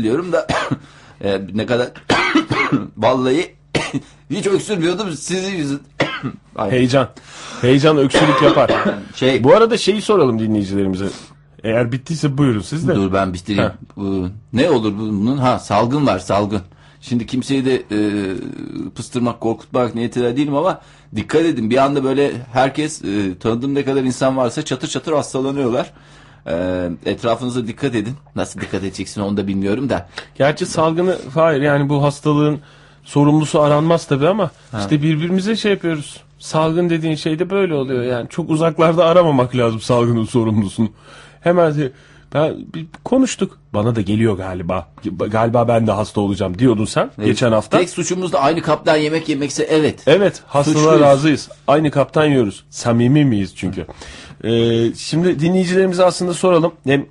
[0.00, 0.46] biliyorum da
[1.24, 1.88] e, ne kadar
[2.96, 3.54] vallahi
[4.30, 5.80] hiç öksürmüyordum sizin yüzün.
[6.56, 7.08] Heyecan.
[7.60, 8.70] Heyecan öksürük yapar.
[9.14, 11.06] şey Bu arada şeyi soralım dinleyicilerimize.
[11.64, 12.94] Eğer bittiyse buyurun siz de.
[12.94, 13.72] dur ben bitireyim.
[13.96, 15.36] Bu, ne olur bunun?
[15.36, 16.62] Ha salgın var salgın.
[17.00, 17.98] Şimdi kimseyi de e,
[18.94, 20.80] pıstırmak, korkutmak niyetiyle değilim ama
[21.16, 21.70] dikkat edin.
[21.70, 25.92] Bir anda böyle herkes e, tanıdığım ne kadar insan varsa çatır çatır hastalanıyorlar.
[26.46, 28.14] E, etrafınıza dikkat edin.
[28.36, 30.08] Nasıl dikkat edeceksin onu da bilmiyorum da.
[30.34, 32.60] Gerçi salgını hayır yani bu hastalığın
[33.04, 36.20] sorumlusu aranmaz tabii ama işte birbirimize şey yapıyoruz.
[36.38, 38.28] Salgın dediğin şey de böyle oluyor yani.
[38.28, 40.88] Çok uzaklarda aramamak lazım salgının sorumlusunu.
[41.40, 41.92] Hemen de-
[42.34, 43.58] ben bir konuştuk.
[43.74, 44.88] Bana da geliyor galiba.
[45.28, 47.78] Galiba ben de hasta olacağım diyordun sen geçen hafta.
[47.78, 50.02] Tek suçumuz da aynı kaptan yemek yemekse evet.
[50.06, 51.48] Evet hastalığa razıyız.
[51.68, 52.64] Aynı kaptan yiyoruz.
[52.70, 53.86] Samimi miyiz çünkü.
[54.44, 56.72] Ee, şimdi dinleyicilerimize aslında soralım.
[56.84, 57.06] Hem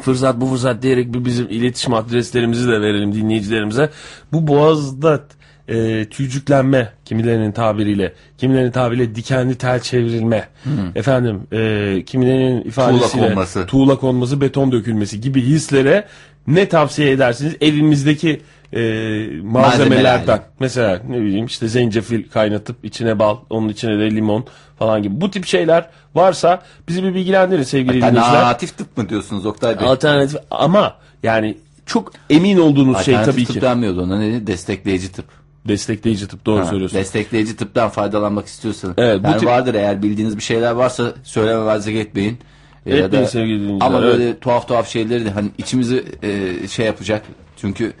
[0.00, 3.90] fırsat bu fırsat diyerek bir bizim iletişim adreslerimizi de verelim dinleyicilerimize.
[4.32, 5.20] Bu boğazda
[5.68, 10.48] e, tüycüklenme kimilerinin tabiriyle, kimilerinin tabiriyle dikenli tel çevrilme,
[10.94, 13.66] efendim e, kimilerinin ifadesiyle konması.
[13.66, 16.04] tuğla konması, beton dökülmesi gibi hislere
[16.46, 17.56] ne tavsiye edersiniz?
[17.60, 18.40] Evimizdeki
[18.72, 19.52] e, malzemelerden.
[19.52, 20.42] Malzemelerden.
[20.60, 24.44] Mesela ne bileyim işte zencefil kaynatıp içine bal, onun içine de limon
[24.78, 25.20] falan gibi.
[25.20, 28.22] Bu tip şeyler varsa bizi bir bilgilendirin sevgili dinleyiciler.
[28.22, 29.88] Alternatif tıp mı diyorsunuz Oktay Bey?
[29.88, 31.56] Alternatif ama yani
[31.86, 33.60] çok emin olduğunuz şey Alternatif tabii tıp ki.
[33.62, 34.46] denmiyordu ona ne?
[34.46, 35.24] Destekleyici tıp.
[35.68, 36.98] Destekleyici tıp doğru Ha, söylüyorsun.
[36.98, 38.94] Destekleyici tıptan faydalanmak istiyorsanız.
[38.98, 42.38] Evet, bu yani tip- vardır eğer bildiğiniz bir şeyler varsa söylememezlik etmeyin.
[42.86, 44.12] Etmeyin sevgili dinleyiciler, Ama evet.
[44.12, 47.22] böyle tuhaf tuhaf şeyleri de hani içimizi e, şey yapacak.
[47.56, 47.92] Çünkü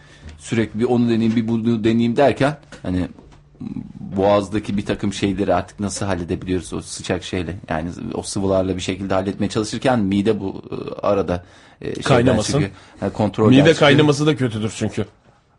[0.46, 3.08] sürekli bir onu deneyeyim bir bunu deneyeyim derken hani
[4.00, 9.14] boğazdaki bir takım şeyleri artık nasıl halledebiliyoruz o sıcak şeyle yani o sıvılarla bir şekilde
[9.14, 11.44] halletmeye çalışırken mide bu e, arada
[11.82, 12.52] e, Kaynamasın.
[12.52, 12.70] çıkıyor.
[13.02, 13.76] Yani kontrolden Mide çıkıyor.
[13.90, 15.06] kaynaması da kötüdür çünkü.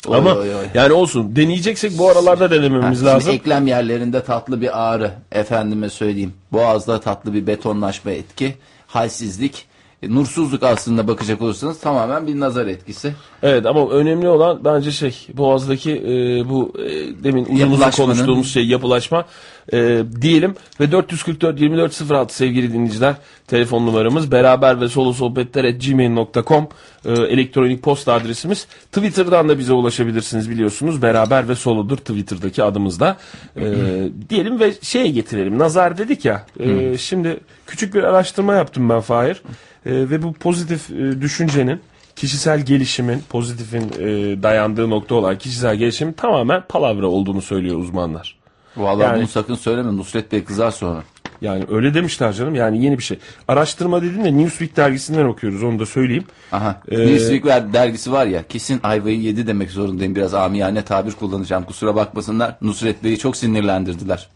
[0.07, 0.65] Oy, Ama oy, oy.
[0.73, 3.33] yani olsun deneyeceksek bu aralarda denememiz Şimdi lazım.
[3.33, 6.33] eklem yerlerinde tatlı bir ağrı efendime söyleyeyim.
[6.51, 8.55] Boğazda tatlı bir betonlaşma etki,
[8.87, 9.65] halsizlik,
[10.03, 13.13] e, nursuzluk aslında bakacak olursanız tamamen bir nazar etkisi.
[13.43, 18.67] Evet ama önemli olan bence şey boğazdaki e, bu e, demin uzun uzun konuştuğumuz şey
[18.67, 19.25] yapılaşma
[19.73, 23.15] e, diyelim ve 444 2406 sevgili dinleyiciler
[23.47, 26.67] telefon numaramız beraber ve solo sohbetler gmail.com
[27.05, 28.67] e, elektronik posta adresimiz.
[28.91, 31.01] Twitter'dan da bize ulaşabilirsiniz biliyorsunuz.
[31.01, 33.17] Beraber ve solodur Twitter'daki adımızda.
[33.55, 33.63] E,
[34.29, 35.59] diyelim ve şeye getirelim.
[35.59, 39.41] Nazar dedik ya e, şimdi küçük bir araştırma yaptım ben Fahir.
[39.85, 41.81] E, ve bu pozitif e, düşüncenin
[42.17, 48.35] kişisel gelişimin, pozitifin e, dayandığı nokta olan kişisel gelişimin tamamen palavra olduğunu söylüyor uzmanlar.
[48.77, 51.03] Vallahi Yani- bunu sakın söyleme Nusret Bey kızar sonra.
[51.41, 52.55] Yani öyle demişler canım.
[52.55, 53.19] Yani yeni bir şey.
[53.47, 56.23] Araştırma dedim de Newsweek dergisinden okuyoruz onu da söyleyeyim.
[56.51, 56.81] Aha.
[56.91, 60.15] Ee, Newsweek dergisi var ya kesin ayvayı yedi demek zorundayım.
[60.15, 61.63] Biraz amiyane tabir kullanacağım.
[61.63, 62.55] Kusura bakmasınlar.
[62.61, 64.27] Nusret Bey'i çok sinirlendirdiler.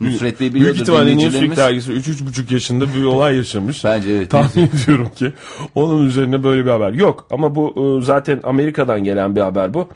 [0.00, 3.84] Nusret Bey Büyük biliyordur ihtimalle Newsweek dergisi 3-3,5 yaşında bir olay yaşamış.
[3.84, 4.30] Bence evet.
[4.30, 5.32] Tahmin ediyorum ki
[5.74, 6.92] onun üzerine böyle bir haber.
[6.92, 9.88] Yok ama bu e, zaten Amerika'dan gelen bir haber bu.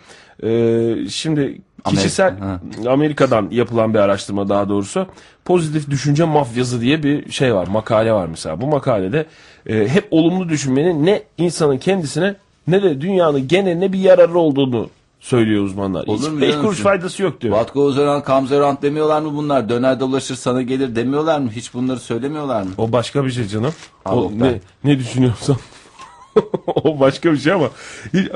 [0.42, 2.60] E, şimdi kişisel ha.
[2.88, 5.06] Amerika'dan yapılan bir araştırma daha doğrusu.
[5.44, 7.66] Pozitif düşünce mafyası diye bir şey var.
[7.66, 8.60] Makale var mesela.
[8.60, 9.26] Bu makalede
[9.66, 12.34] e, hep olumlu düşünmenin ne insanın kendisine
[12.68, 14.90] ne de dünyanın geneline bir yararı olduğunu
[15.24, 16.06] söylüyor uzmanlar.
[16.06, 17.56] Olur Hiç beş kuruş faydası yok diyor.
[17.76, 19.68] Around comes around demiyorlar mı bunlar?
[19.68, 21.50] Döner dolaşır sana gelir demiyorlar mı?
[21.50, 22.70] Hiç bunları söylemiyorlar mı?
[22.78, 23.74] O başka bir şey canım.
[24.04, 25.56] Al O ne, ne düşünüyorsan.
[26.66, 27.70] o başka bir şey ama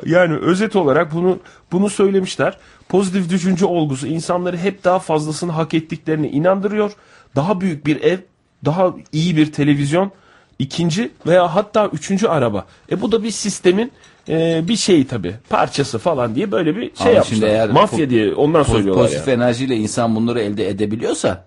[0.07, 1.39] yani özet olarak bunu
[1.73, 2.59] bunu söylemişler.
[2.89, 6.93] Pozitif düşünce olgusu insanları hep daha fazlasını hak ettiklerine inandırıyor.
[7.37, 8.19] Daha büyük bir ev,
[8.65, 10.11] daha iyi bir televizyon,
[10.59, 12.67] ikinci veya hatta üçüncü araba.
[12.91, 13.93] E bu da bir sistemin
[14.29, 17.49] e, bir şeyi tabii parçası falan diye böyle bir şey Ama şimdi yapmışlar.
[17.49, 19.43] eğer Mafya po- diye ondan söylüyorlar pozitif yani.
[19.43, 21.45] enerjiyle insan bunları elde edebiliyorsa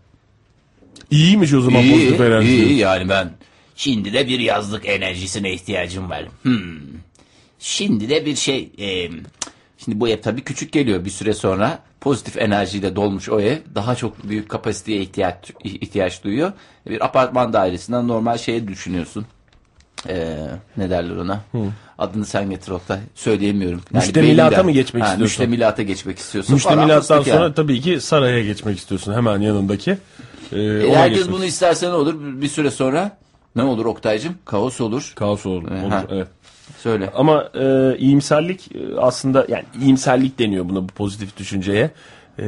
[1.11, 2.55] İyiymiş o zaman iyi, pozitif enerji.
[2.65, 3.31] iyi yani ben
[3.75, 6.25] şimdi de bir yazlık enerjisine ihtiyacım var.
[6.41, 6.61] Hmm.
[7.59, 9.09] Şimdi de bir şey e,
[9.77, 13.95] şimdi bu ev tabii küçük geliyor bir süre sonra pozitif enerjiyle dolmuş o ev daha
[13.95, 16.51] çok büyük kapasiteye ihtiyaç ihtiyaç duyuyor.
[16.89, 19.25] Bir apartman dairesinden normal şeyi düşünüyorsun.
[20.09, 20.37] Ee,
[20.77, 21.41] ne derler ona?
[21.97, 22.99] Adını sen getir Oktay.
[23.15, 23.81] Söyleyemiyorum.
[23.93, 25.23] Yani Müştemilata mı geçmek istiyorsun?
[25.23, 26.53] Müştemilata geçmek istiyorsun.
[26.55, 27.53] Müştemilattan sonra yani.
[27.53, 29.97] tabii ki saraya geçmek istiyorsun hemen yanındaki.
[30.51, 32.15] Ee, E, ona herkes geçmek- bunu isterse ne olur?
[32.41, 33.17] Bir süre sonra
[33.55, 34.35] ne olur Oktay'cım?
[34.45, 35.11] Kaos olur.
[35.15, 35.63] Kaos olur.
[35.71, 36.03] olur, Ha.
[36.09, 36.27] evet.
[36.79, 37.11] Söyle.
[37.15, 41.91] Ama e, iyimserlik e, aslında yani iyimserlik deniyor buna bu pozitif düşünceye.
[42.39, 42.45] E,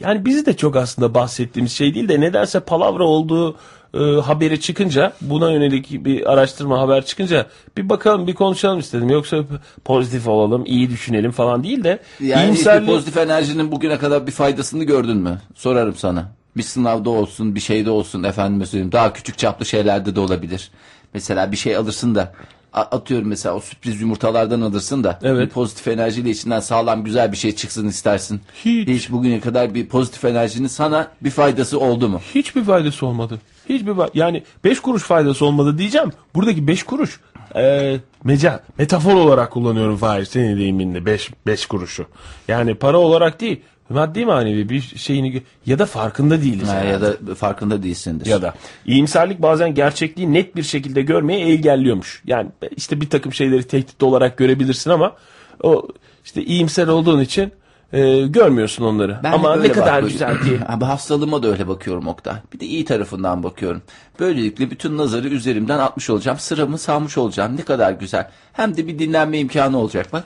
[0.00, 3.56] yani bizi de çok aslında bahsettiğimiz şey değil de nedense palavra olduğu
[3.94, 7.46] e, haberi çıkınca buna yönelik bir araştırma haber çıkınca
[7.76, 9.10] bir bakalım bir konuşalım istedim.
[9.10, 9.44] Yoksa
[9.84, 14.32] pozitif olalım, iyi düşünelim falan değil de Yani işte iyimserli- pozitif enerjinin bugüne kadar bir
[14.32, 15.38] faydasını gördün mü?
[15.54, 16.28] Sorarım sana.
[16.56, 18.92] Bir sınavda olsun, bir şeyde olsun efendime söyleyeyim.
[18.92, 20.70] Daha küçük çaplı şeylerde de olabilir.
[21.14, 22.32] Mesela bir şey alırsın da
[22.72, 25.48] atıyorum mesela o sürpriz yumurtalardan alırsın da Evet.
[25.48, 28.40] bir pozitif enerjiyle içinden sağlam güzel bir şey çıksın istersin.
[28.64, 29.10] Hiç.
[29.10, 32.20] bugüne kadar bir pozitif enerjinin sana bir faydası oldu mu?
[32.34, 33.40] Hiçbir faydası olmadı.
[33.68, 36.12] Hiçbir yani 5 kuruş faydası olmadı diyeceğim.
[36.34, 37.20] Buradaki 5 kuruş
[37.56, 42.06] e, meca metafor olarak kullanıyorum Fahir senin deyiminle 5 5 kuruşu.
[42.48, 46.68] Yani para olarak değil maddi manevi bir şeyini ya da farkında değiliz.
[46.68, 47.06] Ha, herhalde.
[47.06, 48.26] ya da farkında değilsindir.
[48.26, 48.54] ya da
[48.86, 52.22] iyimserlik bazen gerçekliği net bir şekilde görmeye engelliyormuş.
[52.26, 55.16] Yani işte bir takım şeyleri tehdit olarak görebilirsin ama
[55.62, 55.88] o
[56.24, 57.52] işte iyimser olduğun için
[57.92, 59.20] e, görmüyorsun onları.
[59.22, 60.08] Ben ama ne kadar bakıyorum.
[60.08, 60.58] güzel diye.
[60.68, 62.34] Abi hastalığıma da öyle bakıyorum Oktay.
[62.52, 63.82] Bir de iyi tarafından bakıyorum.
[64.20, 66.38] Böylelikle bütün nazarı üzerimden atmış olacağım.
[66.38, 67.56] Sıramı salmış olacağım.
[67.56, 68.30] Ne kadar güzel.
[68.52, 70.24] Hem de bir dinlenme imkanı olacak bak.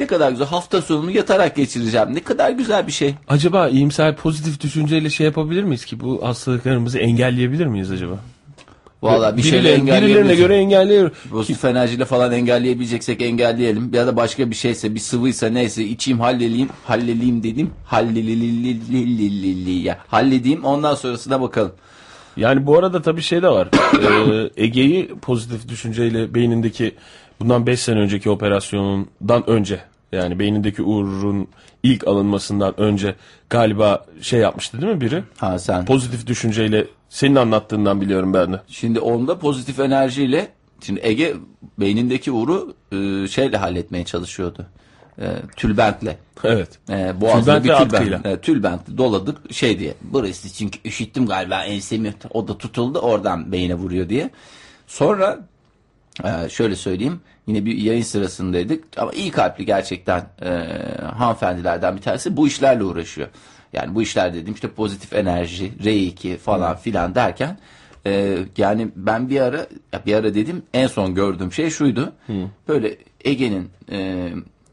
[0.00, 0.46] Ne kadar güzel.
[0.46, 2.14] Hafta sonunu yatarak geçireceğim.
[2.14, 3.14] Ne kadar güzel bir şey.
[3.28, 8.18] Acaba iyimser pozitif düşünceyle şey yapabilir miyiz ki bu hastalıklarımızı engelleyebilir miyiz acaba?
[9.02, 11.10] Vallahi bir şeyle Birilerine göre engelliyor.
[11.30, 13.94] Pozitif enerjiyle falan engelleyebileceksek engelleyelim.
[13.94, 16.68] Ya da başka bir şeyse bir sıvıysa neyse içeyim halleleyim.
[16.84, 17.70] Halleleyim dedim.
[17.84, 19.96] Hallelilililililili
[27.42, 29.80] bundan 5 sene önceki operasyonundan önce
[30.12, 31.48] yani beynindeki Uğur'un
[31.82, 33.14] ilk alınmasından önce
[33.50, 35.24] galiba şey yapmıştı değil mi biri?
[35.38, 35.84] Ha sen.
[35.84, 38.60] Pozitif düşünceyle senin anlattığından biliyorum ben de.
[38.68, 40.48] Şimdi onda pozitif enerjiyle
[40.80, 41.34] şimdi Ege
[41.78, 44.66] beynindeki uğru e, şeyle halletmeye çalışıyordu.
[45.18, 46.18] E, tülbentle.
[46.44, 46.68] Evet.
[46.90, 48.26] E, boğazda bir tülbent.
[48.26, 49.94] E, tülbent doladık şey diye.
[50.02, 52.14] Burası çünkü üşüttüm galiba ensemi.
[52.30, 54.30] O da tutuldu oradan beyine vuruyor diye.
[54.86, 55.38] Sonra
[56.24, 57.20] e, şöyle söyleyeyim.
[57.46, 58.84] Yine bir yayın sırasındaydık.
[58.96, 60.48] Ama iyi kalpli gerçekten e,
[61.16, 63.28] hanımefendilerden bir tanesi bu işlerle uğraşıyor.
[63.72, 67.58] Yani bu işler dediğim işte pozitif enerji, R2 falan filan derken
[68.06, 69.66] e, yani ben bir ara
[70.06, 72.12] bir ara dedim en son gördüğüm şey şuydu.
[72.68, 74.28] Böyle Ege'nin e,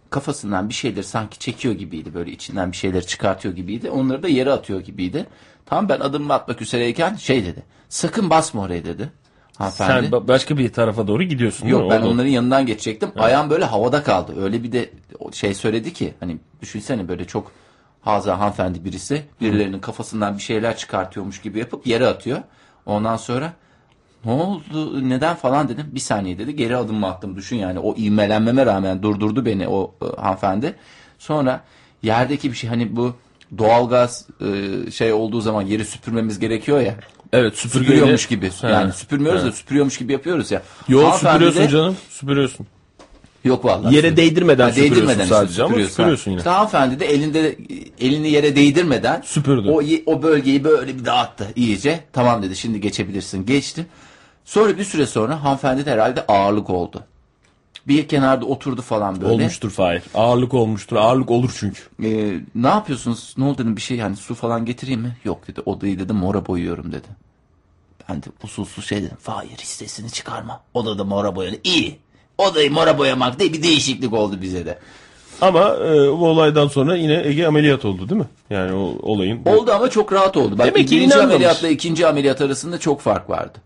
[0.10, 2.14] kafasından bir şeyler sanki çekiyor gibiydi.
[2.14, 3.90] Böyle içinden bir şeyler çıkartıyor gibiydi.
[3.90, 5.26] Onları da yere atıyor gibiydi.
[5.66, 7.64] Tam ben adımımı atmak üzereyken şey dedi.
[7.90, 9.10] Sakın basma oraya dedi.
[9.60, 10.08] Hanımefendi.
[10.10, 11.68] Sen ba- başka bir tarafa doğru gidiyorsun.
[11.68, 13.10] Yok ben O da- onların yanından geçecektim.
[13.18, 14.34] Ayağım böyle havada kaldı.
[14.44, 14.90] Öyle bir de
[15.34, 17.52] şey söyledi ki hani düşünsene böyle çok
[18.02, 22.40] haza hanımefendi birisi birilerinin kafasından bir şeyler çıkartıyormuş gibi yapıp yere atıyor.
[22.86, 23.54] Ondan sonra
[24.26, 25.86] ne oldu neden falan dedim.
[25.92, 30.22] Bir saniye dedi geri adımımı attım düşün yani o ivmelenmeme rağmen durdurdu beni o e,
[30.22, 30.76] hanımefendi.
[31.20, 31.62] Sonra
[32.04, 33.14] yerdeki bir şey hani bu
[33.58, 36.96] doğalgaz e, şey olduğu zaman yeri süpürmemiz gerekiyor ya.
[37.34, 37.86] Evet süpürgeyle.
[37.96, 38.52] Süpürüyormuş gibi.
[38.62, 38.68] He.
[38.68, 39.46] Yani süpürmüyoruz He.
[39.46, 40.62] da süpürüyormuş gibi yapıyoruz ya.
[40.88, 41.98] Yo Hanımefendi süpürüyorsun de- canım.
[42.10, 42.68] Süpürüyorsun.
[43.44, 43.96] Yok vallahi.
[43.96, 45.96] Yere değdirmeden Ha, süpürüyorsun değdirmeden sadece ama süpürüyorsun.
[45.96, 46.30] süpürüyorsun Ha.
[46.32, 46.38] yine.
[46.40, 47.58] İşte hanımefendi de elinde
[48.02, 49.70] elini yere değdirmeden Süpürdü.
[49.70, 52.00] O, o bölgeyi böyle bir dağıttı iyice.
[52.14, 53.46] Tamam dedi şimdi geçebilirsin.
[53.46, 53.86] Geçti.
[54.46, 57.04] Sonra bir süre sonra hanımefendi de herhalde ağırlık oldu.
[57.90, 59.34] Bir kenarda oturdu falan böyle.
[59.34, 60.02] Olmuştur Fahir.
[60.14, 60.96] Ağırlık olmuştur.
[60.96, 61.82] Ağırlık olur çünkü.
[62.04, 63.34] Ee, ne yapıyorsunuz?
[63.38, 65.18] Ne oldu dedim bir şey yani su falan getireyim mi?
[65.24, 65.62] Yok dedi.
[65.66, 67.08] Odayı dedim mora boyuyorum dedi.
[68.10, 69.18] Ben de usulsüz şey dedim.
[69.24, 70.62] Hayır hissesini çıkarma.
[70.74, 71.56] Odada mora boyalı.
[71.64, 72.00] İyi.
[72.38, 74.80] Odayı mora boyamak diye bir değişiklik oldu bize de.
[75.42, 78.28] Ama e, bu olaydan sonra yine Ege ameliyat oldu değil mi?
[78.50, 79.42] Yani o olayın.
[79.46, 80.58] Oldu ama çok rahat oldu.
[80.58, 81.34] Bak, Demek ki birinci inanmamış.
[81.34, 83.58] ameliyatla ikinci ameliyat arasında çok fark vardı.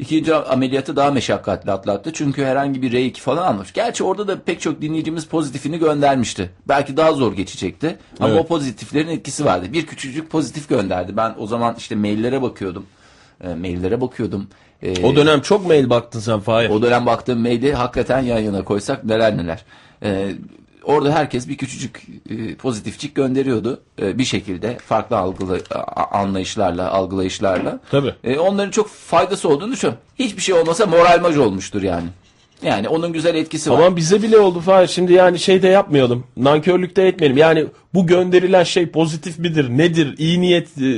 [0.00, 2.12] İkinci ameliyatı daha meşakkatli atlattı.
[2.12, 3.72] Çünkü herhangi bir R2 falan almış.
[3.72, 6.50] Gerçi orada da pek çok dinleyicimiz pozitifini göndermişti.
[6.68, 7.98] Belki daha zor geçecekti.
[8.20, 8.40] Ama Evet.
[8.40, 9.66] o pozitiflerin etkisi vardı.
[9.72, 11.16] Bir küçücük pozitif gönderdi.
[11.16, 12.86] Ben o zaman işte maillere bakıyordum.
[13.44, 14.46] E, maillere bakıyordum.
[14.82, 16.68] E, O dönem çok mail baktın sen Fahir.
[16.70, 19.64] o dönem baktığım maili hakikaten yan yana koysak neler neler.
[20.02, 20.32] Ee,
[20.84, 23.80] orada herkes bir küçücük e, pozitifçik gönderiyordu.
[24.02, 27.80] E, bir şekilde farklı algılı, a- anlayışlarla, algılayışlarla.
[27.90, 28.14] Tabii.
[28.24, 30.02] E, onların çok faydası olduğunu düşünüyorum.
[30.18, 32.08] Hiçbir şey olmasa moralmaj olmuştur yani.
[32.62, 33.78] Yani onun güzel etkisi var.
[33.78, 34.86] Ama bize bile oldu Fahir.
[34.86, 36.24] Şimdi yani şey de yapmayalım.
[36.36, 37.36] Nankörlük de etmeyelim.
[37.36, 39.68] Yani bu gönderilen şey pozitif midir?
[39.70, 40.14] Nedir?
[40.18, 40.94] İyi niyet e,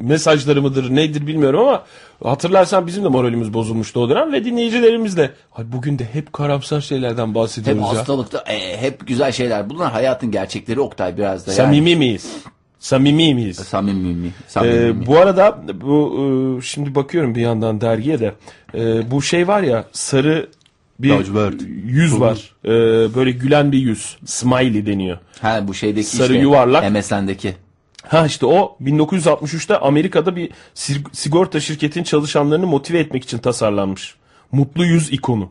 [0.00, 0.90] mesajları mıdır?
[0.96, 1.82] Nedir bilmiyorum ama
[2.24, 5.30] hatırlarsan bizim de moralimiz bozulmuştu o dönem ve dinleyicilerimiz de.
[5.56, 7.88] Ay bugün de hep karamsar şeylerden Hep bahsediyoruz ya.
[7.88, 9.70] hastalıkta e, hep güzel şeyler.
[9.70, 11.56] Bunlar hayatın gerçekleri Oktay biraz da yani.
[11.56, 12.32] Samimi miyiz?
[12.78, 13.56] Samimi miyiz?
[13.56, 14.30] Samimi mi?
[14.48, 15.06] Samimi Ee, mi?
[15.06, 16.16] bu arada bu
[16.58, 18.34] e, şimdi bakıyorum bir yandan dergiye de
[18.74, 20.48] e, bu şey var ya sarı
[20.98, 21.54] bir Lacivert.
[21.84, 22.54] yüz var.
[22.64, 22.68] E,
[23.14, 24.16] böyle gülen bir yüz.
[24.24, 25.18] Smiley deniyor.
[25.40, 26.92] Ha bu şeydeki Sarı işte, yuvarlak.
[26.92, 27.54] MSN'deki.
[28.08, 34.14] Ha işte o 1963'te Amerika'da bir sig- sigorta şirketin çalışanlarını motive etmek için tasarlanmış.
[34.52, 35.50] Mutlu yüz ikonu.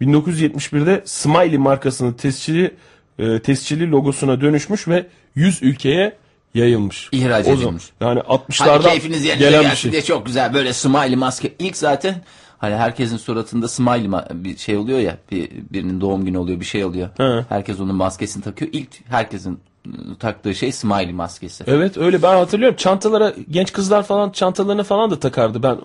[0.00, 2.74] 1971'de Smiley markasının tescili
[3.18, 6.16] e, tescili logosuna dönüşmüş ve 100 ülkeye
[6.54, 7.08] yayılmış.
[7.12, 7.84] İhraç O zaman- edilmiş.
[8.00, 9.92] Yani Hadi 60'lardan keyfiniz yerine gelen bir şey.
[9.92, 11.52] diye çok güzel böyle smiley maske.
[11.58, 12.14] İlk zaten
[12.62, 16.64] hani herkesin suratında smiley ma- bir şey oluyor ya bir, birinin doğum günü oluyor bir
[16.64, 17.08] şey oluyor.
[17.16, 17.44] He.
[17.48, 18.70] Herkes onun maskesini takıyor.
[18.74, 21.64] İlk herkesin ıı, taktığı şey smiley maskesi.
[21.66, 22.76] Evet öyle ben hatırlıyorum.
[22.76, 25.62] Çantalara genç kızlar falan çantalarını falan da takardı.
[25.62, 25.76] Ben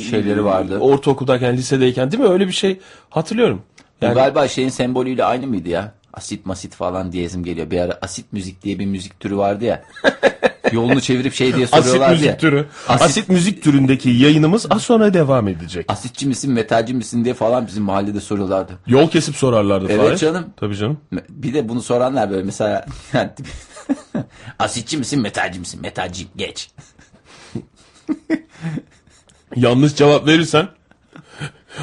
[0.00, 0.78] Şeyleri vardı.
[0.78, 2.28] Ortaokuldayken, lisedeyken değil mi?
[2.28, 3.62] Öyle bir şey hatırlıyorum.
[4.02, 5.92] Bu Yani galiba şeyin sembolüyle aynı mıydı ya?
[6.14, 7.70] Asit masit falan diyesim geliyor.
[7.70, 9.82] Bir ara asit müzik diye bir müzik türü vardı ya.
[10.72, 12.20] Yolunu çevirip şey diye asit soruyorlardı ya.
[12.20, 12.66] müzik türü.
[12.88, 15.84] Asit- Asit, müzik türündeki yayınımız az sonra devam edecek.
[15.88, 18.72] Asitçi misin, metalci misin diye falan bizim mahallede soruyorlardı.
[18.86, 20.16] Yol kesip sorarlardı Evet Fahir.
[20.16, 20.46] canım.
[20.56, 20.98] Tabii canım.
[21.28, 23.30] Bir de bunu soranlar böyle mesela yani,
[24.58, 25.80] asitçi misin, metalci misin?
[25.82, 26.70] Metalciyim, geç.
[29.56, 30.68] Yanlış cevap verirsen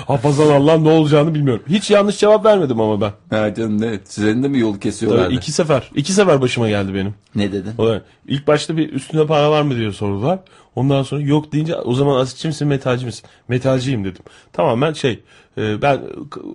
[0.07, 1.63] hafazan Allah ne olacağını bilmiyorum.
[1.69, 3.37] Hiç yanlış cevap vermedim ama ben.
[3.37, 3.99] Ha canım ne?
[4.03, 5.33] Sizin de mi yolu kesiyorlardı?
[5.33, 5.91] iki sefer.
[5.95, 7.13] iki sefer başıma geldi benim.
[7.35, 7.71] Ne dedin?
[7.77, 10.39] O da- İlk başta bir üstüne para var mı diye sordular.
[10.75, 13.25] Ondan sonra yok deyince o zaman asitçi misin metalci misin?
[13.47, 14.23] Metalciyim dedim.
[14.53, 15.19] Tamamen şey
[15.57, 16.01] e, ben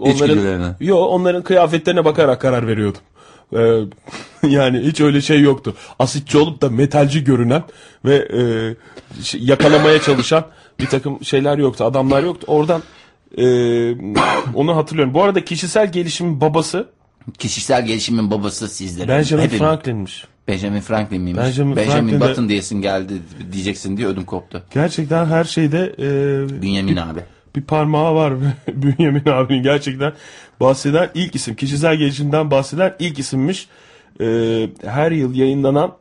[0.00, 3.00] onların yo onların kıyafetlerine bakarak karar veriyordum.
[3.56, 3.60] E,
[4.48, 5.74] yani hiç öyle şey yoktu.
[5.98, 7.62] Asitçi olup da metalci görünen
[8.04, 8.40] ve e,
[9.38, 10.44] yakalamaya çalışan
[10.80, 11.84] bir takım şeyler yoktu.
[11.84, 12.46] Adamlar yoktu.
[12.50, 12.82] Oradan
[13.38, 13.44] e,
[14.54, 15.14] onu hatırlıyorum.
[15.14, 16.88] Bu arada kişisel gelişimin babası
[17.38, 19.08] Kişisel gelişimin babası sizlere.
[19.08, 19.60] Benjamin Hepimiz.
[19.60, 20.24] Franklin'miş.
[20.48, 21.42] Benjamin Franklin miymiş?
[21.44, 23.12] Benjamin Benjamin, Button diyesin geldi
[23.52, 24.62] diyeceksin diye ödüm koptu.
[24.74, 27.20] Gerçekten her şeyde e, Bünyamin abi.
[27.56, 28.34] bir parmağı var
[28.68, 30.12] Bünyamin abinin gerçekten
[30.60, 31.54] bahseden ilk isim.
[31.56, 33.68] Kişisel gelişimden bahseden ilk isimmiş.
[34.20, 35.92] Ee, her yıl yayınlanan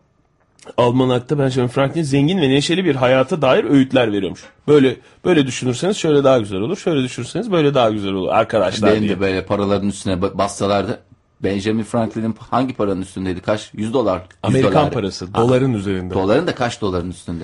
[0.77, 4.43] Almanak'ta Benjamin Franklin zengin ve neşeli bir hayata dair öğütler veriyormuş.
[4.67, 6.77] Böyle böyle düşünürseniz şöyle daha güzel olur.
[6.77, 9.11] Şöyle düşünürseniz böyle daha güzel olur arkadaşlar Benim diye.
[9.15, 10.99] de böyle paraların üstüne ba- bassalardı.
[11.43, 13.41] Benjamin Franklin'in hangi paranın üstündeydi?
[13.41, 13.69] Kaç?
[13.73, 14.17] 100 dolar.
[14.17, 14.91] 100 Amerikan dolar.
[14.91, 16.13] parası doların üzerinde.
[16.13, 17.43] Doların da kaç doların üstünde?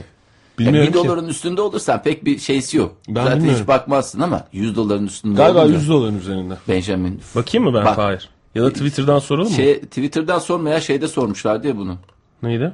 [0.59, 1.07] Bilmiyorum Yani bir ki.
[1.07, 2.95] doların üstünde olursan pek bir şeysi yok.
[3.09, 3.61] Ben Zaten bilmiyorum.
[3.61, 6.53] hiç bakmazsın ama 100 doların üstünde Galiba olunca 100 doların üzerinde.
[6.67, 7.21] Benjamin.
[7.35, 7.95] Bakayım mı ben Bak.
[7.95, 8.29] Fahir?
[8.55, 9.55] Ya da Twitter'dan soralım mı?
[9.55, 11.95] Şey, Twitter'dan sormaya şeyde sormuşlardı ya bunu.
[12.43, 12.73] Neydi?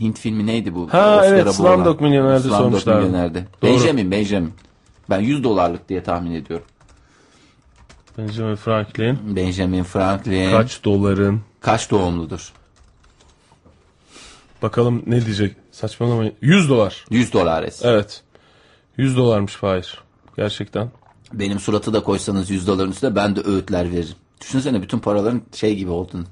[0.00, 0.92] Hint filmi neydi bu?
[0.92, 2.00] Ha, Oscar'a evet, Slumdog
[2.42, 3.06] sormuşlardı.
[3.06, 3.44] Millionaire'de.
[3.62, 3.70] Doğru.
[3.70, 4.52] Benjamin, Benjamin.
[5.10, 6.66] Ben 100 dolarlık diye tahmin ediyorum.
[8.18, 9.36] Benjamin Franklin.
[9.36, 10.50] Benjamin Franklin.
[10.50, 11.40] Kaç doların?
[11.60, 12.52] Kaç doğumludur?
[14.62, 15.56] Bakalım ne diyecek?
[15.72, 16.34] Saçmalamayın.
[16.40, 17.04] 100 dolar.
[17.10, 17.84] 100 dolar es.
[17.84, 18.22] Evet.
[18.96, 19.98] 100 dolarmış Fahir.
[20.36, 20.90] Gerçekten.
[21.32, 24.14] Benim suratı da koysanız 100 doların üstüne ben de öğütler veririm.
[24.40, 26.24] Düşünsene bütün paraların şey gibi olduğunu.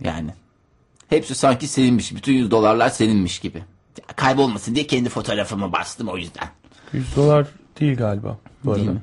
[0.00, 0.34] Yani.
[1.08, 2.14] Hepsi sanki seninmiş.
[2.16, 3.58] Bütün 100 dolarlar seninmiş gibi.
[3.58, 6.48] Ya, kaybolmasın diye kendi fotoğrafımı bastım o yüzden.
[6.92, 7.46] 100 dolar
[7.80, 8.38] değil galiba.
[8.64, 8.94] Bu Değil arada.
[8.98, 9.02] mi?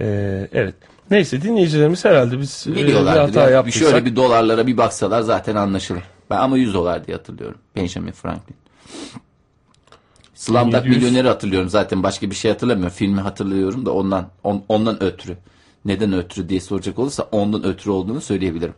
[0.00, 0.74] Ee, evet.
[1.10, 3.50] Neyse dinleyicilerimiz herhalde biz e, bir hata ya.
[3.50, 3.82] Yaptıysak.
[3.90, 6.02] şöyle bir dolarlara bir baksalar zaten anlaşılır.
[6.30, 7.58] Ben ama 100 dolar diye hatırlıyorum.
[7.76, 8.56] Benjamin Franklin.
[10.34, 10.96] Slumdog 1700.
[11.02, 12.94] Milyoneri hatırlıyorum zaten başka bir şey hatırlamıyorum.
[12.96, 15.36] Filmi hatırlıyorum da ondan on- ondan ötürü.
[15.84, 18.74] Neden ötürü diye soracak olursa ondan ötürü olduğunu söyleyebilirim.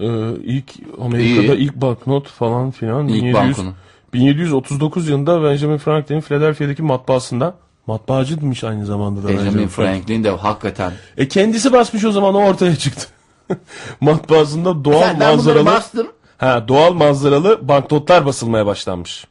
[0.00, 0.06] Ee,
[0.44, 1.64] ilk Amerika'da İyi.
[1.64, 3.08] ilk banknot falan filan.
[3.08, 3.74] İlk 1700, bankonu.
[4.12, 7.54] 1739 yılında Benjamin Franklin'in Philadelphia'daki matbaasında
[7.86, 10.92] matbaacıymış aynı zamanda da Benjamin Franklin de hakikaten.
[11.16, 13.06] E kendisi basmış o zaman o ortaya çıktı.
[14.00, 16.06] Matbaasında doğal Sen, manzaralı bastım.
[16.38, 19.26] ha, doğal manzaralı banknotlar basılmaya başlanmış.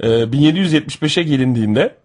[0.00, 1.96] Ee, 1775'e gelindiğinde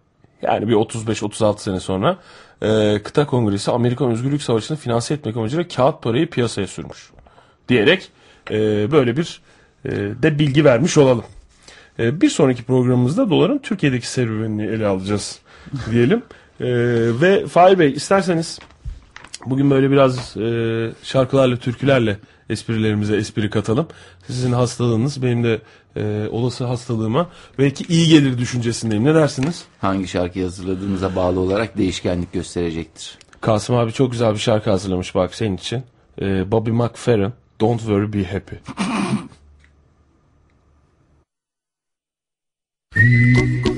[0.42, 2.16] yani bir 35-36 sene sonra
[2.62, 7.10] e, kıta kongresi Amerikan Özgürlük Savaşı'nı finanse etmek amacıyla kağıt parayı piyasaya sürmüş.
[7.68, 8.08] Diyerek
[8.50, 8.56] e,
[8.90, 9.40] böyle bir
[9.84, 11.24] e, de bilgi vermiş olalım.
[11.98, 15.38] E, bir sonraki programımızda doların Türkiye'deki serüvenini ele alacağız
[15.90, 16.22] diyelim.
[16.60, 16.66] E,
[17.20, 18.58] ve Fahir Bey isterseniz
[19.46, 22.18] bugün böyle biraz e, şarkılarla, türkülerle
[22.50, 23.88] esprilerimize espri katalım.
[24.26, 25.60] Sizin hastalığınız benim de
[25.96, 29.04] e, olası hastalığıma belki iyi gelir düşüncesindeyim.
[29.04, 29.64] Ne dersiniz?
[29.80, 33.18] Hangi şarkıyı hazırladığınıza bağlı olarak değişkenlik gösterecektir.
[33.40, 35.82] Kasım abi çok güzel bir şarkı hazırlamış bak senin için.
[36.20, 38.58] E, Bobby McFerrin, Don't worry, be happy.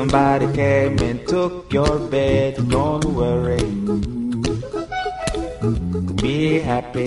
[0.00, 2.56] Somebody came and took your bed.
[2.70, 3.62] Don't worry.
[6.22, 7.04] Be happy.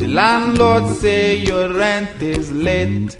[0.00, 3.14] The landlord say your rent is late.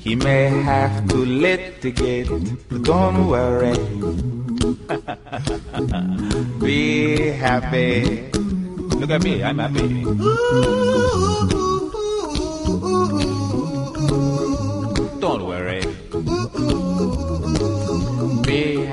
[0.00, 2.30] He may have to litigate.
[2.70, 3.76] But don't worry.
[6.64, 8.30] Be happy.
[9.00, 11.55] Look at me, I'm happy.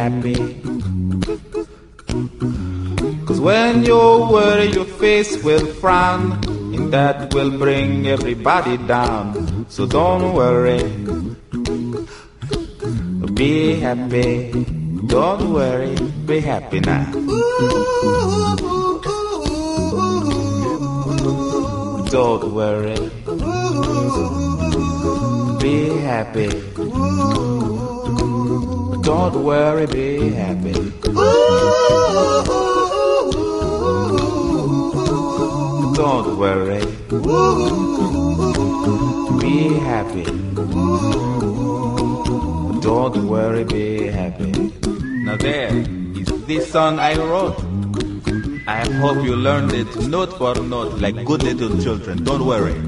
[0.00, 0.32] Happy.
[3.26, 4.00] Cause when you
[4.32, 6.40] worry, your face will frown,
[6.72, 9.66] and that will bring everybody down.
[9.68, 10.80] So don't worry.
[13.34, 14.64] Be happy.
[15.04, 15.94] Don't worry.
[16.24, 17.04] Be happy now.
[22.08, 22.96] Don't worry.
[25.60, 25.76] Be
[26.08, 27.49] happy.
[29.10, 30.72] Don't worry, be happy.
[35.98, 36.78] Don't worry.
[39.40, 40.24] Be happy.
[42.80, 44.52] Don't worry, be happy.
[45.26, 47.58] Now there is this song I wrote.
[48.68, 52.22] I hope you learned it note for note like good little children.
[52.22, 52.78] Don't worry.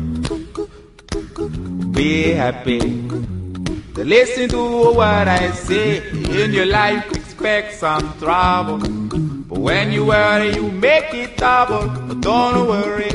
[1.91, 3.22] Be happy.
[4.05, 6.03] Listen to what I say.
[6.11, 8.79] In your life, expect some trouble.
[8.79, 11.87] But when you worry, you make it double.
[12.09, 13.11] But don't worry.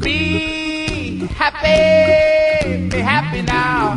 [0.00, 2.88] Be happy.
[2.90, 3.94] Be happy now.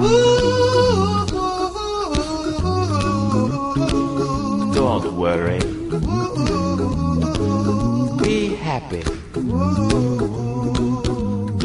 [4.73, 5.59] Don't worry.
[8.23, 9.03] Be happy.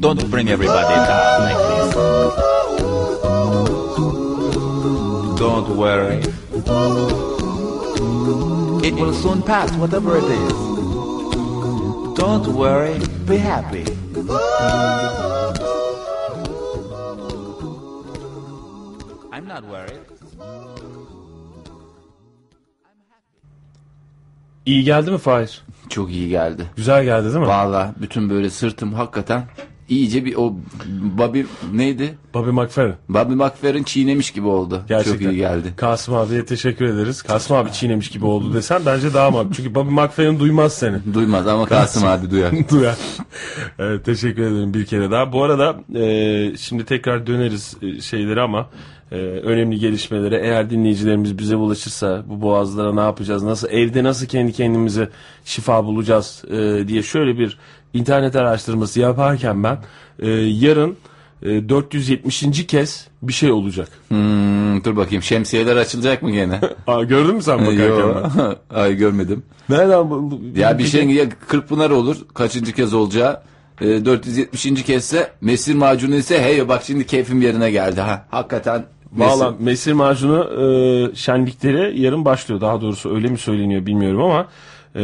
[0.00, 1.94] Don't bring everybody down like this.
[5.38, 6.20] Don't worry.
[8.88, 10.52] It will soon pass, whatever it is.
[12.16, 13.84] Don't worry, be happy.
[19.32, 20.00] I'm not worried.
[24.66, 25.62] İyi geldi mi Fahir?
[25.88, 26.70] Çok iyi geldi.
[26.76, 27.46] Güzel geldi değil mi?
[27.46, 29.44] Valla bütün böyle sırtım hakikaten
[29.90, 30.54] iyice bir o
[31.18, 32.18] Bobby neydi?
[32.34, 32.94] Bobby McFerrin.
[33.08, 34.82] Bobby McFerrin çiğnemiş gibi oldu.
[34.88, 35.12] Gerçekten.
[35.12, 35.72] Çok iyi geldi.
[35.76, 37.22] Kasım abiye teşekkür ederiz.
[37.22, 39.52] Kasım abi çiğnemiş gibi oldu desen bence daha makul.
[39.52, 41.14] Çünkü Bobby McFerrin duymaz seni.
[41.14, 42.52] Duymaz ama Kasım abi duyar.
[42.70, 42.96] Duyar.
[43.78, 45.32] Evet, teşekkür ederim bir kere daha.
[45.32, 48.68] Bu arada e, şimdi tekrar döneriz e, şeyleri ama
[49.12, 54.52] e, önemli gelişmelere eğer dinleyicilerimiz bize ulaşırsa bu boğazlara ne yapacağız, nasıl evde nasıl kendi
[54.52, 55.08] kendimize
[55.44, 57.58] şifa bulacağız e, diye şöyle bir
[57.94, 59.78] internet araştırması yaparken ben
[60.18, 60.96] e, yarın
[61.42, 62.66] e, 470.
[62.66, 63.88] kez bir şey olacak.
[64.08, 66.60] Hmm, dur bakayım şemsiyeler açılacak mı gene?
[66.86, 67.84] Aa, gördün mü sen bakarken?
[67.86, 68.14] Yo.
[68.74, 69.42] Ay görmedim.
[69.68, 73.40] Nereden bu- bu- Ya bir şeyin ya Kırkpınar olur kaçıncı kez olacağı.
[73.80, 74.82] E, 470.
[74.84, 78.26] kezde mesir macunu ise hey bak şimdi keyfim yerine geldi ha.
[78.30, 78.84] Hakikaten
[79.16, 82.60] mesir- Valla mesir macunu e, şenlikleri yarın başlıyor.
[82.60, 84.48] Daha doğrusu öyle mi söyleniyor bilmiyorum ama
[84.96, 85.02] e,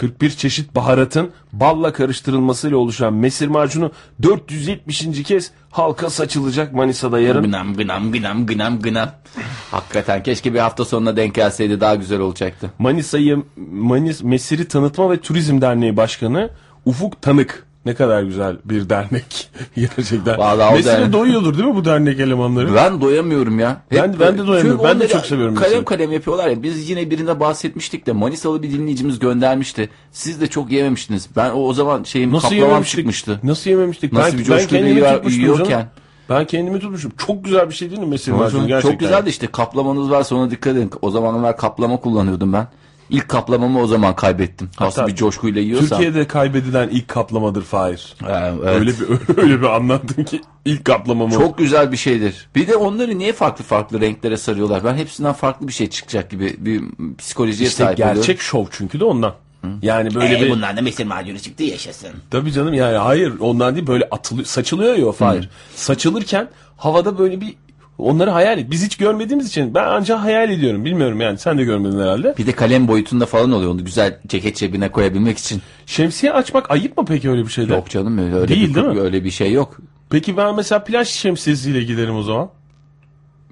[0.00, 5.22] 41 çeşit baharatın balla karıştırılmasıyla oluşan mesir macunu 470.
[5.22, 7.42] kez halka saçılacak Manisa'da yarın.
[7.42, 9.10] Gınam gınam gınam gınam gınam.
[9.70, 12.70] Hakikaten keşke bir hafta sonuna denk gelseydi daha güzel olacaktı.
[12.78, 16.50] Manisa'yı Manis Mesiri Tanıtma ve Turizm Derneği Başkanı
[16.84, 17.66] Ufuk Tanık.
[17.86, 20.38] Ne kadar güzel bir dernek gerçekten.
[20.38, 22.74] Vallahi Mesire dernek- doyuyordur değil mi bu dernek elemanları?
[22.74, 23.82] Ben doyamıyorum ya.
[23.92, 24.84] Ben- ben de doyamıyorum.
[24.84, 25.84] Ben de çok seviyorum Kalem mesela.
[25.84, 26.62] kalem yapıyorlar ya.
[26.62, 29.90] Biz yine birine bahsetmiştik de Manisalı bir dinleyicimiz göndermişti.
[30.12, 31.28] Siz de çok yememiştiniz.
[31.36, 33.40] Ben o, o zaman şeyim Nasıl kaplamam çıkmıştı.
[33.42, 34.12] Nasıl yememiştik?
[34.12, 35.88] Nasıl ben, bir ben kendimi tutmuştum yiyorken.
[36.30, 37.12] Ben kendimi tutmuşum.
[37.26, 38.90] Çok güzel bir şey değil mi mesir macunu gerçekten?
[38.90, 40.90] Çok güzeldi işte kaplamanız varsa ona dikkat edin.
[41.02, 42.66] O zamanlar kaplama kullanıyordum ben.
[43.10, 44.70] İlk kaplamamı o zaman kaybettim.
[44.80, 45.88] Nasıl Hatta bir coşkuyla yiyorsam.
[45.88, 48.14] Türkiye'de kaybedilen ilk kaplamadır Fahir.
[48.22, 48.74] Ha, evet.
[48.74, 51.32] Öyle bir öyle bir anlattın ki ilk kaplamamı.
[51.32, 52.48] Çok güzel bir şeydir.
[52.54, 54.84] Bir de onları niye farklı farklı renklere sarıyorlar?
[54.84, 56.82] Ben hepsinden farklı bir şey çıkacak gibi bir
[57.18, 58.40] psikolojiye işte sahip gerçek oluyorum.
[58.40, 59.34] şov çünkü de ondan.
[59.82, 62.10] Yani böyle Ee, bir bundan da mesir macunu çıktı yaşasın.
[62.30, 65.48] Tabii canım yani hayır ondan değil böyle atılıyor saçılıyor ya o Fahir.
[65.74, 67.54] Saçılırken havada böyle bir
[68.00, 68.70] onları hayal et.
[68.70, 70.84] Biz hiç görmediğimiz için ben ancak hayal ediyorum.
[70.84, 72.34] Bilmiyorum yani sen de görmedin herhalde.
[72.38, 75.62] Bir de kalem boyutunda falan oluyor onu güzel ceket cebine koyabilmek için.
[75.86, 77.72] Şemsiye açmak ayıp mı peki öyle bir şeyde?
[77.74, 79.00] Yok canım öyle, Değil, bir, değil mi?
[79.00, 79.76] öyle bir şey yok.
[80.10, 82.48] Peki ben mesela plaj şemsiyesiyle giderim o zaman.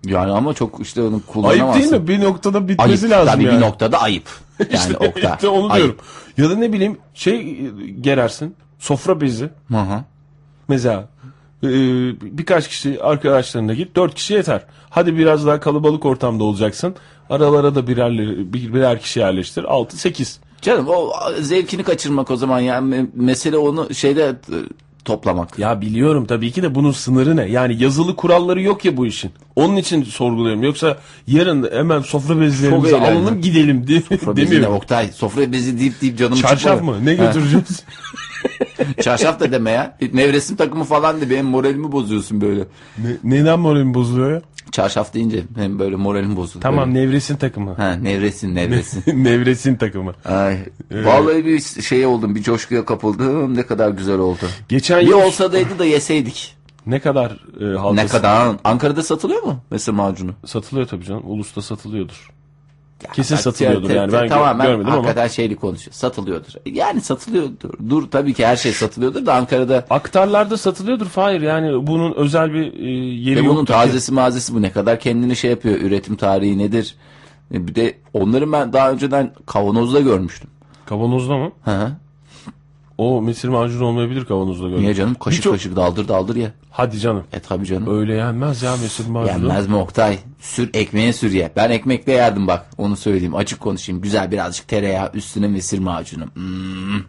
[0.06, 1.80] Yani ama çok işte onu Ayıp kullanamazsın.
[1.82, 2.08] değil mi?
[2.08, 2.68] Bir noktada Ayıp.
[2.68, 3.56] bitmesi lazım Tabii yani.
[3.56, 4.24] bir noktada ayıp.
[4.58, 5.32] Yani işte, Oktay.
[5.34, 5.84] işte onu Ayıp.
[5.84, 6.00] diyorum.
[6.38, 7.66] Ya da ne bileyim şey
[8.00, 8.54] gerersin.
[8.78, 9.50] Sofra bezi.
[9.68, 10.04] Hı hı.
[10.68, 11.08] Mesela
[11.62, 13.96] birkaç kişi arkadaşlarına git.
[13.96, 14.62] Dört kişi yeter.
[14.90, 16.94] Hadi biraz daha kalabalık ortamda olacaksın.
[17.30, 18.12] Aralara da birer,
[18.52, 19.64] bir- birer kişi yerleştir.
[19.64, 20.40] Altı, sekiz.
[20.62, 24.56] Canım o zevkini kaçırmak o zaman yani Me- mesele onu şeyde e,
[25.04, 25.58] toplamak.
[25.58, 27.44] Ya biliyorum tabii ki de bunun sınırı ne?
[27.50, 29.30] Yani yazılı kuralları yok ya bu işin.
[29.56, 30.62] Onun için sorguluyorum.
[30.62, 34.76] Yoksa yarın hemen sofra bezlerimizi alalım gidelim diye Sofra bezine demiyorum.
[34.76, 36.98] Oktay sofra bezi deyip deyip canım Çarşaf çıkmadı.
[36.98, 37.06] mı?
[37.06, 37.84] Ne götüreceğiz?
[39.02, 39.96] Çarşaf da deme ya.
[40.12, 42.64] Nevresim takımı falan de benim moralimi bozuyorsun böyle.
[42.98, 44.42] ne, neden moralim bozuluyor ya?
[44.72, 46.62] Çarşaf deyince benim böyle moralim bozuldu.
[46.62, 47.06] Tamam Böyle.
[47.06, 47.74] nevresin takımı.
[47.74, 49.02] Ha, nevresin nevresin.
[49.24, 50.12] nevresin takımı.
[50.24, 50.58] Ay,
[50.92, 53.56] vallahi bir şey oldum, bir coşkuya kapıldım.
[53.56, 54.38] Ne kadar güzel oldu.
[54.68, 56.56] Geçen Bir yıl olsa daydı da yeseydik.
[56.86, 58.56] ne kadar e, halka Ne kadar?
[58.64, 60.30] Ankara'da satılıyor mu mesir macunu?
[60.46, 61.22] satılıyor tabii canım.
[61.26, 62.30] Ulus'ta satılıyordur.
[63.04, 64.12] Ya, Kesin bak, satılıyordur te- yani.
[64.12, 64.96] Ben tamamen görmedim ama.
[64.96, 65.94] hakikaten şeyli konuşuyor.
[65.94, 66.52] Satılıyordur.
[66.66, 67.70] Yani satılıyordur.
[67.90, 71.40] Dur tabii ki her şey satılıyordur da Ankara'da Aktarlarda satılıyordur Fahir.
[71.40, 73.54] Yani bunun özel bir e, yeri ve yok.
[73.54, 75.76] bunun tazesi mazesi bu ne kadar kendini şey yapıyor.
[75.80, 76.94] Üretim tarihi nedir?
[77.54, 80.50] E, Bir de onları ben daha önceden kavanozda görmüştüm.
[80.87, 81.50] Kavanozda mı?
[81.64, 81.92] Hı hı.
[82.98, 84.82] O mesir macunu olmayabilir kavanozda gördüm.
[84.82, 85.14] Niye canım?
[85.14, 86.52] Kaşık Birçok- kaşık daldır daldır ye.
[86.70, 87.24] Hadi canım.
[87.32, 87.98] E tabii canım.
[87.98, 89.32] Öyle yenmez ya mesir macunu.
[89.32, 90.18] Yenmez mi Oktay?
[90.40, 91.52] Sür ekmeğe sür ye.
[91.56, 92.66] Ben ekmekle yerdim bak.
[92.78, 93.34] Onu söyleyeyim.
[93.34, 94.00] Açık konuşayım.
[94.02, 96.24] Güzel birazcık tereyağı üstüne mesir macunu.
[96.34, 97.02] Hmm.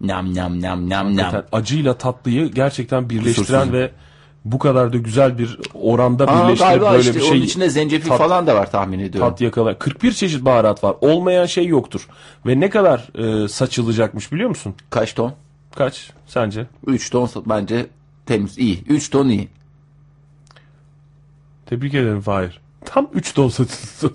[0.00, 1.42] Nam nam nam nam nam.
[1.52, 3.72] Acıyla tatlıyı gerçekten birleştiren Kusursuz.
[3.72, 3.90] ve
[4.44, 8.08] bu kadar da güzel bir oranda Aa, birleştirip böyle işte bir onun şey içinde zencefil
[8.08, 9.30] tat- falan da var tahmin ediyorum.
[9.30, 9.78] tat yakala.
[9.78, 10.96] 41 çeşit baharat var.
[11.00, 12.08] Olmayan şey yoktur.
[12.46, 13.08] Ve ne kadar
[13.44, 14.74] e, saçılacakmış biliyor musun?
[14.90, 15.32] Kaç ton?
[15.76, 16.66] Kaç sence?
[16.86, 17.86] 3 ton bence
[18.26, 18.58] temiz.
[18.58, 18.84] iyi.
[18.88, 19.48] 3 ton iyi.
[21.66, 22.60] Tebrik ederim Fahir.
[22.84, 23.68] Tam 3 ton saç,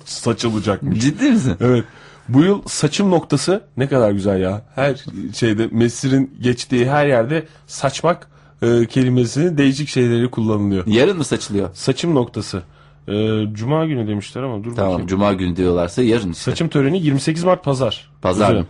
[0.05, 0.99] saçılacakmış.
[1.01, 1.55] Ciddi misin?
[1.62, 1.83] Evet.
[2.29, 4.62] Bu yıl saçım noktası ne kadar güzel ya.
[4.75, 5.03] Her
[5.36, 8.27] şeyde Mesir'in geçtiği her yerde saçmak
[8.63, 10.88] e, kelimesinin değişik şeyleri kullanılıyor.
[10.88, 11.69] Yarın mı saçılıyor?
[11.73, 12.63] Saçım noktası.
[13.08, 14.91] E, Cuma günü demişler ama dur Tamam.
[14.91, 15.08] bakayım.
[15.08, 16.52] Cuma günü diyorlarsa yarın işte.
[16.52, 18.12] Saçım töreni 28 Mart Pazar.
[18.21, 18.63] Pazar.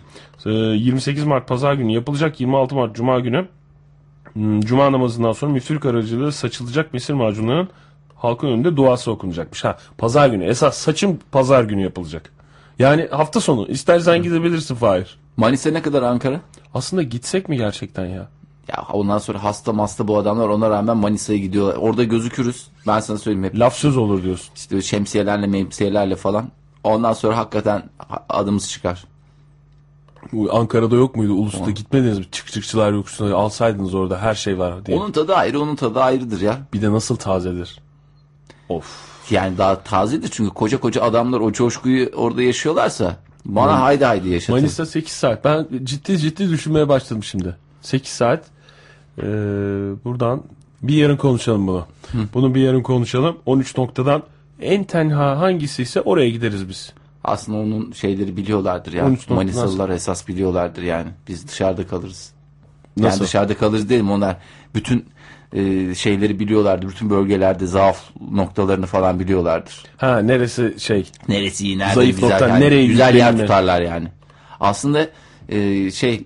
[0.46, 3.46] E, 28 Mart Pazar günü yapılacak 26 Mart Cuma günü.
[4.34, 7.70] hmm, Cuma namazından sonra müftülük aracılığıyla saçılacak mesir macunlarının
[8.16, 9.64] halkın önünde duası okunacakmış.
[9.64, 10.44] Ha, pazar günü.
[10.46, 12.32] Esas saçım pazar günü yapılacak.
[12.80, 13.68] Yani hafta sonu.
[13.68, 15.18] İstersen gidebilirsin Fahir.
[15.38, 16.42] Manisa ne kadar Ankara?
[16.74, 18.28] Aslında gitsek mi gerçekten ya?
[18.68, 21.76] Ya ondan sonra hasta masta bu adamlar ona rağmen Manisa'ya gidiyorlar.
[21.76, 22.68] Orada gözükürüz.
[22.88, 23.60] Ben sana söyleyeyim hep.
[23.60, 24.50] Laf söz olur diyorsun.
[24.56, 26.50] İşte şemsiyelerle memsiyelerle falan.
[26.84, 29.06] Ondan sonra hakikaten ha- adımız çıkar.
[30.34, 31.34] Bu Ankara'da yok muydu?
[31.34, 32.26] Ulus'ta gitmediniz mi?
[32.32, 34.98] Çık çıkçılar yokuşuna alsaydınız orada her şey var diye.
[34.98, 36.58] Onun tadı ayrı, onun tadı ayrıdır ya.
[36.74, 37.80] Bir de nasıl tazedir?
[38.70, 38.86] Of.
[39.32, 44.56] Yani daha tazedir çünkü koca koca adamlar o coşkuyu orada yaşıyorlarsa bana haydi haydi yaşatın.
[44.56, 45.46] Manisa 8 saat.
[45.46, 47.56] Ben ciddi ciddi düşünmeye başladım şimdi.
[47.82, 48.46] 8 saat.
[49.18, 49.24] Ee,
[50.06, 50.44] buradan
[50.84, 51.86] Bir yarın konuşalım bunu.
[52.34, 53.38] Bunu bir yarın konuşalım.
[53.46, 54.24] 13 noktadan
[54.62, 56.94] en tenha hangisi ise oraya gideriz biz.
[57.24, 59.06] Aslında onun şeyleri biliyorlardır ya.
[59.06, 61.10] 13 nokta Manisalılar esas biliyorlardır yani.
[61.28, 62.32] Biz dışarıda kalırız.
[62.98, 63.24] Yani Nasıl?
[63.26, 64.38] dışarıda kalırız dedim onlar
[64.76, 65.06] bütün
[65.54, 66.90] e, şeyleri biliyorlardır.
[66.90, 69.84] Bütün bölgelerde zaaf noktalarını falan biliyorlardır.
[69.98, 72.66] Ha neresi şey Neresi iyi, nerede Zayıf güzel, nokta, yani.
[72.66, 74.08] nereye güzel yer tutarlar yani.
[74.60, 75.08] Aslında
[75.50, 76.26] e, şey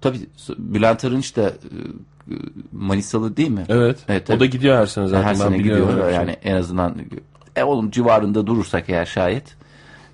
[0.00, 0.18] tabii
[0.58, 1.54] Bülent Arınç da e,
[2.72, 3.64] Manisalı değil mi?
[3.68, 3.98] Evet.
[4.08, 5.22] Evet, o da gidiyor her sene zaten.
[5.22, 6.96] Her ben sene biliyorum gidiyor yani en azından
[7.56, 9.56] e, oğlum civarında durursak eğer şayet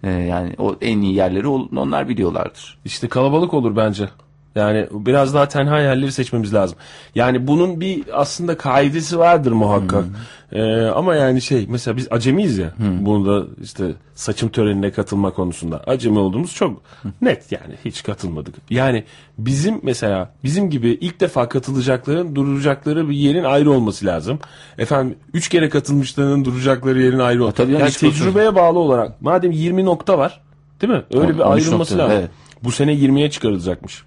[0.03, 2.79] e, yani o en iyi yerleri onlar biliyorlardır.
[2.85, 4.09] İşte kalabalık olur bence.
[4.57, 6.79] Yani biraz daha tenha yerleri seçmemiz lazım.
[7.15, 10.05] Yani bunun bir aslında kaidesi vardır muhakkak.
[10.53, 12.73] Ee, ama yani şey mesela biz acemiyiz ya.
[13.01, 16.83] Bunu da işte saçım törenine katılma konusunda acemi olduğumuz çok
[17.23, 18.55] net yani hiç katılmadık.
[18.71, 19.05] Yani
[19.39, 24.39] bizim mesela bizim gibi ilk defa katılacakların duracakları bir yerin ayrı olması lazım.
[24.79, 27.57] Efendim üç kere katılmışların duracakları yerin ayrı olması.
[27.57, 30.41] tabii yani yani tecrübeye bağlı olarak madem 20 nokta var
[30.81, 31.03] değil mi?
[31.15, 32.19] Öyle On- bir 13 ayrılması nokta, lazım.
[32.21, 32.31] evet.
[32.63, 34.05] Bu sene 20'ye çıkarılacakmış.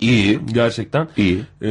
[0.00, 0.40] İyi.
[0.52, 1.08] Gerçekten.
[1.16, 1.38] İyi.
[1.62, 1.68] Ee,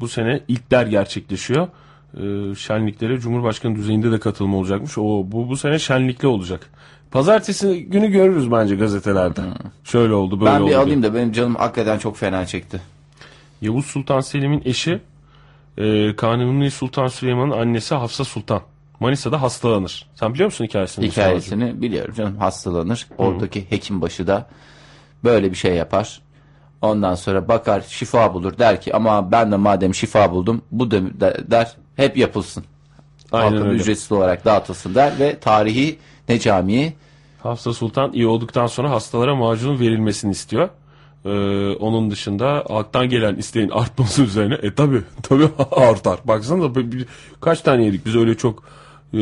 [0.00, 1.68] bu sene ilkler gerçekleşiyor.
[2.16, 4.98] Ee, şenliklere Cumhurbaşkanı düzeyinde de katılma olacakmış.
[4.98, 6.70] O bu bu sene şenlikli olacak.
[7.10, 9.40] Pazartesi günü görürüz bence gazetelerde.
[9.84, 10.64] Şöyle oldu, böyle Ben oldu.
[10.64, 10.78] bir diye.
[10.78, 12.80] alayım da benim canım hakikaten çok fena çekti.
[13.62, 15.00] Yavuz Sultan Selim'in eşi
[15.78, 18.60] e, Kanuni Sultan Süleyman'ın annesi Hafsa Sultan.
[19.00, 20.06] Manisa'da hastalanır.
[20.14, 21.06] Sen biliyor musun hikayesini?
[21.06, 23.06] Hikayesini biliyorum canım hastalanır.
[23.18, 24.48] Oradaki hekim başı da
[25.24, 26.20] böyle bir şey yapar.
[26.82, 31.20] Ondan sonra bakar şifa bulur der ki ama ben de madem şifa buldum bu da
[31.20, 32.64] der, der hep yapılsın.
[33.32, 33.78] Aynen Halka öyle.
[33.80, 36.92] ücretsiz olarak dağıtılsın der ve tarihi ne camiyi
[37.42, 40.68] Hafsa Sultan iyi olduktan sonra hastalara macunun verilmesini istiyor.
[41.24, 41.30] Ee,
[41.76, 46.18] onun dışında halktan gelen isteğin artması üzerine e tabi tabi artar.
[46.24, 47.06] Baksana bir-
[47.40, 48.62] kaç tane yedik biz öyle çok
[49.14, 49.20] e,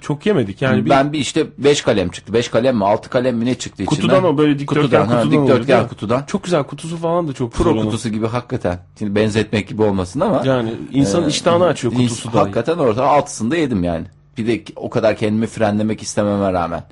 [0.00, 2.32] çok yemedik yani ben bir işte 5 kalem çıktı.
[2.32, 4.00] 5 kalem mi 6 kalem mi ne çıktı içinden?
[4.00, 6.24] kutudan o böyle dikdörtgen kutudan, kutudan, ha, dikdörtgen kutudan.
[6.26, 8.78] Çok güzel kutusu falan da çok Pro güzel kutusu gibi hakikaten.
[8.98, 10.42] Şimdi benzetmek gibi olmasın ama.
[10.44, 12.40] Yani insanın iştahını açıyor kutusu da.
[12.40, 14.04] Hakikaten orada altısını da yedim yani.
[14.38, 16.82] Bir de o kadar kendimi frenlemek istememe rağmen.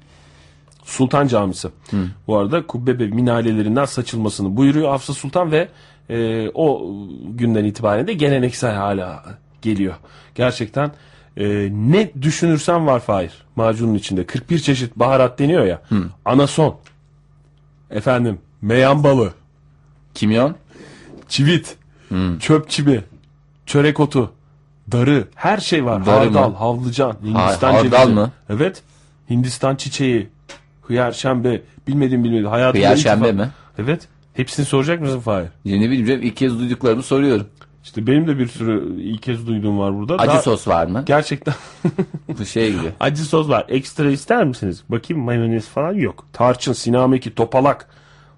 [0.85, 1.69] Sultan Camisi.
[2.27, 5.69] Bu arada kubbe ve minarelerinden saçılmasını buyuruyor Hafsa Sultan ve
[6.11, 6.95] e, o
[7.29, 9.25] günden itibaren de geleneksel hala
[9.63, 9.95] geliyor.
[10.35, 10.93] Gerçekten
[11.37, 14.27] e, ne düşünürsen var Fahir macunun içinde.
[14.27, 15.83] 41 çeşit baharat deniyor ya.
[16.25, 16.77] Anason.
[17.91, 19.33] Efendim meyan balı,
[20.15, 20.55] Kimyon?
[21.29, 21.77] çivit,
[22.41, 23.01] çöp çibi,
[23.67, 24.33] çörek otu,
[24.93, 26.07] darı her şey var.
[26.07, 26.57] Darı hardal, mı?
[26.57, 28.15] havlıcan, Hindistan hardal cevizi.
[28.15, 28.31] mı?
[28.51, 28.83] Evet.
[29.31, 30.29] Hindistan çiçeği,
[30.83, 32.47] hıyar şembe, bilmedim bilmedim.
[32.47, 33.51] Hayatımda Hıyar şembe mi?
[33.79, 34.09] Evet.
[34.35, 35.49] Hepsini soracak mısın Fahir?
[35.65, 37.47] Ya Ne bileyim canım, ilk kez duyduklarımı soruyorum.
[37.85, 40.15] İşte benim de bir sürü ilk kez duyduğum var burada.
[40.17, 41.03] Acı Daha- sos var mı?
[41.07, 41.55] Gerçekten
[42.39, 42.93] Bu şey gibi.
[43.01, 43.65] acı sos var.
[43.69, 44.83] Ekstra ister misiniz?
[44.89, 46.27] Bakayım mayonez falan yok.
[46.33, 47.89] Tarçın, sinameki, topalak.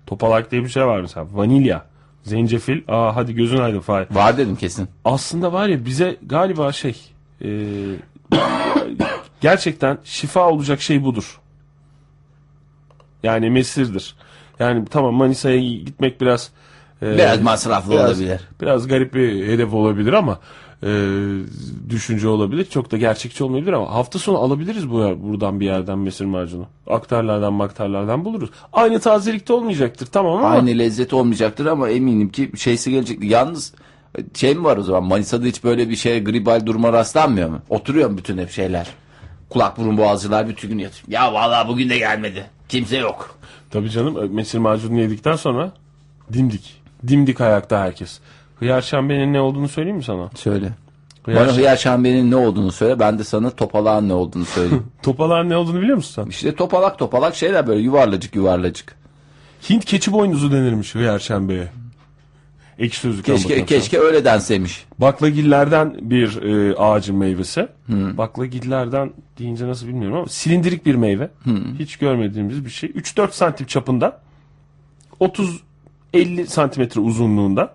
[0.07, 1.27] Topalak diye bir şey var mesela.
[1.33, 1.87] Vanilya,
[2.23, 2.83] zencefil.
[2.89, 4.07] Aa hadi gözün aydın Fahir.
[4.15, 4.89] Var dedim kesin.
[5.05, 6.97] aslında var ya bize galiba şey
[7.45, 7.49] e,
[9.41, 11.41] gerçekten şifa olacak şey budur.
[13.23, 14.15] Yani mesirdir.
[14.59, 16.51] Yani tamam Manisa'ya gitmek biraz
[17.03, 18.41] e, Biraz masraflı biraz- olabilir.
[18.61, 20.39] Biraz garip bir hedef olabilir ama
[20.83, 20.89] e,
[21.91, 22.65] düşünce olabilir.
[22.65, 26.67] Çok da gerçekçi olmayabilir ama hafta sonu alabiliriz bu yer, buradan bir yerden mesir macunu.
[26.87, 28.51] Aktarlardan maktarlardan buluruz.
[28.73, 33.25] Aynı tazelikte olmayacaktır tamam ama Aynı lezzet olmayacaktır ama eminim ki şeysi gelecek.
[33.25, 33.75] Yalnız
[34.35, 37.59] şey mi var o zaman Manisa'da hiç böyle bir şeye gribal duruma rastlanmıyor mu?
[37.69, 38.87] Oturuyor mu bütün hep şeyler?
[39.51, 41.05] Kulak burun boğazcılar bütün gün yatıyor.
[41.09, 42.47] Ya vallahi bugün de gelmedi.
[42.69, 43.39] Kimse yok.
[43.71, 45.73] Tabii canım mesir macunu yedikten sonra
[46.33, 46.83] dimdik.
[47.09, 48.19] Dimdik ayakta herkes.
[48.59, 50.31] Hıyar şambenin ne olduğunu söyleyeyim mi sana?
[50.35, 50.73] Söyle.
[51.25, 52.99] Hıyar Bana hıyar şambenin ne olduğunu söyle.
[52.99, 54.87] Ben de sana topalağın ne olduğunu söyleyeyim.
[55.03, 56.31] Topalağın ne olduğunu biliyor musun sen?
[56.31, 58.97] işte topalak topalak şeyler böyle yuvarlacık yuvarlacık.
[59.71, 61.69] Hint keçi boynuzu denirmiş hıyar şambeye.
[62.79, 64.85] Ekşi sözlükten Keşke bakıyorum keşke öyle denseymiş.
[64.99, 67.69] Baklagillerden bir e, ağacın meyvesi.
[67.89, 71.31] Baklagillerden deyince nasıl bilmiyorum ama silindirik bir meyve.
[71.79, 72.91] Hiç görmediğimiz bir şey.
[72.91, 74.21] 3-4 santim çapında.
[76.19, 77.75] 30-50 santimetre uzunluğunda.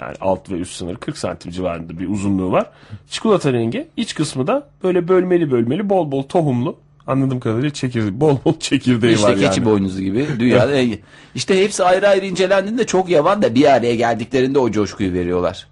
[0.00, 2.70] Yani alt ve üst sınır 40 santim civarında bir uzunluğu var.
[3.10, 3.88] Çikolata rengi.
[3.96, 6.76] İç kısmı da böyle bölmeli bölmeli bol bol tohumlu.
[7.06, 9.64] Anladığım kadarıyla çekirdeği, bol bol çekirdeği İşte var keçi yani.
[9.64, 10.98] boynuzu gibi dünyada
[11.34, 15.66] işte hepsi ayrı ayrı incelendiğinde çok yavan da bir araya geldiklerinde o coşkuyu veriyorlar.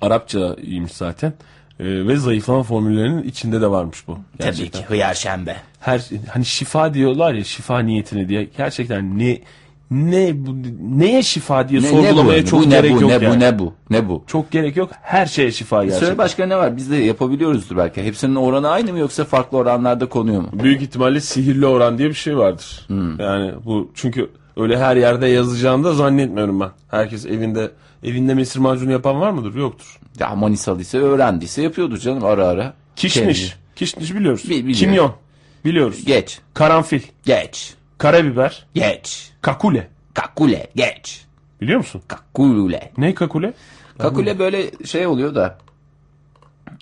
[0.00, 1.32] Arapçaymış zaten.
[1.80, 4.18] E, ve zayıflama formüllerinin içinde de varmış bu.
[4.38, 4.70] Gerçekten.
[4.70, 5.56] Tabii ki hıyar şembe.
[5.80, 9.40] her hani şifa diyorlar ya şifa niyetine diye gerçekten ne
[9.92, 10.56] ne bu,
[10.98, 12.46] neye şifa diye Ne, ne sorgulamaya bu?
[12.46, 13.36] çok bu, ne gerek bu, yok ne yani.
[13.36, 14.24] bu, ne bu, ne bu?
[14.26, 14.90] Çok gerek yok.
[15.02, 16.06] Her şeye şifa gerçekten.
[16.06, 16.76] Söyle başka ne var?
[16.76, 18.02] Biz de yapabiliyoruzdur belki.
[18.02, 20.48] Hepsinin oranı aynı mı yoksa farklı oranlarda konuyor mu?
[20.52, 22.84] Büyük ihtimalle sihirli oran diye bir şey vardır.
[22.86, 23.20] Hmm.
[23.20, 26.70] Yani bu çünkü öyle her yerde yazacağını da zannetmiyorum ben.
[26.90, 27.70] Herkes evinde
[28.04, 29.54] evinde mesir macunu yapan var mıdır?
[29.54, 29.98] Yoktur.
[30.20, 32.74] Ya Manisalıysa öğrendiyse yapıyordur canım ara ara.
[32.96, 33.40] Kişniş.
[33.40, 33.54] Kendi.
[33.76, 34.44] Kişniş biliyoruz.
[34.44, 34.72] Bi- biliyorum.
[34.74, 35.12] Kimyon.
[35.64, 36.04] Biliyoruz.
[36.04, 37.00] Geç, Karanfil.
[37.24, 38.66] geç, Karabiber.
[38.74, 39.30] geç.
[39.42, 39.88] Kakule.
[40.14, 41.24] Kakule, geç.
[41.60, 42.02] Biliyor musun?
[42.08, 42.92] Kakule.
[42.98, 43.52] Ne kakule?
[43.98, 45.58] Kakule böyle şey oluyor da.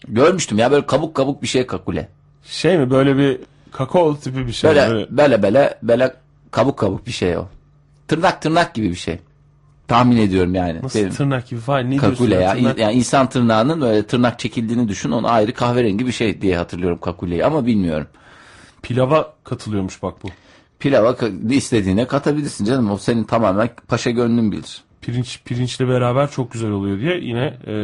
[0.09, 2.09] Görmüştüm ya böyle kabuk kabuk bir şey kakule.
[2.45, 3.39] Şey mi böyle bir
[3.73, 4.71] kakao tipi bir şey.
[4.71, 5.07] Böyle Böyle.
[5.17, 6.15] böyle böyle böyle
[6.51, 7.49] kabuk kabuk bir şey o.
[8.09, 9.19] Tırnak tırnak gibi bir şey.
[9.89, 10.83] Tahmin ediyorum yani.
[10.83, 11.11] Nasıl Benim.
[11.11, 12.53] tırnak gibi falan ne Kakule ya.
[12.55, 15.11] Tırnak- Yani insan tırnağının böyle tırnak çekildiğini düşün.
[15.11, 18.07] Onu ayrı kahverengi bir şey diye hatırlıyorum kakuleyi ama bilmiyorum.
[18.83, 20.29] Pilava katılıyormuş bak bu.
[20.81, 21.17] Pilava
[21.51, 22.91] istediğine katabilirsin canım.
[22.91, 24.81] O senin tamamen paşa gönlün bilir.
[25.01, 27.75] Pirinç pirinçle beraber çok güzel oluyor diye yine e,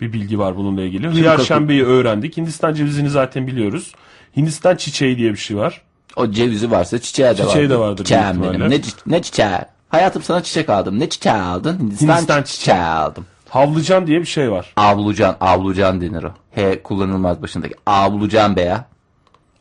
[0.00, 1.08] bir bilgi var bununla ilgili.
[1.08, 2.36] Hıyar şembeyi öğrendik.
[2.36, 3.92] Hindistan cevizini zaten biliyoruz.
[4.36, 5.82] Hindistan çiçeği diye bir şey var.
[6.16, 7.70] O cevizi varsa çiçeği de Çiçeği vardır.
[7.70, 8.70] de vardır Çiçeğim benim.
[8.70, 9.48] Ne, ne çiçeği?
[9.88, 10.98] Hayatım sana çiçek aldım.
[11.00, 11.78] Ne çiçeği aldın?
[11.78, 12.78] Hindistan, Hindistan çiçeği.
[12.78, 13.26] aldım.
[13.48, 14.72] Havlıcan diye bir şey var.
[14.76, 16.30] Avlucan, avlucan denir o.
[16.50, 17.74] He kullanılmaz başındaki.
[17.86, 18.84] Avlucan be ya.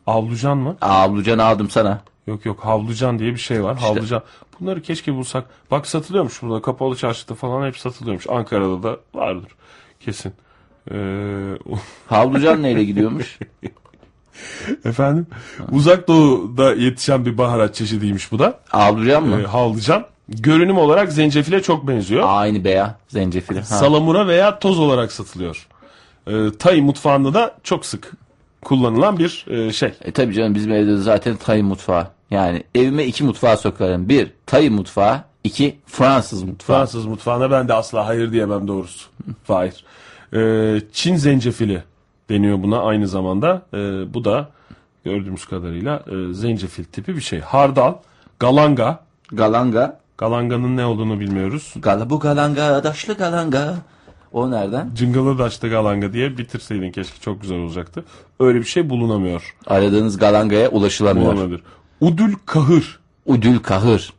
[0.08, 0.78] Avlucan mı?
[0.82, 2.02] Avlucan aldım sana.
[2.28, 3.78] Yok yok havlucan diye bir şey var.
[3.78, 4.22] Havlucan.
[4.60, 5.46] Bunları keşke bulsak.
[5.72, 6.62] Bak satılıyormuş burada.
[6.62, 8.30] Kapalı çarşıda falan hep satılıyormuş.
[8.30, 9.52] Ankara'da da vardır.
[10.00, 10.34] Kesin.
[10.92, 10.96] Ee,
[12.08, 13.40] Havlucan neyle gidiyormuş?
[14.86, 15.28] efendim
[15.72, 18.60] uzak doğuda yetişen bir baharat çeşidiymiş bu da.
[18.72, 19.42] Avlucan mı?
[19.42, 20.06] Ee, havlucan.
[20.30, 22.24] Görünüm olarak zencefile çok benziyor.
[22.28, 22.96] Aynı be ya.
[23.08, 23.60] Zencefili.
[23.60, 23.66] Ha.
[23.66, 25.68] Salamura veya toz olarak satılıyor.
[26.28, 28.12] Ee, Tay mutfağında da çok sık
[28.66, 29.94] kullanılan bir e, şey.
[30.02, 32.08] E tabi canım bizim evde de zaten Tay mutfağı.
[32.32, 34.10] Yani evime iki mutfağı sokarım.
[34.10, 35.22] Bir Tay mutfağı.
[35.44, 36.78] iki Fransız mutfağı.
[36.78, 39.10] Fransız mutfağına ben de asla hayır diyemem doğrusu.
[39.48, 39.84] Hayır.
[40.34, 41.84] Ee, Çin zencefili
[42.30, 43.62] deniyor buna aynı zamanda.
[43.74, 43.78] Ee,
[44.14, 44.50] bu da
[45.06, 47.40] gördüğümüz kadarıyla e, zencefil tipi bir şey.
[47.40, 47.94] Hardal,
[48.40, 49.00] galanga.
[49.32, 50.00] Galanga.
[50.18, 51.74] Galanganın ne olduğunu bilmiyoruz.
[51.76, 53.76] Gala bu galanga, daşlı galanga.
[54.36, 54.92] O nereden?
[54.96, 58.06] Cıngalı daşlı galanga diye bitirseydin keşke çok güzel olacaktı.
[58.40, 59.56] Öyle bir şey bulunamıyor.
[59.68, 61.34] Aradığınız galangaya ulaşılamıyor.
[61.34, 61.62] Bulunabilir.
[62.02, 63.00] Udül kahır.
[63.26, 64.14] Udül kahır.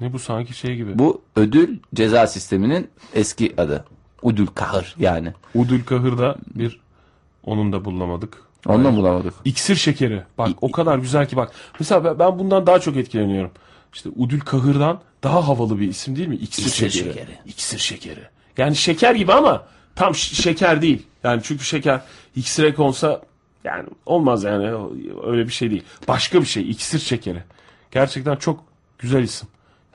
[0.00, 0.98] Ne bu sanki şey gibi.
[0.98, 3.84] Bu ödül ceza sisteminin eski adı.
[4.22, 5.32] Udül kahır yani.
[5.54, 6.80] Udül kahır da bir
[7.44, 8.42] onun da bulunamadık.
[8.66, 9.34] Ondan bulamadık.
[9.44, 10.22] İksir şekeri.
[10.38, 11.52] Bak o kadar güzel ki bak.
[11.80, 13.50] Mesela ben- ben bundan daha çok etkileniyorum.
[13.94, 16.36] İşte Udül Kahır'dan daha havalı bir isim değil mi?
[16.36, 17.12] İksir, İksir şekeri.
[17.14, 17.38] şekeri.
[17.46, 18.20] İksir şekeri.
[18.58, 21.06] Yani şeker gibi ama tam şeker değil.
[21.24, 22.00] Yani çünkü şeker
[22.36, 23.22] iksire konsa
[23.64, 24.90] yani olmaz yani
[25.24, 25.84] öyle bir şey değil.
[26.08, 27.42] Başka bir şey iksir şekeri.
[27.90, 28.64] Gerçekten çok
[28.98, 29.48] güzel isim.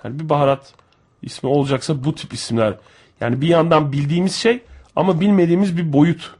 [0.04, 0.74] Yani bir baharat
[1.22, 2.74] ismi olacaksa bu tip isimler.
[3.22, 4.62] Yani bir yandan bildiğimiz şey
[4.96, 6.36] ama bilmediğimiz bir boyut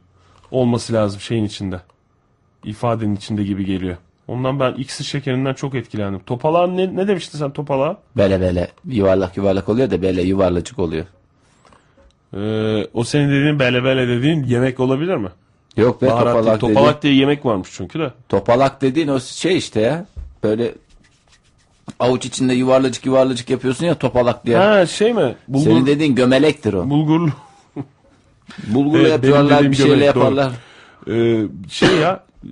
[0.50, 1.80] olması lazım şeyin içinde
[2.64, 3.96] ifadenin içinde gibi geliyor.
[4.28, 6.20] Ondan ben iksir şekerinden çok etkilendim.
[6.26, 7.96] Topalağın ne, ne demiştin sen topalağa?
[8.16, 11.06] Böyle böyle yuvarlak yuvarlak oluyor da böyle yuvarlacık oluyor.
[12.36, 15.28] Ee, o senin dediğin bele bele dediğin yemek olabilir mi?
[15.76, 18.10] Yok be Baharat değil, topalak, topalak dediğin, diye yemek varmış çünkü de.
[18.28, 20.06] topalak dediğin o şey işte ya.
[20.44, 20.74] Böyle
[22.00, 24.56] avuç içinde yuvarlacık yuvarlacık yapıyorsun ya topalak diye.
[24.56, 25.34] Ha şey mi?
[25.48, 26.90] Bulgur, Senin dediğin gömelektir o.
[26.90, 27.30] bulgurlu.
[28.66, 30.22] Bulgurla Evet, yapıyorlar bir şeyle gömelek, doğru.
[30.24, 30.52] yaparlar.
[31.08, 32.48] Ee, şey ya e,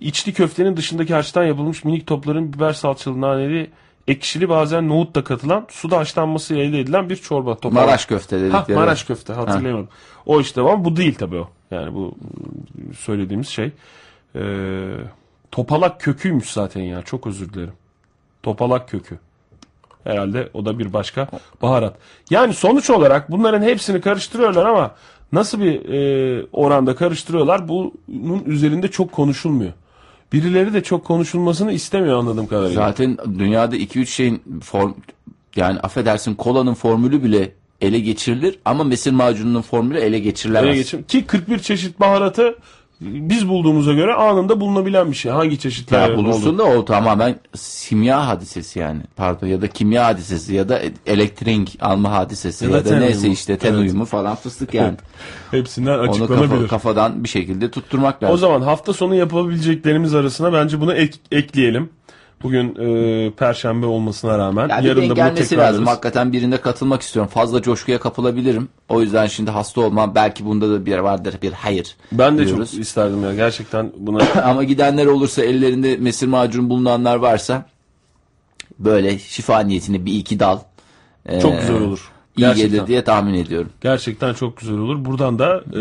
[0.00, 3.70] içli köftenin dışındaki harçtan yapılmış minik topların biber salçalı naneli
[4.08, 7.54] ekşili bazen nohut da katılan suda haşlanması elde edilen bir çorba.
[7.54, 7.86] Topalak.
[7.86, 8.78] Maraş köfte Ha, dedikleri.
[8.78, 9.88] Maraş köfte hatırlayamadım.
[10.26, 11.48] O işte ama bu değil tabii o.
[11.70, 12.14] Yani bu
[12.98, 13.70] söylediğimiz şey.
[14.36, 14.40] Ee,
[15.50, 17.02] topalak köküymüş zaten ya.
[17.02, 17.74] Çok özür dilerim.
[18.42, 19.18] Topalak kökü.
[20.04, 21.28] Herhalde o da bir başka
[21.62, 21.94] baharat.
[22.30, 24.94] Yani sonuç olarak bunların hepsini karıştırıyorlar ama
[25.32, 29.72] nasıl bir e, oranda karıştırıyorlar bunun üzerinde çok konuşulmuyor.
[30.32, 32.74] Birileri de çok konuşulmasını istemiyor anladığım kadarıyla.
[32.74, 34.94] Zaten dünyada 2-3 şeyin form
[35.56, 40.68] yani affedersin kolanın formülü bile ele geçirilir ama mesir macununun formülü ele geçirilemez.
[40.68, 41.02] Ele geçim.
[41.02, 42.58] Ki 41 çeşit baharatı
[43.02, 45.32] biz bulduğumuza göre anında bulunabilen bir şey.
[45.32, 49.00] Hangi çeşitler Ya bulursun da o tamamen simya hadisesi yani.
[49.16, 53.00] Pardon ya da kimya hadisesi ya da elektrik alma hadisesi Ya ya, da da, ten
[53.00, 53.32] neyse uyumu.
[53.34, 53.80] işte ten Evet.
[53.80, 54.94] uyumu falan fıstık yani.
[55.50, 56.50] Hepsinden Onu açıklanabilir.
[56.50, 58.34] kafa- kafadan bir şekilde tutturmak lazım.
[58.34, 61.90] O zaman hafta sonu yapabileceklerimiz arasına bence bunu ek- ekleyelim.
[62.42, 65.52] Bugün e, perşembe olmasına rağmen Yani yarın da bunu tekrarlarız.
[65.52, 65.86] lazım.
[65.86, 67.30] Hakikaten birinde katılmak istiyorum.
[67.34, 68.68] Fazla coşkuya kapılabilirim.
[68.88, 70.14] O yüzden şimdi hasta olmam.
[70.14, 71.96] Belki bunda da bir vardır bir hayır.
[72.12, 72.70] Ben de diyoruz.
[72.70, 77.66] çok isterdim ya gerçekten buna Ama gidenler olursa ellerinde mesir macunu bulunanlar varsa
[78.78, 80.58] böyle şifa niyetine bir iki dal
[81.26, 82.10] e, Çok güzel olur.
[82.36, 82.70] İyi Gerçekten.
[82.70, 83.68] gelir diye tahmin ediyorum.
[83.80, 85.04] Gerçekten çok güzel olur.
[85.04, 85.80] Buradan da e,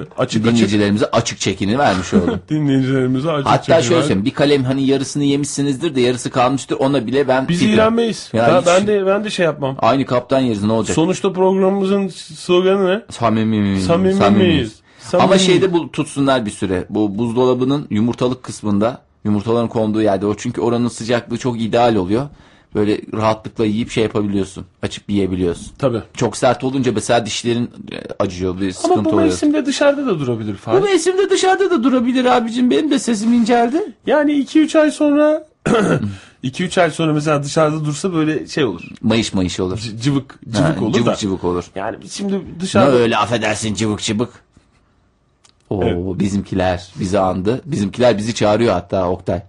[0.00, 2.40] açık açık Dinleyicilerimize açık çekini vermiş oldum.
[2.48, 7.06] dinleyicilerimize açık Hatta çekim şöyle söyleyeyim bir kalem hani yarısını yemişsinizdir de yarısı kalmıştır ona
[7.06, 7.74] bile ben Biz fidim.
[7.74, 8.30] iğrenmeyiz.
[8.32, 9.76] Ya ben, hiç- ben de ben de şey yapmam.
[9.78, 10.94] Aynı kaptan yeriz ne olacak?
[10.94, 13.02] Sonuçta programımızın sloganı ne?
[13.10, 13.84] Samimi miyiz?
[13.86, 14.54] Samimi Samimiyiz.
[14.54, 14.74] miyiz?
[15.00, 16.84] Samimi Ama şeyde bu tutsunlar bir süre.
[16.90, 22.26] Bu buzdolabının yumurtalık kısmında yumurtaların konduğu yerde o çünkü oranın sıcaklığı çok ideal oluyor.
[22.74, 24.66] Böyle rahatlıkla yiyip şey yapabiliyorsun.
[24.82, 25.72] Açıp yiyebiliyorsun.
[25.78, 26.02] Tabii.
[26.16, 29.22] Çok sert olunca mesela dişlerin e, acıyor bir sıkıntı Ama bu oluyor.
[29.24, 30.80] mevsimde dışarıda da durabilir Bu Fahri.
[30.80, 32.70] mevsimde dışarıda da durabilir abicim.
[32.70, 33.92] Benim de sesim inceldi.
[34.06, 35.46] Yani 2-3 ay sonra
[36.44, 38.82] 2-3 ay sonra mesela dışarıda dursa böyle şey olur.
[39.02, 39.78] Mayış mayış olur.
[39.78, 41.16] C- cıvık cıvık Ha, olur cıvık da.
[41.16, 41.64] cıvık olur.
[41.74, 44.28] Yani şimdi Ne dışarıda öyle affedersin cıvık cıvık.
[45.70, 45.96] Oo Evet.
[46.20, 47.60] bizimkiler bizi andı.
[47.64, 49.42] Bizimkiler bizi çağırıyor hatta Oktay.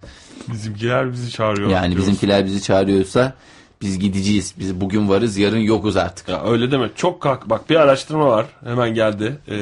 [0.54, 1.70] Bizimkiler bizi çağırıyor.
[1.70, 2.08] Yani diyoruz.
[2.08, 3.34] bizimkiler bizi çağırıyorsa
[3.82, 4.54] biz gideceğiz.
[4.60, 6.30] Biz bugün varız yarın yokuz artık.
[6.30, 6.90] Ya öyle deme.
[6.96, 7.50] Çok kalk.
[7.50, 8.46] Bak bir araştırma var.
[8.64, 9.38] Hemen geldi.
[9.48, 9.54] Ee,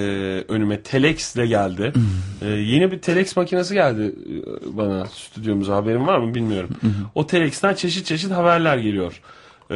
[0.48, 1.94] önüme Telex ile geldi.
[2.42, 4.34] Ee, yeni bir Telex makinesi geldi e,
[4.78, 5.76] bana stüdyomuza.
[5.76, 6.70] Haberin var mı bilmiyorum.
[7.16, 9.22] o Telex'ten çeşit çeşit haberler geliyor.
[9.70, 9.76] Ee,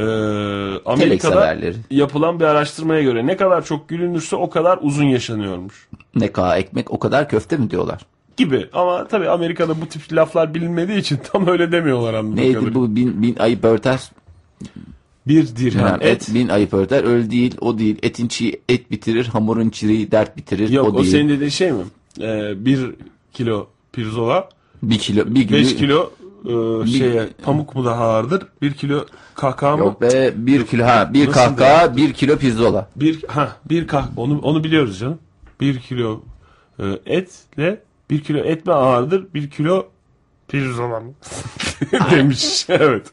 [0.86, 1.58] Amerika'da
[1.92, 5.88] yapılan bir araştırmaya göre ne kadar çok gülünürse o kadar uzun yaşanıyormuş.
[6.16, 8.06] Ne kadar ekmek o kadar köfte mi diyorlar?
[8.38, 12.76] Gibi ama tabii Amerika'da bu tip laflar bilinmediği için tam öyle demiyorlar anladığım Neydi kadarıyla.
[12.76, 14.12] bu bin, bin ayıp örter.
[15.28, 16.30] Bir dirhem Yani et.
[16.30, 16.36] et.
[16.36, 17.04] bin ayıp örter.
[17.04, 17.98] Öl değil o değil.
[18.04, 19.26] Etin çiğ et bitirir.
[19.26, 20.70] Hamurun çiğ dert bitirir.
[20.70, 21.12] Yok o o, değil.
[21.12, 21.84] senin dediğin şey mi?
[22.22, 22.96] Ee, bir
[23.34, 24.50] kilo pirzola
[24.84, 25.24] Bir kilo.
[25.36, 26.12] Bir 5 kilo.
[26.46, 28.44] e, şeye pamuk mu daha ağırdır?
[28.62, 29.84] 1 kilo kakao mu?
[29.84, 32.90] Yok be bir kilo ha bir Nasıl kahkaha bir kilo pirzola.
[32.96, 35.20] Bir ha bir kah onu onu biliyoruz canım.
[35.62, 36.22] 1 kilo
[36.80, 39.34] e, etle 1 kilo et mi ağırdır?
[39.34, 39.88] 1 kilo
[40.48, 41.14] pirzola mı?
[42.12, 42.66] demiş.
[42.70, 43.08] evet.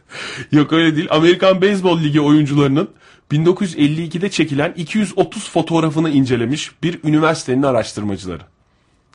[0.53, 1.09] Yok öyle değil.
[1.11, 2.89] Amerikan Beyzbol Ligi oyuncularının
[3.33, 8.43] 1952'de çekilen 230 fotoğrafını incelemiş bir üniversitenin araştırmacıları.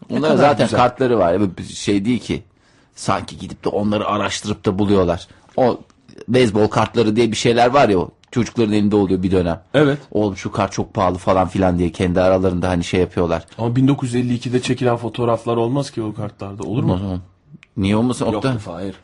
[0.10, 0.80] Kadar zaten güzel.
[0.80, 1.42] kartları var.
[1.42, 2.44] Bu Şey değil ki.
[2.96, 5.28] Sanki gidip de onları araştırıp da buluyorlar.
[5.58, 5.82] O
[6.28, 9.62] beyzbol kartları diye bir şeyler var ya o çocukların elinde oluyor bir dönem.
[9.74, 9.98] Evet.
[10.12, 13.44] Oğlum şu kart çok pahalı falan filan diye kendi aralarında hani şey yapıyorlar.
[13.58, 16.64] Ama 1952'de çekilen fotoğraflar olmaz ki o kartlarda.
[16.64, 16.98] Olur mu?
[16.98, 17.20] zaman
[17.78, 18.54] Niye olmasın Oktay?
[18.54, 18.96] Yok hayır.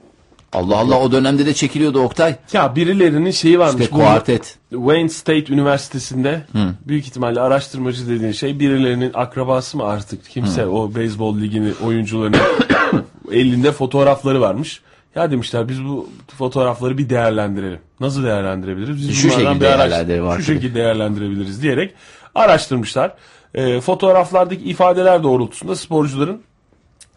[0.53, 2.35] Allah Allah o dönemde de çekiliyordu Oktay.
[2.53, 3.83] Ya birilerinin şeyi varmış.
[3.83, 4.57] İşte kuartet.
[4.69, 6.45] Wayne State Üniversitesi'nde
[6.87, 12.39] büyük ihtimalle araştırmacı dediğin şey birilerinin akrabası mı artık kimse o beyzbol ligini oyuncularının
[13.31, 14.81] elinde fotoğrafları varmış.
[15.15, 17.79] Ya demişler biz bu fotoğrafları bir değerlendirelim.
[17.99, 19.09] Nasıl değerlendirebiliriz?
[19.09, 21.93] Biz Şu bunlardan şekilde bir araş- değerlendirelim Şu şekilde değerlendirebiliriz diyerek
[22.35, 23.13] araştırmışlar.
[23.53, 26.41] Ee, fotoğraflardaki ifadeler doğrultusunda sporcuların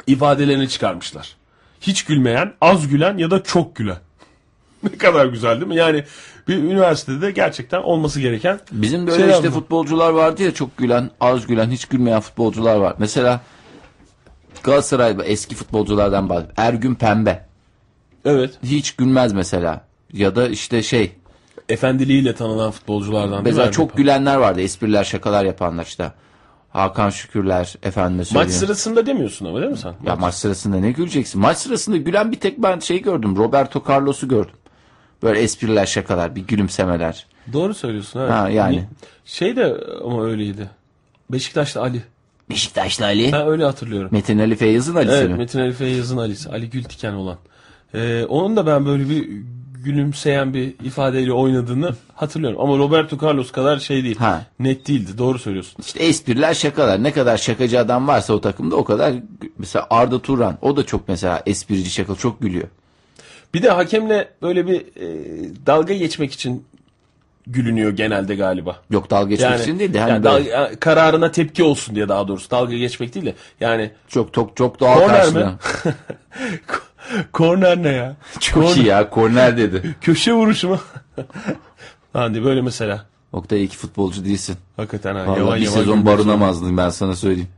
[0.07, 1.37] ifadelerini çıkarmışlar.
[1.81, 3.97] Hiç gülmeyen, az gülen ya da çok gülen.
[4.83, 5.77] ne kadar güzel değil mi?
[5.77, 6.05] Yani
[6.49, 9.61] bir üniversitede gerçekten olması gereken Bizim de öyle Şey işte yapma.
[9.61, 12.95] futbolcular vardı ya çok gülen, az gülen, hiç gülmeyen futbolcular var.
[12.99, 13.41] Mesela
[14.63, 16.55] Galatasaray eski futbolculardan bahsediyorum.
[16.57, 17.48] Ergün Pembe.
[18.29, 19.81] Evet Hiç gülmez mesela.
[20.13, 21.13] Ya da işte şey
[21.69, 23.45] efendiliğiyle tanınan futbolculardan değil mi?
[23.49, 24.61] mesela çok gülenler vardı.
[24.61, 26.13] Espriler, şakalar yapanlar işte.
[26.71, 28.51] Hakan Şükürler efendime Maç söyleyeyim.
[28.53, 29.95] sırasında demiyorsun ama değil mi sen?
[30.07, 31.41] Ya maç sırasında ne güleceksin?
[31.41, 33.37] Maç sırasında gülen bir tek ben şey gördüm.
[33.37, 34.55] Roberto Carlos'u gördüm.
[35.23, 37.27] Böyle espriler, şakalar, bir gülümsemeler.
[37.53, 38.31] Doğru söylüyorsun evet.
[38.31, 38.77] Ha, yani.
[38.77, 38.89] Ni-
[39.25, 40.71] Şey de ama öyleydi.
[41.31, 42.03] Beşiktaş'ta Ali.
[42.51, 43.33] Beşiktaşlı Ali.
[43.33, 44.09] Ben öyle hatırlıyorum.
[44.13, 45.37] Metin Ali Feyyaz'ın Ali'si Evet mi?
[45.37, 46.51] Metin Ali Feyyaz'ın Ali'si.
[46.51, 47.37] Ali Gültiken olan.
[47.95, 49.29] Ee, onun da ben böyle bir
[49.85, 52.61] gülümseyen bir ifadeyle oynadığını hatırlıyorum.
[52.61, 54.17] Ama Roberto Carlos kadar şey değil.
[54.17, 54.47] Ha.
[54.59, 55.19] Net değildi.
[55.19, 55.77] Doğru söylüyorsun.
[55.81, 57.03] İşte espriler, şakalar.
[57.03, 59.15] Ne kadar şakacı adam varsa o takımda o kadar.
[59.59, 60.59] Mesela Arda Turan.
[60.63, 62.17] O da çok mesela esprici şakalı.
[62.17, 62.69] Çok gülüyor.
[63.55, 65.07] Bir de hakemle böyle bir e,
[65.67, 66.65] dalga geçmek için
[67.47, 68.77] gülünüyor genelde galiba.
[68.91, 70.01] Yok dalga geçmek için değil de.
[70.01, 72.51] Hani yani böyle kararına tepki olsun diye daha doğrusu.
[72.51, 73.35] Dalga geçmek değil de.
[73.61, 75.47] Yani çok çok çok doğal mi?
[77.33, 78.17] korner ne ya?
[78.41, 79.11] Çok iyi ya.
[79.11, 79.97] Korner dedi.
[80.01, 80.79] Köşe vuruşu mu?
[82.13, 83.07] hani böyle mesela.
[83.33, 84.57] Oktay iyi ki futbolcu değilsin.
[84.77, 85.27] Hakikaten ha.
[85.27, 87.49] Vallahi yavan bir yavan sezon barınamazdın ben sana söyleyeyim.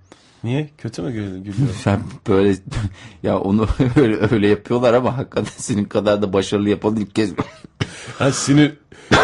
[0.44, 0.70] Niye?
[0.78, 1.68] Kötü mü gül- gülüyor?
[1.84, 2.56] Sen böyle
[3.22, 7.30] ya onu öyle, öyle yapıyorlar ama hakikaten senin kadar da başarılı yapan ilk kez.
[8.18, 8.72] ha sinir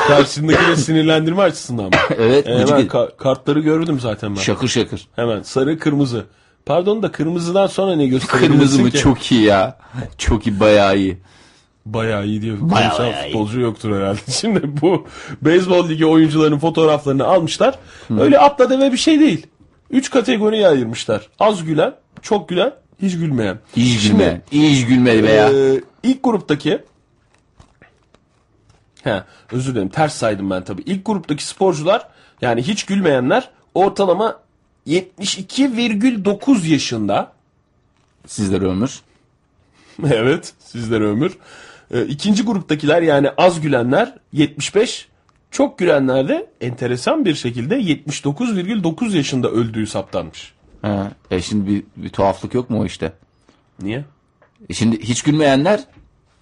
[0.08, 1.90] karşındakine sinirlendirme açısından mı?
[2.18, 2.46] evet.
[2.48, 4.40] Ee, gıcık- hemen ka- kartları gördüm zaten ben.
[4.40, 5.08] şakır şakır.
[5.16, 6.24] Hemen sarı kırmızı.
[6.66, 8.98] Pardon da kırmızıdan sonra ne gösterebilirsin Kırmızı mı ki?
[8.98, 9.78] çok iyi ya.
[10.18, 11.18] Çok iyi bayağı iyi.
[11.86, 12.56] Bayağı iyi diyor.
[12.60, 13.32] Bayağı Konuşan bayağı iyi.
[13.32, 14.20] futbolcu yoktur herhalde.
[14.30, 15.06] Şimdi bu
[15.42, 17.78] beyzbol ligi oyuncularının fotoğraflarını almışlar.
[18.18, 19.46] Öyle atla deme bir şey değil.
[19.90, 21.28] Üç kategoriye ayırmışlar.
[21.38, 23.58] Az gülen, çok gülen, hiç gülmeyen.
[23.76, 24.40] İyi Şimdi, gülme.
[24.52, 25.48] İyi gülmeli be ya.
[25.52, 26.78] e, ilk gruptaki
[29.02, 30.82] He, özür dilerim ters saydım ben tabii.
[30.86, 32.08] İlk gruptaki sporcular
[32.40, 34.38] yani hiç gülmeyenler ortalama
[34.86, 37.32] 72,9 yaşında.
[38.26, 39.00] Sizlere ömür.
[40.04, 41.36] evet sizlere ömür.
[41.94, 45.08] Ee, ikinci gruptakiler yani az gülenler 75.
[45.50, 50.52] Çok gülenler de enteresan bir şekilde 79,9 yaşında öldüğü saptanmış.
[50.82, 53.12] Ha, e şimdi bir, bir tuhaflık yok mu o işte?
[53.82, 54.04] Niye?
[54.68, 55.84] E şimdi hiç gülmeyenler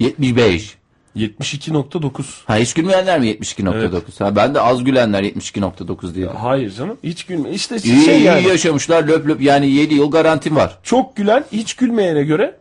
[0.00, 0.76] 75.
[1.16, 2.22] 72.9.
[2.44, 4.24] Ha hiç gülmeyenler mi 72.9?
[4.24, 6.26] Ha ben de az gülenler 72.9 diye.
[6.26, 7.50] Hayır canım hiç gülme.
[7.50, 8.48] İşte İyi, şey iyi yani.
[8.48, 10.78] yaşamışlar löp löp yani 7 yıl garantim var.
[10.82, 12.56] çok gülen hiç gülmeyene göre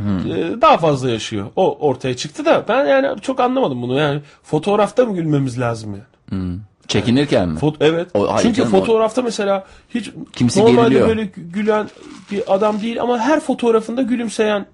[0.60, 1.46] daha fazla yaşıyor.
[1.56, 3.98] O ortaya çıktı da ben yani çok anlamadım bunu.
[3.98, 6.58] Yani fotoğrafta mı gülmemiz lazım yani?
[6.88, 7.58] Çekinirken mi?
[7.58, 8.08] Fot evet.
[8.14, 9.64] O- hayır Çünkü canım, o- fotoğrafta mesela
[9.94, 11.08] hiç Kimse normalde geriliyor.
[11.08, 11.88] böyle gü- gülen
[12.30, 14.66] bir adam değil ama her fotoğrafında gülümseyen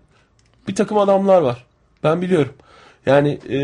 [0.69, 1.65] bir takım adamlar var.
[2.05, 2.53] Ben biliyorum.
[3.09, 3.59] Yani e,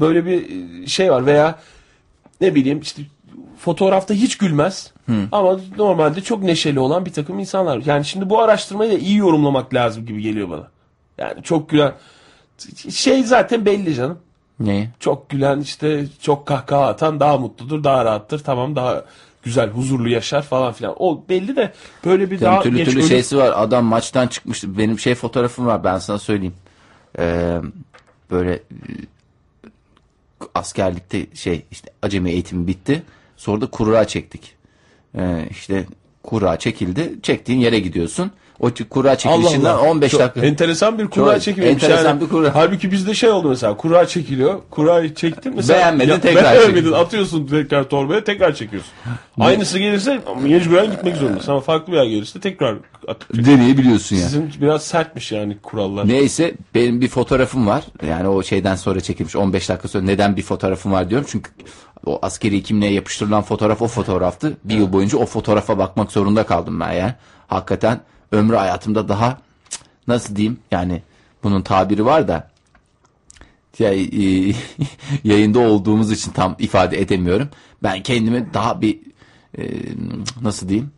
[0.00, 0.46] böyle bir
[0.86, 1.58] şey var veya
[2.40, 3.02] ne bileyim işte
[3.58, 4.92] fotoğrafta hiç gülmez
[5.32, 7.82] ama normalde çok neşeli olan bir takım insanlar.
[7.86, 10.68] Yani şimdi bu araştırmayı da iyi yorumlamak lazım gibi geliyor bana.
[11.18, 11.92] Yani çok gülen
[12.90, 14.18] şey zaten belli canım.
[14.60, 14.88] Neyi?
[15.00, 18.38] Çok gülen işte çok kahkaha atan daha mutludur, daha rahattır.
[18.38, 19.04] Tamam daha
[19.42, 20.94] güzel, huzurlu yaşar falan filan.
[20.98, 21.72] O belli de
[22.04, 23.52] böyle bir Canım, daha türlü geç türlü ölüm- şeysi var.
[23.56, 24.78] Adam maçtan çıkmıştı.
[24.78, 26.54] Benim şey fotoğrafım var ben sana söyleyeyim.
[27.18, 27.58] Ee,
[28.30, 28.60] böyle e,
[30.54, 33.02] askerlikte şey işte acemi eğitimi bitti.
[33.36, 34.54] Sonra da kura çektik.
[35.18, 35.86] Ee, işte
[36.22, 37.14] kura çekildi.
[37.22, 38.30] Çektiğin yere gidiyorsun.
[38.60, 40.46] O kura çekilişinden 15 Çok dakika.
[40.46, 41.70] Enteresan bir kura Çok çekilmiş.
[41.70, 42.20] enteresan yani.
[42.20, 42.54] bir kura.
[42.54, 44.60] Halbuki bizde şey oldu mesela kura çekiliyor.
[44.70, 45.78] Kurayı çektin mesela.
[45.78, 47.04] Beğenmedin, tekrar Beğenmedin çekiyorsun.
[47.04, 48.92] atıyorsun tekrar torbaya tekrar çekiyorsun.
[49.40, 52.76] Aynısı gelirse mecburen gitmek zorundasın ama farklı bir yer gelirse tekrar
[53.08, 54.24] atıp Deneyebiliyorsun yani.
[54.24, 56.08] Sizin biraz sertmiş yani kurallar.
[56.08, 57.84] Neyse benim bir fotoğrafım var.
[58.08, 61.26] Yani o şeyden sonra çekilmiş 15 dakika sonra neden bir fotoğrafım var diyorum.
[61.30, 61.50] Çünkü
[62.06, 64.56] o askeri kimliğe yapıştırılan fotoğraf o fotoğraftı.
[64.64, 67.12] Bir yıl boyunca o fotoğrafa bakmak zorunda kaldım ben yani.
[67.46, 68.00] Hakikaten
[68.32, 69.38] ömrü hayatımda daha
[70.08, 71.02] nasıl diyeyim yani
[71.42, 72.50] bunun tabiri var da
[73.78, 74.54] ya, e,
[75.24, 77.48] yayında olduğumuz için tam ifade edemiyorum.
[77.82, 78.98] Ben kendimi daha bir
[79.58, 79.62] e,
[80.42, 80.90] nasıl diyeyim?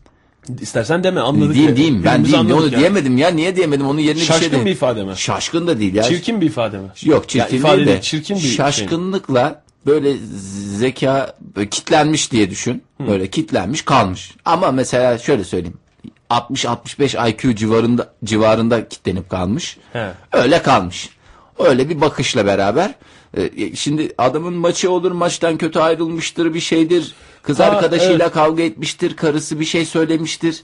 [0.61, 1.55] İstersen deme anladık.
[1.55, 2.77] Diyeyim diyeyim ben diyeyim onu yani.
[2.77, 5.13] diyemedim ya niye diyemedim onun yerine bir şey Şaşkın bir ifade mi?
[5.15, 6.03] Şaşkın da değil ya.
[6.03, 6.87] Çirkin bir ifade mi?
[7.03, 8.51] Yok çirkin Ya ifade değil de çirkin bir şey.
[8.51, 10.17] şaşkınlıkla böyle
[10.77, 12.83] zeka böyle kitlenmiş diye düşün.
[13.07, 14.31] Böyle kitlenmiş kalmış.
[14.45, 15.77] Ama mesela şöyle söyleyeyim.
[16.31, 19.77] 60-65 IQ civarında civarında kitlenip kalmış.
[19.93, 20.07] He.
[20.33, 21.09] Öyle kalmış.
[21.59, 22.93] Öyle bir bakışla beraber.
[23.37, 27.13] e, Şimdi adamın maçı olur maçtan kötü ayrılmıştır bir şeydir.
[27.43, 28.33] Kız Ha, arkadaşıyla evet.
[28.33, 29.15] kavga etmiştir.
[29.15, 30.63] Karısı bir şey söylemiştir.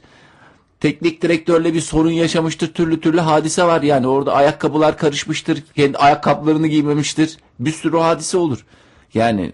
[0.80, 2.74] Teknik direktörle bir sorun yaşamıştır.
[2.74, 4.08] Türlü türlü hadise var yani.
[4.08, 5.64] Orada ayakkabılar karışmıştır.
[5.76, 7.38] Kendi ayakkabılarını giymemiştir.
[7.60, 8.66] Bir sürü hadise olur.
[9.14, 9.52] Yani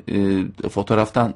[0.63, 1.33] e, fotoğraftan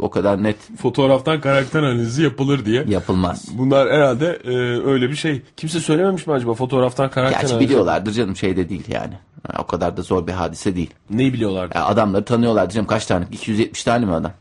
[0.00, 2.84] o kadar net Fotoğraftan karakter analizi yapılır diye.
[2.88, 3.48] yapılmaz.
[3.58, 4.50] Bunlar herhalde e,
[4.90, 5.42] öyle bir şey.
[5.56, 7.70] Kimse söylememiş mi acaba fotoğraftan karakter Gerçi analizi?
[7.70, 9.14] biliyorlardır canım şeyde değil yani.
[9.58, 10.90] O kadar da zor bir hadise değil.
[11.10, 11.70] Neyi biliyorlar?
[11.74, 13.24] Ya adamları tanıyorlardır canım kaç tane?
[13.32, 14.32] 270 tane mi adam?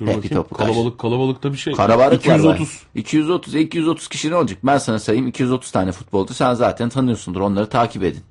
[0.00, 0.44] Dur Hepi bakayım.
[0.56, 1.72] Kalabalık kalabalıkta bir şey.
[1.74, 2.34] Karabalık var.
[2.36, 2.82] 230.
[2.94, 3.54] 230.
[3.54, 4.58] 230 kişi ne olacak?
[4.64, 6.34] Ben sana sayayım 230 tane futbolcu.
[6.34, 7.40] Sen zaten tanıyorsundur.
[7.40, 8.22] Onları takip edin.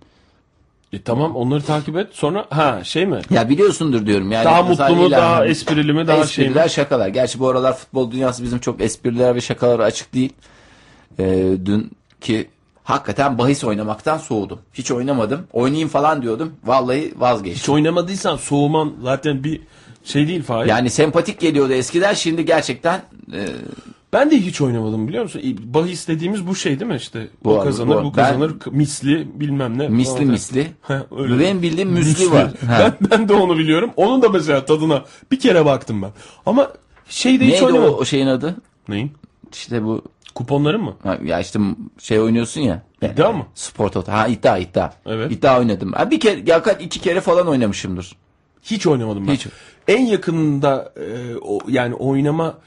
[0.96, 2.08] E, tamam onları takip et.
[2.12, 3.22] Sonra ha şey mi?
[3.30, 4.32] Ya biliyorsundur diyorum.
[4.32, 6.50] Yani Daha mutlu mu, ilan- daha esprili mi, daha şey mi?
[6.50, 7.08] Espriler, şakalar.
[7.08, 10.34] Gerçi bu aralar futbol dünyası bizim çok espriler ve şakalara açık değil.
[11.20, 11.92] Ee, dün
[12.22, 12.50] ki
[12.84, 14.60] hakikaten bahis oynamaktan soğudum.
[14.74, 15.48] Hiç oynamadım.
[15.54, 16.54] Oynayayım falan diyordum.
[16.66, 17.74] Vallahi Hiç vazgeçtim.
[17.74, 19.62] oynamadıysan soğuman zaten bir
[20.04, 20.70] şey değil Fahir.
[20.70, 22.14] Yani sempatik geliyordu eskiden.
[22.14, 23.02] Şimdi gerçekten
[23.34, 23.46] e,
[24.16, 25.42] Ben de hiç oynamadım biliyor musun?
[25.64, 27.28] Bahis dediğimiz bu şey değil mi işte?
[27.44, 28.04] Bu o kazanır, bu.
[28.04, 29.88] bu, kazanır, k- misli bilmem ne.
[29.88, 30.28] misli falan.
[30.28, 30.68] misli.
[30.82, 31.40] Heh, öyle.
[31.40, 32.52] Benim bildiğim müslü var.
[32.68, 32.94] Ha.
[33.02, 33.92] Ben, ben de onu biliyorum.
[33.96, 36.12] Onun da mesela tadına bir kere baktım ben.
[36.46, 36.72] Ama
[37.10, 37.96] şeyde hiç Neydi o, oynamadım.
[37.96, 38.56] o şeyin adı?
[38.90, 39.12] Neyin?
[39.54, 40.02] İşte bu
[40.36, 40.94] Kuponların mı?
[41.04, 41.60] Ha, Ya işte
[42.00, 42.82] şey oynuyorsun ya.
[43.02, 43.46] İddia mı?
[43.56, 44.12] Spor Toto.
[44.12, 44.94] Ha iddia iddia.
[45.06, 45.32] Evet.
[45.32, 45.94] İddia oynadım.
[45.94, 48.16] Ha, bir kere ya iki kere falan oynamışımdır.
[48.64, 49.34] Hiç oynamadım ben.
[49.34, 49.48] Hiç.
[49.88, 52.58] En yakınında e, o, yani oynama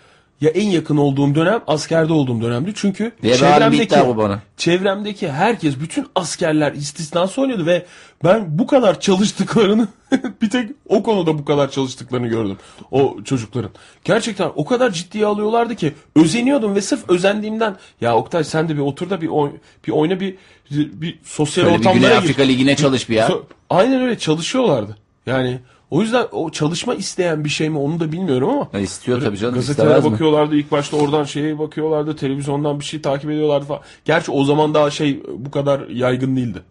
[0.40, 2.72] ya en yakın olduğum dönem askerde olduğum dönemdi.
[2.74, 4.42] Çünkü bir çevremdeki bu bana.
[4.56, 7.86] çevremdeki herkes bütün askerler istisnası oynuyordu ve
[8.24, 9.88] ben bu kadar çalıştıklarını
[10.42, 12.56] bir tek o konuda bu kadar çalıştıklarını gördüm
[12.90, 13.70] o çocukların.
[14.04, 18.80] Gerçekten o kadar ciddiye alıyorlardı ki özeniyordum ve sırf özendiğimden ya Oktay sen de bir
[18.80, 19.50] otur da bir oy,
[19.86, 20.36] bir oyna bir
[20.70, 22.16] bir sosyal Böyle bir ortamlara Güney gir.
[22.16, 23.30] Afrika Ligi'ne çalış bir ya.
[23.70, 24.96] Aynen öyle çalışıyorlardı.
[25.26, 25.58] Yani
[25.90, 28.68] o yüzden o çalışma isteyen bir şey mi onu da bilmiyorum ama.
[28.72, 29.54] Ya istiyor tabii canım.
[29.54, 30.12] Gazetelere mi?
[30.12, 33.80] bakıyorlardı ilk başta oradan şeye bakıyorlardı televizyondan bir şey takip ediyorlardı falan.
[34.04, 36.62] Gerçi o zaman daha şey bu kadar yaygın değildi.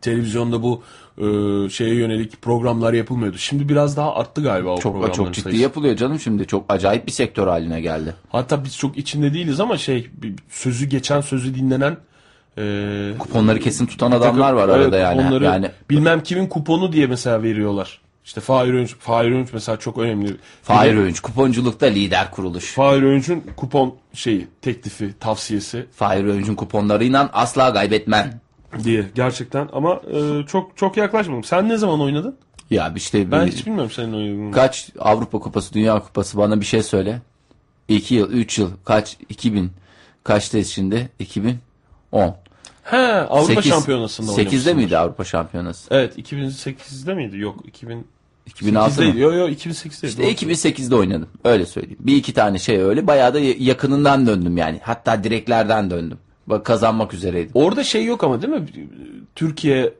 [0.00, 0.82] televizyonda bu
[1.18, 1.24] e,
[1.70, 3.38] şeye yönelik programlar yapılmıyordu.
[3.38, 5.62] Şimdi biraz daha arttı galiba o Çok çok ciddi sayısı.
[5.62, 6.46] yapılıyor canım şimdi.
[6.46, 8.14] Çok acayip bir sektör haline geldi.
[8.28, 10.10] Hatta biz çok içinde değiliz ama şey
[10.48, 11.96] sözü geçen sözü dinlenen
[12.58, 15.44] e, Kuponları kesin tutan adamlar var Evet, arada yani.
[15.44, 18.00] Yani bilmem kimin kuponu diye mesela veriyorlar.
[18.28, 20.36] İşte Fahir Öğünç, Fahir Öğünç mesela çok önemli.
[20.62, 22.72] Fahir Öğünç kuponculukta lider kuruluş.
[22.74, 28.40] Fahir Öğünç'ün kupon şeyi, teklifi, tavsiyesi Fahir Öğünç'ün kuponlarıyla asla kaybetmem.
[28.84, 31.44] diye gerçekten ama e, çok çok yaklaşmadım.
[31.44, 32.36] Sen ne zaman oynadın?
[32.70, 34.52] Ya işte Ben bir- hiç bilmiyorum senin oynadığını.
[34.52, 37.20] kaç Avrupa Kupası, Dünya Kupası bana bir şey söyle.
[37.88, 39.70] 2 yıl, 3 yıl, kaç 2000
[40.24, 41.08] kaçtayız şimdi?
[41.18, 42.36] 2010.
[42.84, 44.76] He, Avrupa Sekiz- Şampiyonası'nda 8'de oynamışsın.
[44.76, 45.88] miydi Avrupa Şampiyonası?
[45.94, 47.38] Evet, 2008'de miydi?
[47.38, 48.06] Yok, 2000
[48.48, 49.18] 2006 mı?
[49.18, 50.06] Yok yok 2008'deydi.
[50.06, 51.28] İşte 2008'de oynadım.
[51.44, 51.98] Öyle söyleyeyim.
[52.00, 53.06] Bir iki tane şey öyle.
[53.06, 54.80] Bayağı da yakınından döndüm yani.
[54.82, 56.18] Hatta direklerden döndüm.
[56.46, 57.50] Bak kazanmak üzereydim.
[57.54, 58.66] Orada şey yok ama değil mi?
[59.34, 59.92] Türkiye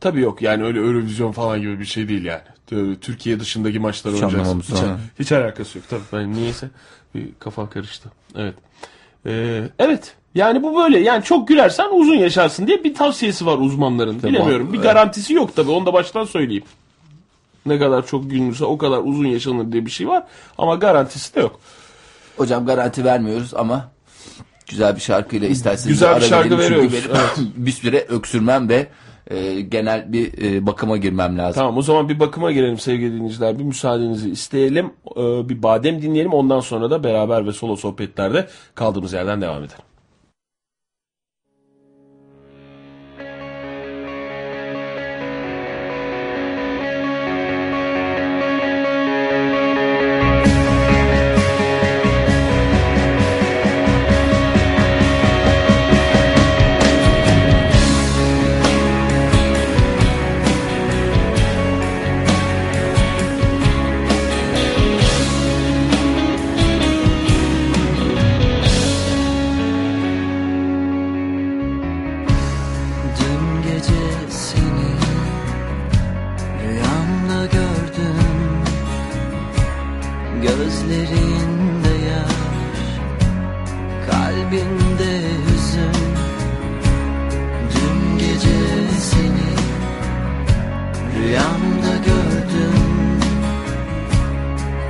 [0.00, 2.96] tabii yok yani öyle Eurovision falan gibi bir şey değil yani.
[3.00, 4.60] Türkiye dışındaki maçlar Hiç oynayacaksın.
[4.60, 4.98] Hiç, ha.
[5.18, 6.02] hiç alakası yok tabii.
[6.12, 6.68] Ben niyeyse
[7.14, 8.10] bir kafa karıştı.
[8.36, 8.54] Evet.
[9.26, 10.14] Ee, evet.
[10.34, 10.98] Yani bu böyle.
[10.98, 14.18] Yani çok gülersen uzun yaşarsın diye bir tavsiyesi var uzmanların.
[14.18, 14.72] Tabii Bilemiyorum.
[14.72, 15.70] Bir garantisi yok tabii.
[15.70, 16.64] Onu da baştan söyleyeyim.
[17.66, 20.24] Ne kadar çok gülünürse o kadar uzun yaşanır diye bir şey var.
[20.58, 21.60] Ama garantisi de yok.
[22.36, 23.90] Hocam garanti vermiyoruz ama
[24.66, 26.80] güzel bir şarkıyla isterseniz Güzel bir şarkı verelim.
[26.80, 28.86] Çünkü veriyoruz, benim bir süre öksürmem ve
[29.30, 31.60] e, genel bir e, bakıma girmem lazım.
[31.60, 33.58] Tamam o zaman bir bakıma girelim sevgili dinleyiciler.
[33.58, 34.92] Bir müsaadenizi isteyelim.
[35.16, 36.32] Ee, bir badem dinleyelim.
[36.32, 39.87] Ondan sonra da beraber ve solo sohbetlerde kaldığımız yerden devam edelim.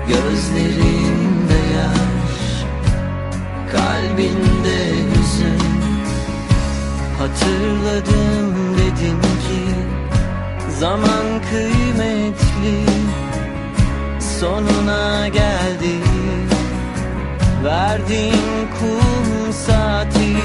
[0.09, 2.65] Gözlerinde yaş,
[3.73, 4.79] kalbinde
[5.11, 5.61] hüzün.
[7.19, 9.75] Hatırladım dedin ki
[10.81, 12.85] zaman kıymetli.
[14.41, 15.95] Sonuna geldi
[17.65, 20.37] verdiğin kum saati.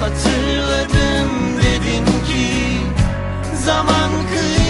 [0.00, 1.30] Hatırladım
[1.62, 2.80] dedin ki
[3.64, 4.65] zaman kıymetli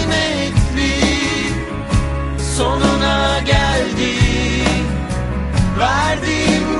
[2.57, 4.13] sonuna geldi.
[5.79, 6.76] Verdiğin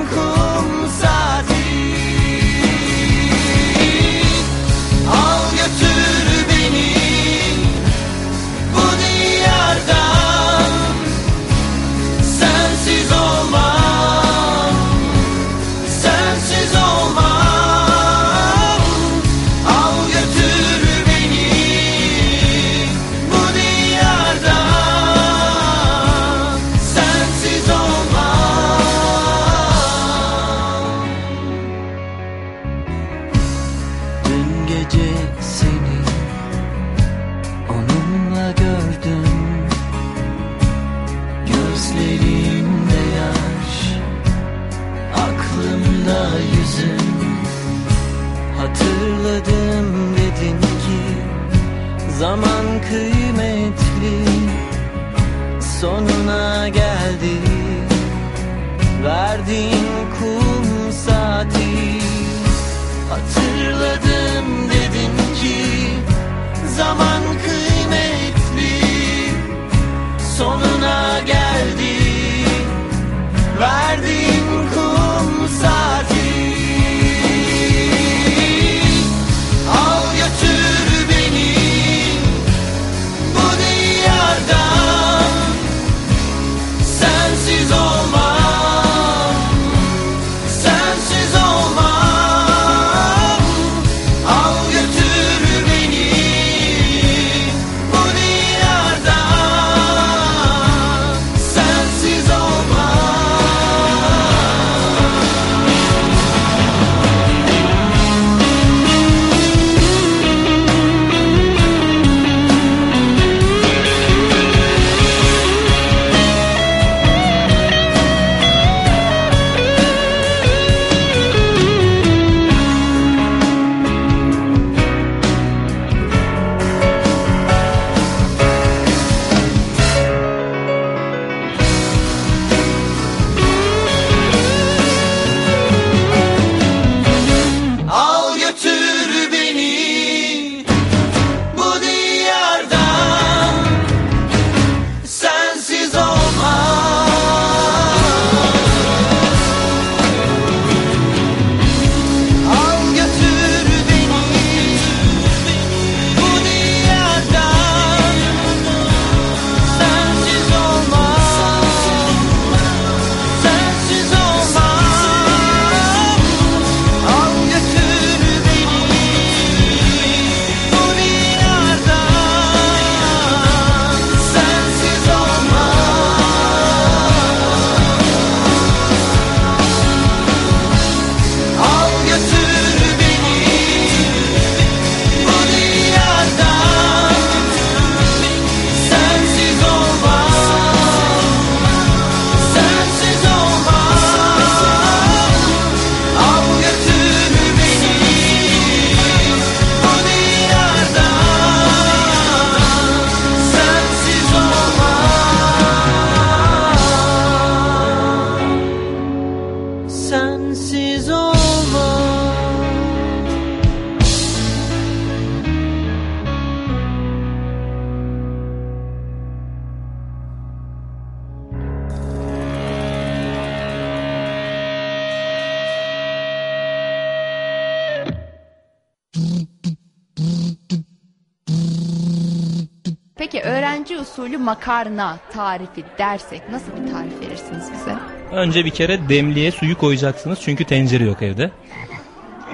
[234.58, 237.96] makarna tarifi dersek nasıl bir tarif verirsiniz bize?
[238.32, 241.52] Önce bir kere demliğe suyu koyacaksınız çünkü tencere yok evde.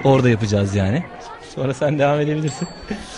[0.04, 1.04] Orada yapacağız yani.
[1.56, 2.68] Sonra sen devam edebilirsin.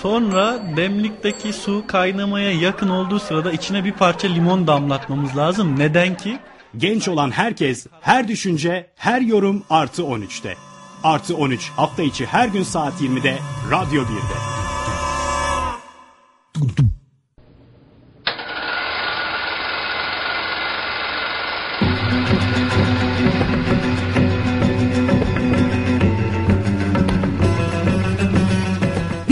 [0.02, 5.80] Sonra demlikteki su kaynamaya yakın olduğu sırada içine bir parça limon damlatmamız lazım.
[5.80, 6.40] Neden ki?
[6.78, 10.56] Genç olan herkes, her düşünce, her yorum artı 13'te.
[11.04, 13.38] Artı 13 hafta içi her gün saat 20'de
[13.72, 14.56] Radyo 1'de.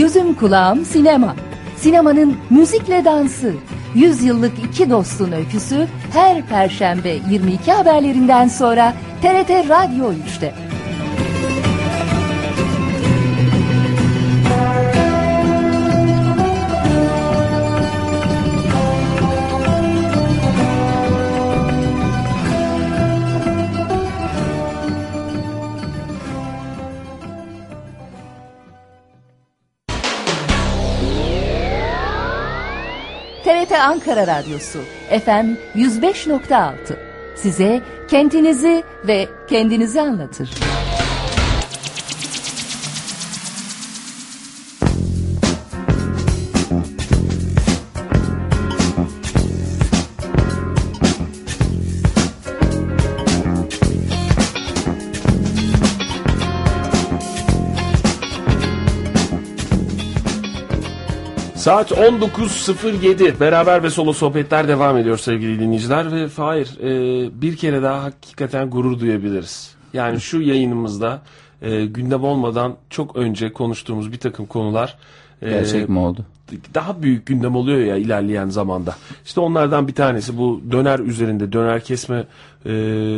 [0.04, 1.36] Gözüm kulağım sinema.
[1.76, 3.52] Sinemanın müzikle dansı.
[3.94, 10.73] Yüzyıllık iki dostun öyküsü her perşembe 22 haberlerinden sonra TRT Radyo 3'te.
[33.84, 34.78] Ankara Radyosu
[35.08, 36.72] FM 105.6
[37.36, 40.50] size kentinizi ve kendinizi anlatır.
[61.64, 67.82] Saat 19.07 beraber ve solo sohbetler devam ediyor sevgili dinleyiciler ve Fahir e, bir kere
[67.82, 69.74] daha hakikaten gurur duyabiliriz.
[69.92, 71.22] Yani şu yayınımızda
[71.62, 74.96] e, gündem olmadan çok önce konuştuğumuz bir takım konular
[75.42, 76.26] e, Gerçek mi oldu?
[76.74, 78.96] daha büyük gündem oluyor ya ilerleyen zamanda.
[79.24, 82.26] İşte onlardan bir tanesi bu döner üzerinde, döner kesme
[82.66, 82.70] e,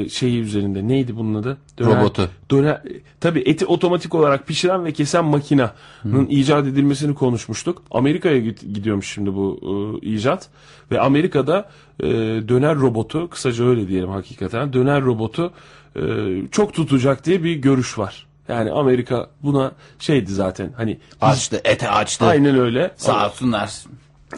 [0.09, 0.89] şeyi üzerinde.
[0.89, 1.57] Neydi bunun adı?
[1.79, 2.29] Döner, Robotu.
[2.51, 2.83] Döner,
[3.21, 7.83] tabii eti otomatik olarak pişiren ve kesen makinenin icat edilmesini konuşmuştuk.
[7.91, 9.61] Amerika'ya gidiyormuş şimdi bu
[10.03, 10.49] e, icat.
[10.91, 11.69] Ve Amerika'da
[12.01, 12.07] e,
[12.49, 15.53] döner robotu, kısaca öyle diyelim hakikaten, döner robotu
[15.97, 16.03] e,
[16.51, 18.27] çok tutacak diye bir görüş var.
[18.49, 22.27] Yani Amerika buna şeydi zaten hani Açtı, ete açtı.
[22.27, 22.91] aynen öyle.
[22.97, 23.71] Sağ olsunlar.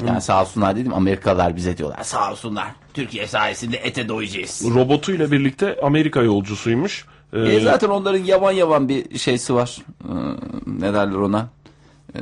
[0.07, 2.03] Yani sağ olsunlar dedim Amerikalılar bize diyorlar.
[2.03, 2.67] Sağ olsunlar.
[2.95, 4.63] Türkiye sayesinde ete doyacağız.
[4.75, 7.05] robotuyla birlikte Amerika yolcusuymuş.
[7.33, 9.77] Ee, E zaten onların yavan yavan bir şeysi var.
[10.05, 10.13] Ee,
[10.67, 11.49] ne derler ona?
[12.17, 12.21] Ee,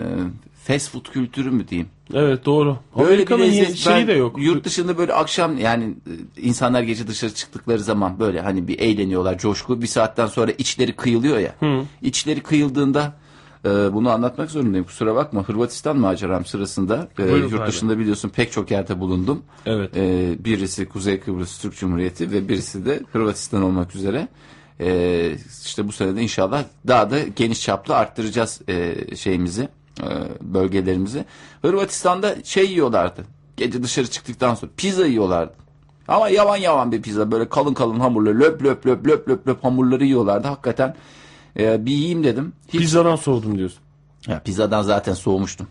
[0.66, 1.88] fast food kültürü mü diyeyim?
[2.14, 2.76] evet doğru.
[2.96, 4.36] Böyle Amerika'nın bir lezzet- şeyi de yok.
[4.42, 9.38] Yurt dışında böyle akşam yani e, insanlar gece dışarı çıktıkları zaman böyle hani bir eğleniyorlar
[9.38, 9.82] coşku.
[9.82, 11.54] Bir saatten sonra içleri kıyılıyor ya.
[12.02, 13.12] İçleri kıyıldığında
[13.64, 15.42] e, bunu anlatmak zorundayım kusura bakma.
[15.42, 17.68] Hırvatistan maceram sırasında e, Buyurun yurt abi.
[17.68, 19.42] dışında biliyorsun pek çok yerde bulundum.
[19.66, 19.96] Evet.
[19.96, 24.28] E, birisi Kuzey Kıbrıs Türk Cumhuriyeti ve birisi de Hırvatistan olmak üzere.
[24.80, 25.32] E,
[25.64, 29.68] işte bu sene de inşallah daha da geniş çaplı arttıracağız e, şeyimizi,
[30.02, 30.06] e,
[30.40, 31.24] bölgelerimizi.
[31.62, 33.24] Hırvatistan'da şey yiyorlardı.
[33.56, 35.52] Gece dışarı çıktıktan sonra pizza yiyorlardı.
[36.08, 39.64] Ama yavan yavan bir pizza böyle kalın kalın hamurları löp löp löp löp löp löp
[39.64, 40.48] hamurları yiyorlardı.
[40.48, 40.94] Hakikaten
[41.58, 42.52] e, bir yiyeyim dedim.
[42.68, 43.80] Hiç Pizzadan soğudum diyorsun.
[44.26, 45.66] ya pizzadan zaten soğumuştum.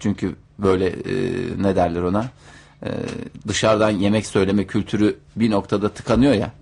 [0.00, 1.14] Çünkü böyle e,
[1.62, 2.26] ne derler ona?
[2.82, 2.88] E,
[3.48, 6.52] dışarıdan yemek söyleme kültürü bir noktada tıkanıyor ya.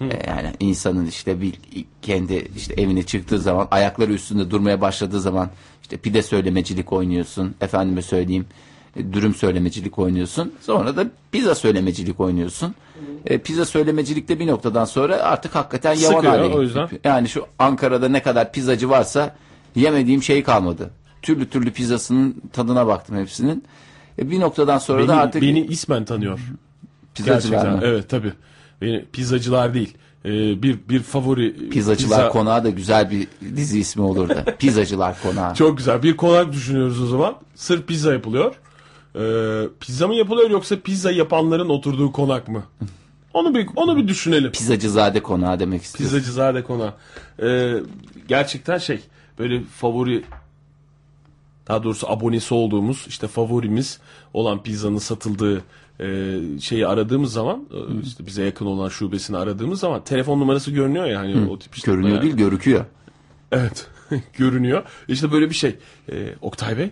[0.00, 1.54] E, yani insanın işte bir
[2.02, 5.50] kendi işte evine çıktığı zaman ayakları üstünde durmaya başladığı zaman
[5.92, 7.54] işte pide söylemecilik oynuyorsun.
[7.60, 8.46] Efendime söyleyeyim
[8.96, 10.52] e, dürüm söylemecilik oynuyorsun.
[10.60, 12.74] Sonra da pizza söylemecilik oynuyorsun.
[13.26, 16.88] E, pizza söylemecilikte bir noktadan sonra artık hakikaten yavan Sıkıyor, hale o yüzden.
[17.04, 19.36] yani şu Ankara'da ne kadar pizzacı varsa
[19.74, 20.90] yemediğim şey kalmadı.
[21.22, 23.64] Türlü türlü pizzasının tadına baktım hepsinin.
[24.18, 26.40] E bir noktadan sonra Beni, da artık beni ismen tanıyor.
[27.14, 27.76] pizzacılar Gerçekten.
[27.76, 27.80] mı?
[27.84, 28.32] Evet tabii.
[28.80, 29.94] Beni pizzacılar değil.
[30.24, 34.34] Ee, bir bir favori Pizzacılar pizza- Konağı da güzel bir dizi ismi olurdu.
[34.58, 35.54] Pizzacılar Konağı.
[35.54, 36.02] Çok güzel.
[36.02, 37.36] Bir konak düşünüyoruz o zaman.
[37.54, 38.54] Sırf pizza yapılıyor.
[39.16, 42.62] Ee, pizza mı yapılıyor yoksa pizza yapanların oturduğu konak mı?
[43.34, 44.52] Onu bir onu bir düşünelim.
[44.52, 46.16] Pizzacızade Konağı demek istiyorum.
[46.16, 46.94] Pizzacızade konağı.
[47.42, 47.74] Ee,
[48.28, 49.00] gerçekten şey
[49.38, 50.24] böyle favori
[51.68, 53.98] daha doğrusu abonesi olduğumuz işte favorimiz
[54.34, 55.62] olan pizzanın satıldığı
[56.00, 61.04] e, şeyi aradığımız zaman e, işte bize yakın olan şubesini aradığımız zaman telefon numarası görünüyor
[61.06, 62.84] ya hani o tip işte Görünüyor bayağı- değil görüküyor.
[63.52, 63.86] Evet
[64.38, 64.82] görünüyor.
[65.08, 65.76] İşte böyle bir şey.
[66.12, 66.90] E, Oktay Bey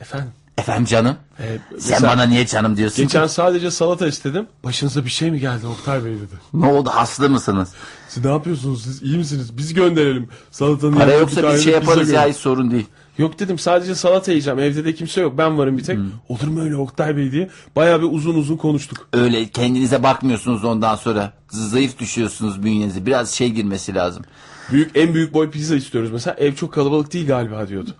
[0.00, 0.28] efendim.
[0.58, 1.16] Efendim canım.
[1.38, 3.02] e, Sen bana niye canım diyorsun?
[3.04, 4.46] Geçen sadece salata istedim.
[4.64, 6.34] Başınıza bir şey mi geldi Oktay Bey dedi.
[6.54, 7.72] Ne oldu hasta mısınız?
[8.08, 9.56] Siz ne yapıyorsunuz siz iyi misiniz?
[9.58, 10.28] Biz gönderelim.
[10.50, 12.86] Salatanın Para yoksa bir şey yaparız ya hiç sorun değil.
[13.18, 14.58] Yok dedim sadece salata yiyeceğim.
[14.58, 15.38] Evde de kimse yok.
[15.38, 15.96] Ben varım bir tek.
[15.96, 16.10] Hmm.
[16.28, 17.50] Olur mu öyle Oktay Bey diye.
[17.76, 19.08] Bayağı bir uzun uzun konuştuk.
[19.12, 21.32] Öyle kendinize bakmıyorsunuz ondan sonra.
[21.48, 23.06] Zayıf düşüyorsunuz bünyenize.
[23.06, 24.24] Biraz şey girmesi lazım.
[24.72, 26.36] Büyük en büyük boy pizza istiyoruz mesela.
[26.38, 27.90] Ev çok kalabalık değil galiba diyordu.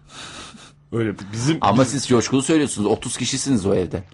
[0.93, 2.87] Öyle bizim Ama siz coşkulu söylüyorsunuz.
[2.91, 4.05] 30 kişisiniz o evde.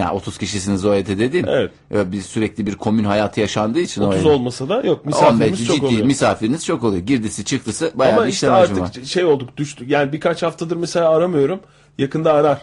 [0.00, 1.48] Ya 30 kişisiniz o evde dediğim.
[1.48, 1.72] Evet.
[1.92, 4.28] Bir sürekli bir komün hayatı yaşandığı için 30 o evde.
[4.28, 6.04] olmasa da yok 15 misafirimiz çok ciddi oluyor.
[6.06, 7.02] misafiriniz çok oluyor.
[7.02, 8.90] Girdisi çıktısı bayağı Ama bir işte artık var.
[9.04, 9.90] şey olduk düştük.
[9.90, 11.60] Yani birkaç haftadır mesela aramıyorum.
[11.98, 12.58] Yakında arar.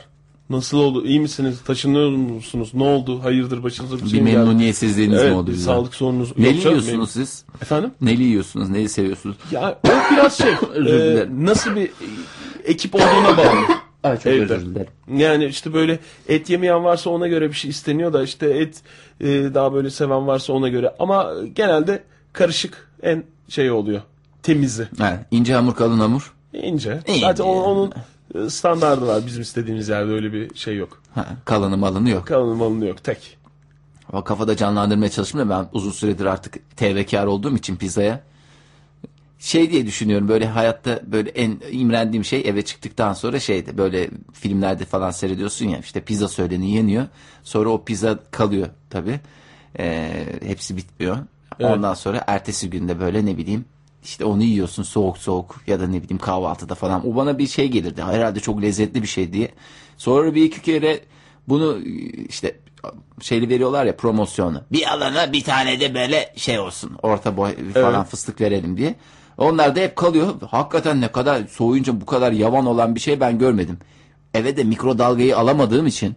[0.49, 1.05] Nasıl oldu?
[1.05, 1.57] İyi misiniz?
[1.67, 2.69] Taşınıyor musunuz?
[2.73, 3.23] Ne oldu?
[3.23, 4.37] Hayırdır başınıza bir Bir şey mi geldi?
[4.39, 5.47] memnuniyetsizliğiniz Evet, mi oldu?
[5.47, 5.65] bir bize?
[5.65, 6.37] sağlık sorunuz.
[6.37, 7.43] Neli Yok canım, yiyorsunuz siz?
[7.61, 7.91] Efendim?
[8.01, 8.69] Neli yiyorsunuz?
[8.69, 9.35] Neyi seviyorsunuz?
[9.51, 10.51] Ya o biraz şey.
[10.87, 11.89] E, nasıl bir
[12.65, 13.65] ekip olduğuna bağlı.
[14.03, 14.53] Ay çok Evde.
[14.53, 14.87] özür dilerim.
[15.17, 18.81] Yani işte böyle et yemeyen varsa ona göre bir şey isteniyor da işte et
[19.21, 20.95] e, daha böyle seven varsa ona göre.
[20.99, 24.01] Ama genelde karışık en şey oluyor.
[24.43, 24.87] Temizi.
[24.97, 26.33] Ha, ince hamur kalın hamur.
[26.53, 26.99] ince.
[27.07, 27.19] İnce.
[27.21, 27.91] Zaten o- onun
[28.35, 29.25] e, standardı var.
[29.25, 31.01] Bizim istediğimiz yerde öyle bir şey yok.
[31.15, 32.27] Ha, kalını malını yok.
[32.27, 33.03] Kalın malını yok.
[33.03, 33.37] Tek.
[34.13, 38.19] O kafada canlandırmaya çalıştım da ben uzun süredir artık tevekar olduğum için pizzaya.
[39.39, 44.85] Şey diye düşünüyorum böyle hayatta böyle en imrendiğim şey eve çıktıktan sonra şeydi böyle filmlerde
[44.85, 47.07] falan seyrediyorsun ya işte pizza söyleni yeniyor.
[47.43, 49.19] Sonra o pizza kalıyor tabi.
[50.45, 51.17] hepsi bitmiyor.
[51.59, 53.65] Ondan sonra ertesi günde böyle ne bileyim
[54.03, 57.07] işte onu yiyorsun soğuk soğuk ya da ne bileyim kahvaltıda falan.
[57.07, 59.51] O bana bir şey gelirdi herhalde çok lezzetli bir şey diye.
[59.97, 60.99] Sonra bir iki kere
[61.47, 61.79] bunu
[62.29, 62.55] işte
[63.21, 64.61] şeyli veriyorlar ya promosyonu.
[64.71, 66.97] Bir alana bir tane de böyle şey olsun.
[67.03, 68.07] Orta boy falan Evet.
[68.07, 68.95] fıstık verelim diye.
[69.37, 70.27] Onlar da hep kalıyor.
[70.51, 73.77] Hakikaten ne kadar soğuyunca bu kadar yavan olan bir şey ben görmedim.
[74.33, 76.15] Eve de mikrodalgayı alamadığım için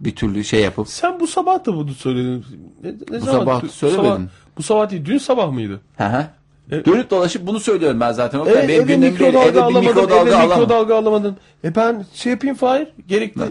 [0.00, 2.44] bir türlü şey yapıp Sen bu sabah da bunu söyledin.
[2.82, 3.40] Ne, ne Bu zaman?
[3.40, 4.04] sabah Bu söylemedim.
[4.10, 4.28] sabah-
[4.58, 5.04] Bu sabah değil.
[5.04, 5.80] Dün sabah mıydı?
[5.96, 6.26] Hı hı.
[6.70, 8.40] E- Dönüp dolaşıp bunu söylüyorum ben zaten.
[8.40, 9.86] E, Benim eve mikrodalga alamadın.
[9.88, 11.36] mikrodalga eve mikrodalga alamadın.
[11.64, 12.88] E ben şey yapayım Fahir.
[13.08, 13.42] Gerekli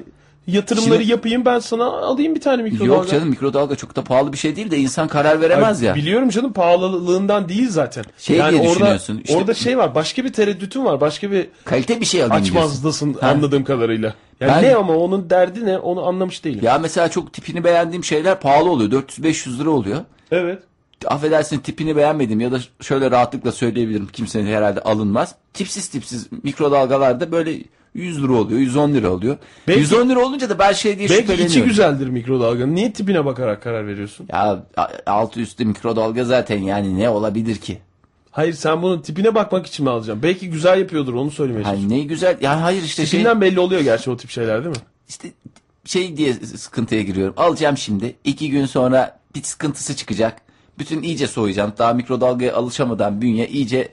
[0.48, 2.96] yatırımları Şimdi- yapayım ben sana alayım bir tane mikrodalga.
[2.96, 5.96] Yok canım mikrodalga çok da pahalı bir şey değil de insan karar veremez Ay, ya.
[5.96, 8.04] Biliyorum canım pahalılığından değil zaten.
[8.18, 11.02] Şey diye orada, düşünüyorsun, işte- orada şey var başka bir tereddütün var.
[11.02, 12.62] Başka bir Kalite bir şey alayım diyorsun.
[12.62, 13.28] açmazdasın Ha.
[13.30, 14.14] anladığım kadarıyla.
[14.40, 16.60] Yani Ben- ne ama onun derdi ne onu anlamış değilim.
[16.64, 18.92] Ya mesela çok tipini beğendiğim şeyler pahalı oluyor.
[18.92, 19.98] 400-500 lira oluyor.
[20.32, 20.60] Evet.
[21.08, 25.36] affedersin tipini beğenmedim ya da şöyle rahatlıkla söyleyebilirim kimsenin herhalde alınmaz.
[25.54, 27.58] Tipsiz tipsiz mikrodalgalarda böyle
[27.96, 29.38] 100 lira oluyor 110 lira oluyor.
[29.68, 31.52] Belki- 110 lira olunca da ben şey diye Belki şüpheleniyorum.
[31.52, 32.76] içi güzeldir mikrodalganın.
[32.76, 34.28] Niye tipine bakarak karar veriyorsun?
[34.34, 34.64] Ya
[35.06, 37.78] altı üstü mikrodalga zaten yani ne olabilir ki?
[38.32, 40.24] Hayır sen bunun tipine bakmak için mi alacaksın?
[40.24, 41.98] Belki güzel yapıyordur onu söylemeye çalışıyorum.
[41.98, 44.82] Ne güzel yani hayır işte şey Tipinden belli oluyor gerçi o tip şeyler değil mi?
[45.10, 45.28] işte
[45.86, 47.34] şey diye sıkıntıya giriyorum.
[47.38, 50.42] Alacağım şimdi iki gün sonra bir sıkıntısı çıkacak.
[50.80, 51.74] Bütün iyice soğuyacağım.
[51.78, 53.92] Daha mikrodalgaya alışamadan bünye iyice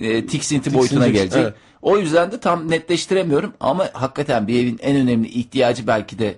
[0.00, 1.42] e, tiksinti boyutuna Tiksinecek, gelecek.
[1.42, 1.54] evet.
[1.82, 6.34] O yüzden de tam netleştiremiyorum ama hakikaten bir evin en önemli ihtiyacı belki de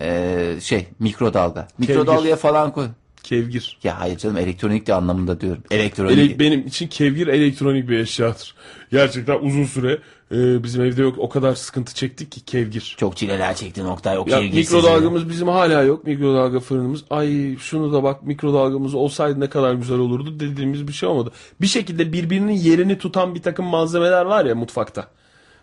[0.00, 1.68] e, şey mikrodalga.
[1.78, 2.86] Mikrodalgaya falan koy.
[3.26, 3.78] Kevgir.
[3.84, 5.62] Ya hayır canım elektronik de anlamında diyorum.
[5.70, 6.18] Elektronik.
[6.18, 8.54] Ele- benim için kevgir elektronik bir eşyadır.
[8.92, 9.98] Gerçekten uzun süre
[10.32, 12.94] e, bizim evde yok o kadar sıkıntı çektik ki kevgir.
[12.98, 14.28] Çok çileler çekti nokta yok.
[14.28, 16.06] Ya sevgilisiz mikrodalgamız bizim hala yok.
[16.06, 17.04] Mikrodalga fırınımız.
[17.10, 21.32] Ay şunu da bak mikrodalgamız olsaydı ne kadar güzel olurdu dediğimiz bir şey olmadı.
[21.60, 25.08] Bir şekilde birbirinin yerini tutan bir takım malzemeler var ya mutfakta.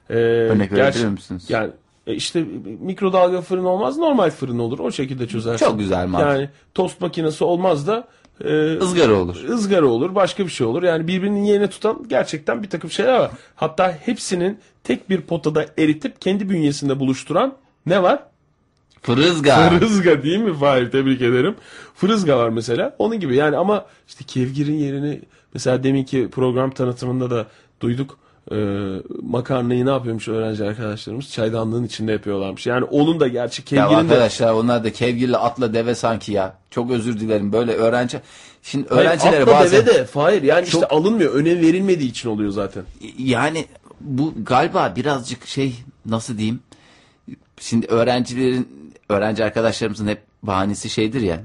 [0.09, 1.45] Ee, Örnek verebilir misiniz?
[1.49, 1.71] Yani
[2.07, 2.45] e, işte
[2.79, 4.79] mikrodalga fırın olmaz normal fırın olur.
[4.79, 5.65] O şekilde çözersin.
[5.65, 6.29] Çok güzel mantık.
[6.29, 8.07] Yani tost makinesi olmaz da
[8.45, 9.43] e, Izgara olur.
[9.49, 10.83] ızgara olur, başka bir şey olur.
[10.83, 13.31] Yani birbirinin yerine tutan gerçekten bir takım şeyler var.
[13.55, 17.53] Hatta hepsinin tek bir potada eritip kendi bünyesinde buluşturan
[17.85, 18.23] ne var?
[19.01, 19.69] Fırızga.
[19.69, 20.91] Fırızga değil mi Fahir?
[20.91, 21.55] Tebrik ederim.
[21.95, 22.95] Fırızga var mesela.
[22.99, 25.21] Onun gibi yani ama işte kevgirin yerini
[25.53, 27.47] mesela deminki program tanıtımında da
[27.81, 28.17] duyduk.
[28.51, 28.55] Ee,
[29.21, 31.31] makarnayı ne yapıyormuş öğrenci arkadaşlarımız?
[31.31, 32.67] Çaydanlığın içinde yapıyorlarmış.
[32.67, 36.57] Yani onun da gerçi Ya kevgirin de arkadaşlar onlar da kevgirle atla deve sanki ya.
[36.71, 38.21] Çok özür dilerim böyle öğrenci.
[38.63, 41.33] Şimdi Hayır, öğrencilere atla bazen deve de Fahir yani işte Çok- alınmıyor.
[41.33, 42.83] Önem verilmediği için oluyor zaten.
[43.17, 43.65] yani
[44.01, 45.75] bu galiba birazcık şey
[46.05, 46.59] nasıl diyeyim?
[47.59, 51.41] Şimdi öğrencilerin öğrenci arkadaşlarımızın hep bahanesi şeydir ya.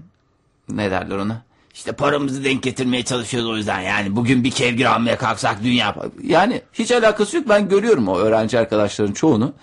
[0.68, 1.42] Ne derler ona?
[1.78, 6.62] İşte paramızı denk getirmeye çalışıyoruz o yüzden yani bugün bir kevgir almaya kalksak dünya yani
[6.72, 9.54] hiç alakası yok ben görüyorum o öğrenci arkadaşların çoğunu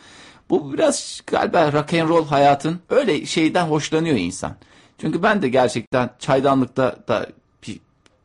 [0.49, 4.55] Bu biraz galiba rock and roll hayatın öyle şeyden hoşlanıyor insan.
[5.01, 7.29] Çünkü ben de gerçekten çaydanlıkta da
[7.63, 7.79] pi-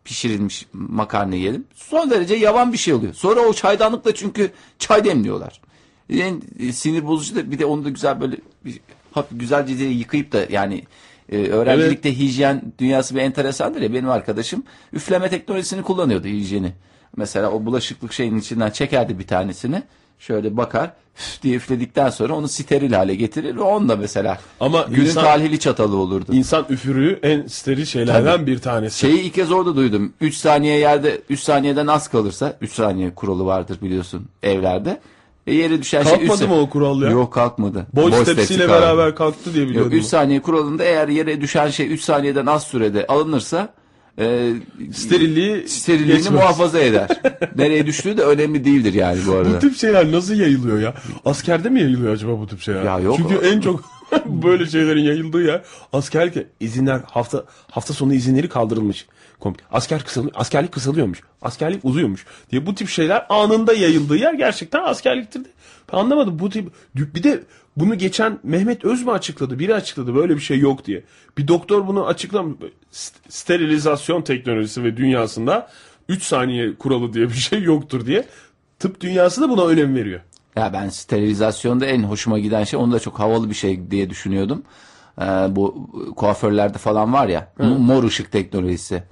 [0.04, 1.66] pişirilmiş makarna yiyelim.
[1.74, 3.14] Son derece yavan bir şey oluyor.
[3.14, 5.60] Sonra o çaydanlıkla çünkü çay demliyorlar.
[6.10, 8.80] En e, sinir bozucu da bir de onu da güzel böyle bir,
[9.12, 10.84] hafif güzelce yıkayıp da yani
[11.30, 14.62] e, öğrencilikte hijyen dünyası bir enteresandır ya benim arkadaşım
[14.92, 16.72] üfleme teknolojisini kullanıyordu hijyeni.
[17.16, 19.82] Mesela o bulaşıklık şeyin içinden çekerdi bir tanesini.
[20.18, 25.06] Şöyle bakar üf diye üfledikten sonra onu steril hale getirir ve onunla mesela Ama günün
[25.06, 26.32] insan- talihli çatalı olurdu.
[26.34, 28.46] İnsan üfürüğü en steril şeylerden Tabii.
[28.46, 28.98] bir tanesi.
[28.98, 30.12] Şeyi ilk kez orada duydum.
[30.20, 35.00] 3 saniye yerde 3 saniyeden az kalırsa 3 saniye kuralı vardır biliyorsun evlerde.
[35.46, 37.10] E yere düşen şey Kalkmadı mı o kural ya?
[37.10, 37.86] Yok kalkmadı.
[37.92, 38.80] Boy Boy tepsiyle kaldı.
[38.82, 39.92] beraber kalktı diye biliyordum.
[39.92, 43.74] 3 saniye kuralında eğer yere düşen şey 3 saniyeden az sürede alınırsa
[44.18, 44.52] e,
[44.92, 46.32] Sterilliği sterilliğini geçmez.
[46.40, 47.08] muhafaza eder.
[47.56, 49.54] Nereye düştüğü de önemli değildir yani bu arada.
[49.54, 50.94] Bu tip şeyler nasıl yayılıyor ya?
[51.24, 52.82] Askerde mi yayılıyor acaba bu tip şeyler?
[52.84, 53.16] Ya yok.
[53.16, 53.84] Çünkü en çok
[54.26, 55.62] böyle şeylerin yayıldığı yer
[55.92, 59.06] askerlik izinler hafta hafta sonu izinleri kaldırılmış.
[59.40, 59.64] Komple.
[59.72, 61.20] Asker kısalıyor, askerlik kısalıyormuş.
[61.42, 65.44] Askerlik uzuyormuş diye bu tip şeyler anında yayıldığı yer gerçekten askerliktir.
[65.44, 65.48] de.
[65.92, 67.42] Ben anlamadım bu tip bir de
[67.76, 69.58] bunu geçen Mehmet Öz mü açıkladı?
[69.58, 71.04] Biri açıkladı böyle bir şey yok diye.
[71.38, 72.56] Bir doktor bunu açıklamış.
[72.92, 75.68] St- Sterilizasyon teknolojisi ve dünyasında
[76.08, 78.24] 3 saniye kuralı diye bir şey yoktur diye.
[78.78, 80.20] Tıp dünyası da buna önem veriyor.
[80.56, 84.62] Ya ben sterilizasyonda en hoşuma giden şey onu da çok havalı bir şey diye düşünüyordum.
[85.20, 89.02] Ee, bu kuaförlerde falan var ya mor ışık teknolojisi.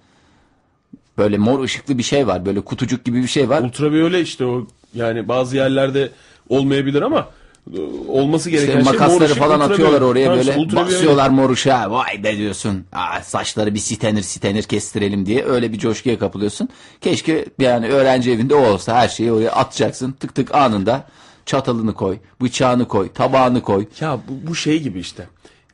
[1.19, 2.47] Böyle mor ışıklı bir şey var.
[2.47, 3.63] Böyle kutucuk gibi bir şey var.
[3.63, 6.11] Ultraviyole işte o yani bazı yerlerde
[6.49, 7.29] olmayabilir ama
[7.77, 10.87] e, olması gereken İşte şey mor makasları ışık, falan atıyorlar oraya Tamam, böyle ultraviyole.
[10.87, 12.85] basıyorlar mor ışığa vay be diyorsun.
[12.93, 16.69] Aa, saçları bir sitenir sitenir kestirelim diye öyle bir coşkuya kapılıyorsun.
[17.01, 21.05] Keşke yani öğrenci evinde o olsa her şeyi oraya atacaksın tık tık anında
[21.47, 23.87] çatalını koy bıçağını koy tabağını koy.
[24.01, 25.27] Ya bu, bu şey gibi işte.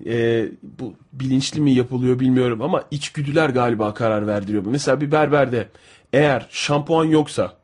[0.07, 4.62] Ee, bu bilinçli mi yapılıyor bilmiyorum ama içgüdüler galiba karar verdiriyor.
[4.66, 5.68] Mesela bir berberde
[6.12, 7.57] eğer şampuan yoksa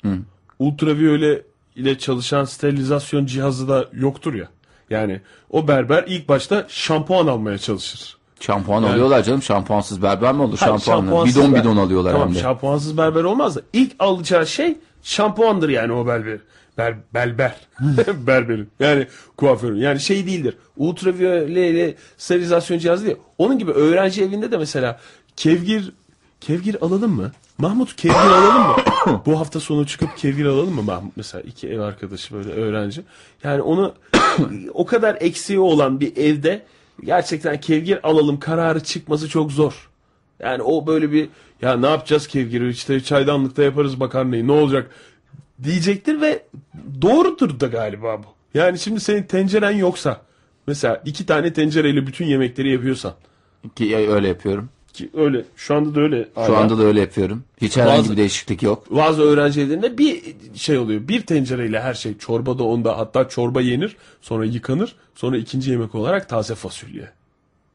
[0.58, 1.42] ultraviyole
[1.76, 4.48] ile çalışan sterilizasyon cihazı da yoktur ya.
[4.90, 5.20] Yani
[5.50, 8.16] o berber ilk başta şampuan almaya çalışır.
[8.40, 12.34] Şampuan alıyorlar canım şampuansız berber mi olur Hayır, şampuansız bidon ber- bidon alıyorlar tamam, hem
[12.34, 12.40] de.
[12.40, 16.38] şampuansız berber olmaz da ilk alacağı şey şampuandır yani o berber.
[16.80, 17.54] Ber, berber.
[18.26, 18.68] Berberin.
[18.80, 19.06] Yani
[19.36, 19.76] kuaförün.
[19.76, 20.56] Yani şey değildir.
[20.76, 23.16] Ultraviyole ile sterilizasyon cihazı değil.
[23.38, 25.00] Onun gibi öğrenci evinde de mesela
[25.36, 25.92] kevgir
[26.40, 27.32] kevgir alalım mı?
[27.58, 28.76] Mahmut kevgir alalım mı?
[29.26, 31.16] Bu hafta sonu çıkıp kevgir alalım mı Mahmut?
[31.16, 33.02] Mesela iki ev arkadaşı böyle öğrenci.
[33.44, 33.94] Yani onu
[34.74, 36.62] o kadar eksiği olan bir evde
[37.04, 39.90] gerçekten kevgir alalım kararı çıkması çok zor.
[40.40, 41.28] Yani o böyle bir
[41.62, 44.90] ya ne yapacağız kevgiri işte çaydanlıkta yaparız makarnayı ne olacak
[45.64, 46.42] diyecektir ve
[47.02, 48.26] doğrudur da galiba bu.
[48.58, 50.20] Yani şimdi senin tenceren yoksa
[50.66, 53.14] mesela iki tane tencereyle bütün yemekleri yapıyorsan
[53.76, 54.68] Ki öyle yapıyorum.
[54.92, 56.28] ki öyle şu anda da öyle.
[56.34, 56.56] Şu hala.
[56.58, 57.44] anda da öyle yapıyorum.
[57.60, 58.90] Hiç herhangi Bazı- bir değişiklik yok.
[58.96, 60.22] bazı öğrenci evlerinde bir
[60.54, 61.08] şey oluyor.
[61.08, 65.94] Bir tencereyle her şey çorba da onda hatta çorba yenir sonra yıkanır sonra ikinci yemek
[65.94, 67.08] olarak taze fasulye.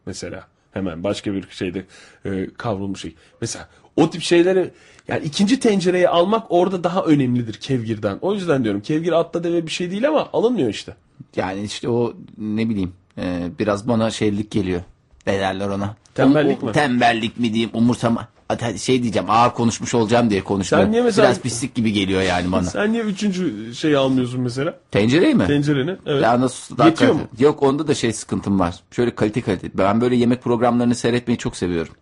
[0.05, 1.85] Mesela hemen başka bir şeyde
[2.25, 3.15] e, kavrulmuş şey.
[3.41, 4.71] Mesela o tip şeyleri
[5.07, 8.17] yani ikinci tencereyi almak orada daha önemlidir kevgirden.
[8.21, 10.95] O yüzden diyorum kevgir atla deve bir şey değil ama alınmıyor işte.
[11.35, 14.81] Yani işte o ne bileyim e, biraz bana şeylik geliyor.
[15.27, 15.95] Ne derler ona?
[16.15, 16.71] Tembellik O- mi?
[16.71, 18.27] Tembellik mi diyeyim umursama.
[18.47, 20.87] Hadi şey diyeceğim ağır konuşmuş olacağım diye konuşmuyorum.
[20.87, 22.63] Sen niye mesela- Biraz pislik gibi geliyor yani bana.
[22.63, 24.79] Sen niye üçüncü şeyi almıyorsun mesela?
[24.91, 25.47] Tencereyi mi?
[25.47, 25.95] Tencereni.
[26.05, 26.23] Evet.
[26.23, 27.21] Ya nasıl Yetiyor mu?
[27.39, 28.75] Yok onda da şey sıkıntım var.
[28.91, 29.69] Şöyle kalite kalite.
[29.73, 31.93] Ben böyle yemek programlarını seyretmeyi çok seviyorum.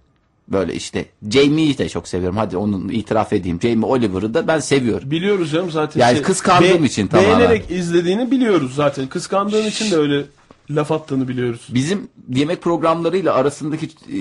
[0.47, 2.37] Böyle işte Jamie'yi de çok seviyorum.
[2.37, 3.59] Hadi onun itiraf edeyim.
[3.61, 5.11] Jamie Oliver'ı da ben seviyorum.
[5.11, 6.01] Biliyoruz canım zaten.
[6.01, 7.39] Yani kıskandığım için tamamen.
[7.39, 9.07] Beğenerek izlediğini biliyoruz zaten.
[9.07, 10.25] Kıskandığın için de öyle
[10.69, 11.67] laf attığını biliyoruz.
[11.69, 14.17] Bizim yemek programlarıyla arasındaki e,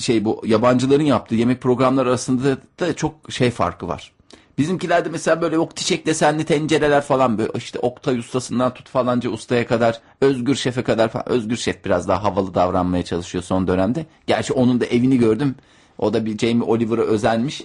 [0.00, 4.12] şey bu yabancıların yaptığı yemek programları arasında da çok şey farkı var.
[4.58, 9.66] Bizimkilerde mesela böyle ok çiçek desenli tencereler falan böyle işte Oktay ustasından tut falanca ustaya
[9.66, 11.28] kadar Özgür Şef'e kadar falan.
[11.28, 14.06] Özgür Şef biraz daha havalı davranmaya çalışıyor son dönemde.
[14.26, 15.54] Gerçi onun da evini gördüm.
[15.98, 17.62] O da bir Jamie Oliver'a özenmiş.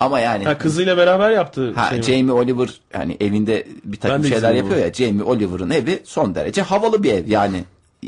[0.00, 2.04] Ama yani Ha, kızıyla beraber yaptığı Ha, şey mi?
[2.04, 4.92] Jamie Oliver yani evinde bir takım şeyler yapıyor ya.
[4.92, 7.64] Jamie Oliver'ın evi son derece havalı bir ev yani.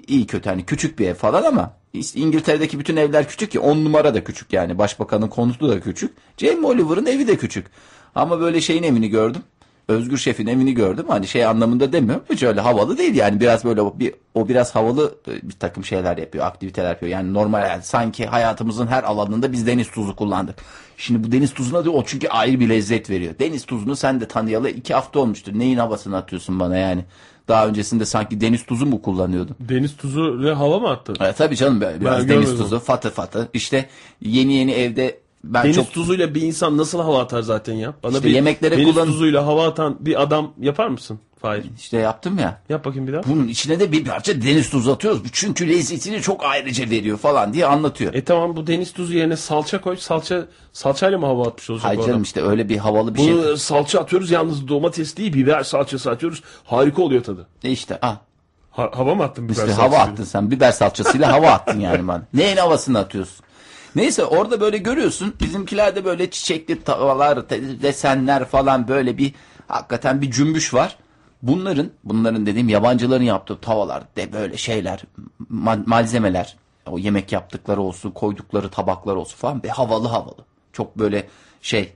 [0.09, 3.84] iyi kötü hani küçük bir ev falan ama işte İngiltere'deki bütün evler küçük ki 10
[3.84, 4.78] numara da küçük yani.
[4.78, 6.12] Başbakanın konutu da küçük.
[6.37, 7.66] Jamie Oliver'ın evi de küçük.
[8.17, 9.43] Ama böyle şeyin evini gördüm.
[9.89, 11.05] Özgür Şef'in evini gördüm.
[11.09, 12.25] Hani şey anlamında demiyorum.
[12.31, 13.41] Hiç öyle havalı değil yani.
[13.41, 16.47] Biraz böyle o- bir, o biraz havalı e, bir takım şeyler yapıyor.
[16.47, 17.12] Aktiviteler yapıyor.
[17.12, 20.57] Yani normal yani sanki hayatımızın her alanında biz deniz tuzu kullandık.
[20.97, 23.35] Şimdi bu deniz tuzuna da o çünkü ayrı bir lezzet veriyor.
[23.39, 25.53] Deniz tuzunu sen de tanıyalı iki hafta olmuştur.
[25.55, 27.05] Neyin havasını atıyorsun bana yani?
[27.49, 29.57] Daha öncesinde sanki deniz tuzu mu kullanıyordun?
[29.61, 31.12] Deniz tuzu ve hava mı attı?
[31.21, 33.49] E, tabii canım biraz Ben deniz tuzu fatı fatı.
[33.55, 33.87] İşte
[34.23, 35.19] yeni yeni evde
[35.55, 37.94] ben Deniz çok tuzuyla bir insan nasıl hava atar zaten ya?
[38.03, 41.18] Bana İşte bir yemeklere deniz kullan- tuzuyla hava atan bir adam yapar mısın?
[41.42, 41.64] Hayır.
[41.78, 42.61] işte yaptım ya.
[42.68, 43.22] Yap bakayım bir daha.
[43.24, 45.22] Bunun içine de bir parça deniz tuzu atıyoruz.
[45.32, 48.14] Çünkü lezzetini çok ayrıca veriyor falan diye anlatıyor.
[48.14, 49.97] E tamam bu deniz tuzu yerine salça koy.
[49.97, 52.22] Salça salçayla mı hava atmış olacak Hayır canım adam?
[52.22, 53.57] işte öyle bir havalı bir Bunu şey.
[53.57, 56.42] salça atıyoruz yalnız domates değil biber salçası atıyoruz.
[56.64, 57.47] Harika oluyor tadı.
[57.64, 58.16] E işte ah.
[58.70, 59.99] Ha- hava mı attın biber İşte salçasıyla?
[59.99, 60.51] hava attın sen.
[60.51, 62.22] Biber salçasıyla hava attın yani bana.
[62.34, 63.45] Neyin havasını atıyorsun?
[63.97, 65.34] Neyse orada böyle görüyorsun.
[65.40, 67.51] Bizimkilerde böyle çiçekli tavalar,
[67.82, 69.34] desenler falan böyle bir
[69.68, 70.97] hakikaten bir cümbüş var.
[71.42, 75.03] Bunların, bunların dediğim yabancıların yaptığı tavalar de böyle şeyler,
[75.53, 80.44] ma- malzemeler, o yemek yaptıkları olsun, koydukları tabaklar olsun falan ve havalı havalı.
[80.72, 81.28] Çok böyle
[81.62, 81.92] şey.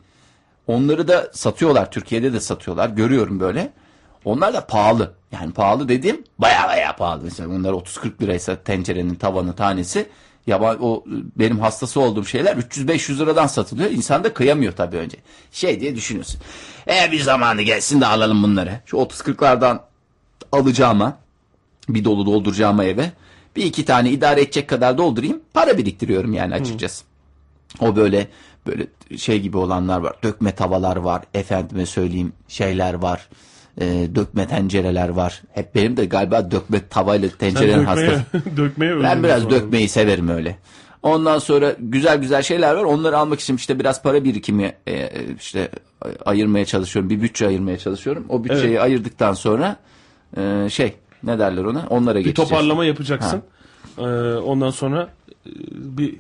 [0.66, 1.90] Onları da satıyorlar.
[1.90, 2.88] Türkiye'de de satıyorlar.
[2.88, 3.72] Görüyorum böyle.
[4.24, 5.14] Onlar da pahalı.
[5.32, 7.20] Yani pahalı dediğim baya baya pahalı.
[7.24, 10.08] Mesela bunlar 30-40 liraysa tencerenin tavanı tanesi.
[10.46, 11.04] Ya o
[11.36, 13.90] benim hastası olduğum şeyler 300-500 liradan satılıyor.
[13.90, 15.18] İnsan da kıyamıyor tabii önce.
[15.52, 16.40] Şey diye düşünüyorsun.
[16.88, 18.80] E bir zamanı gelsin de alalım bunları.
[18.86, 19.80] Şu 30-40'lardan
[20.52, 21.18] alacağıma
[21.88, 23.12] bir dolu dolduracağıma eve
[23.56, 25.40] bir iki tane idare edecek kadar doldurayım.
[25.54, 27.04] Para biriktiriyorum yani açıkçası.
[27.80, 28.28] O böyle
[28.66, 28.86] böyle
[29.16, 30.16] şey gibi olanlar var.
[30.22, 31.22] Dökme tavalar var.
[31.34, 33.28] Efendime söyleyeyim şeyler var.
[33.80, 35.42] Ee, dökme tencereler var.
[35.52, 38.56] Hep benim de galiba dökme tavayla tencerenin dökmeye, hastası.
[38.56, 39.54] dökmeye Ben biraz sonra.
[39.54, 40.58] dökmeyi severim öyle.
[41.02, 42.84] Ondan sonra güzel güzel şeyler var.
[42.84, 45.68] Onları almak için işte biraz para birikimi e, işte
[46.24, 47.10] ayırmaya çalışıyorum.
[47.10, 48.26] Bir bütçe ayırmaya çalışıyorum.
[48.28, 49.76] O bütçeyi ayırdıktan sonra
[50.36, 51.86] e, şey ne derler ona?
[51.90, 52.50] Onlara Bir geçeceğiz.
[52.50, 53.42] toparlama yapacaksın.
[53.98, 54.02] Ee,
[54.34, 55.08] ondan sonra
[55.46, 55.50] e,
[55.98, 56.14] bir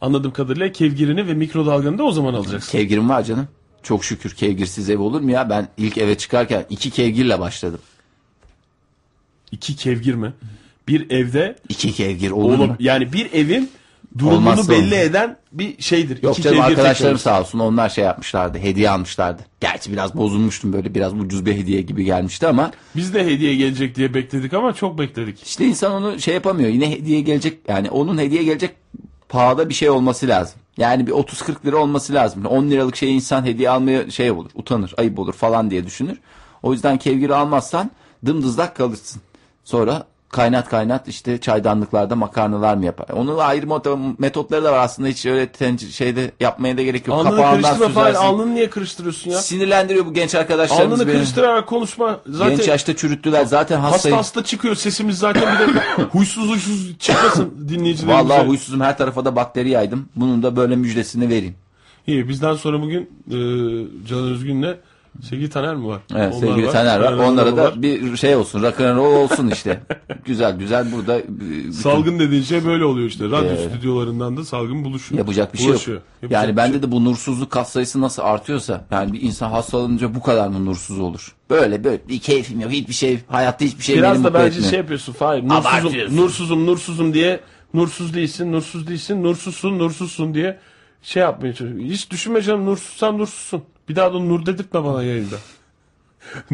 [0.00, 2.78] anladığım kadarıyla kevgirini ve mikrodalganı da o zaman alacaksın.
[2.78, 3.48] Kevgirim var canım.
[3.86, 5.50] Çok şükür kevgirsiz ev olur mu ya?
[5.50, 7.80] Ben ilk eve çıkarken iki kevgirle başladım.
[9.52, 10.32] İki kevgir mi?
[10.88, 12.76] Bir evde İki kevgir olur oğlum mu?
[12.80, 13.70] yani bir evin
[14.18, 14.92] durumunu Olmazsa belli olmaz.
[15.06, 16.22] eden bir şeydir.
[16.22, 18.58] Yok İki canım arkadaşlarım sağ olsun onlar şey yapmışlardı.
[18.58, 19.42] Hediye almışlardı.
[19.60, 23.94] Gerçi biraz bozulmuştum böyle biraz ucuz bir hediye gibi gelmişti ama Biz de hediye gelecek
[23.96, 25.42] diye bekledik ama çok bekledik.
[25.42, 26.68] işte insan onu şey yapamıyor.
[26.70, 28.70] Yine hediye gelecek yani onun hediye gelecek
[29.28, 30.54] pahada bir şey olması lazım.
[30.78, 32.46] Yani bir 30-40 lira olması lazım.
[32.46, 36.18] 10 liralık şeye insan hediye almaya şey olur, utanır, ayıp olur falan diye düşünür.
[36.62, 37.90] O yüzden kevgiri almazsan
[38.26, 39.22] dımdızlak kalırsın.
[39.64, 40.06] Sonra
[40.36, 43.06] kaynat kaynat işte çaydanlıklarda makarnalar mı yapar?
[43.12, 43.66] Onun ayrı
[44.18, 47.16] metotları da var aslında hiç öyle tenc- şeyde yapmaya da gerek yok.
[47.18, 48.06] Alnını Kapağından kırıştırma Fahir.
[48.14, 48.26] süzersin.
[48.28, 49.38] Alnını niye kırıştırıyorsun ya?
[49.38, 51.16] Sinirlendiriyor bu genç arkadaşlarımız Alnını beni.
[51.16, 52.20] kırıştırarak konuşma.
[52.26, 54.18] Zaten Genç yaşta çürüttüler zaten hasta hastayım.
[54.18, 55.80] hasta çıkıyor sesimiz zaten bir de
[56.12, 58.28] huysuz huysuz çıkmasın dinleyicilerimize.
[58.28, 60.08] Vallahi huysuzum her tarafa da bakteri yaydım.
[60.16, 61.54] Bunun da böyle müjdesini vereyim.
[62.06, 63.36] İyi bizden sonra bugün e,
[64.08, 64.76] Can Özgün'le
[65.22, 66.00] Sevgili Taner mi var?
[66.14, 67.04] Evet Onlar sevgili Taner var.
[67.10, 67.82] Taner Onlara da var.
[67.82, 68.62] bir şey olsun.
[68.62, 69.80] Rock'n'roll olsun işte.
[70.24, 73.24] güzel güzel burada e, bütün- Salgın dediğin şey böyle oluyor işte.
[73.24, 73.70] Radyo Evet.
[73.70, 75.18] stüdyolarından da salgın buluşuyor.
[75.18, 75.80] yapacak bir şey yok.
[75.88, 80.14] Yapacak Yani bende şey de bu nursuzluk kat sayısı nasıl artıyorsa yani bir insan hastalanınca
[80.14, 81.34] bu kadar mı nursuz olur?
[81.50, 82.70] Böyle böyle bir keyfim yok.
[82.70, 84.70] Hiçbir şey hayatta hiçbir şey Biraz da bence etmiyor.
[84.70, 85.42] şey yapıyorsun Fahir.
[85.48, 87.40] Nursuzum, nursuzum, nursuzum diye
[87.74, 90.58] nursuz değilsin, nursuz değilsin, nursuzsun, nursuzsun diye
[91.02, 91.90] şey yapmaya çalışıyorsun.
[91.94, 93.62] Hiç düşünme canım nursuzsan nursuzsun.
[93.88, 95.36] Bir daha da nur dedirtme bana yayında.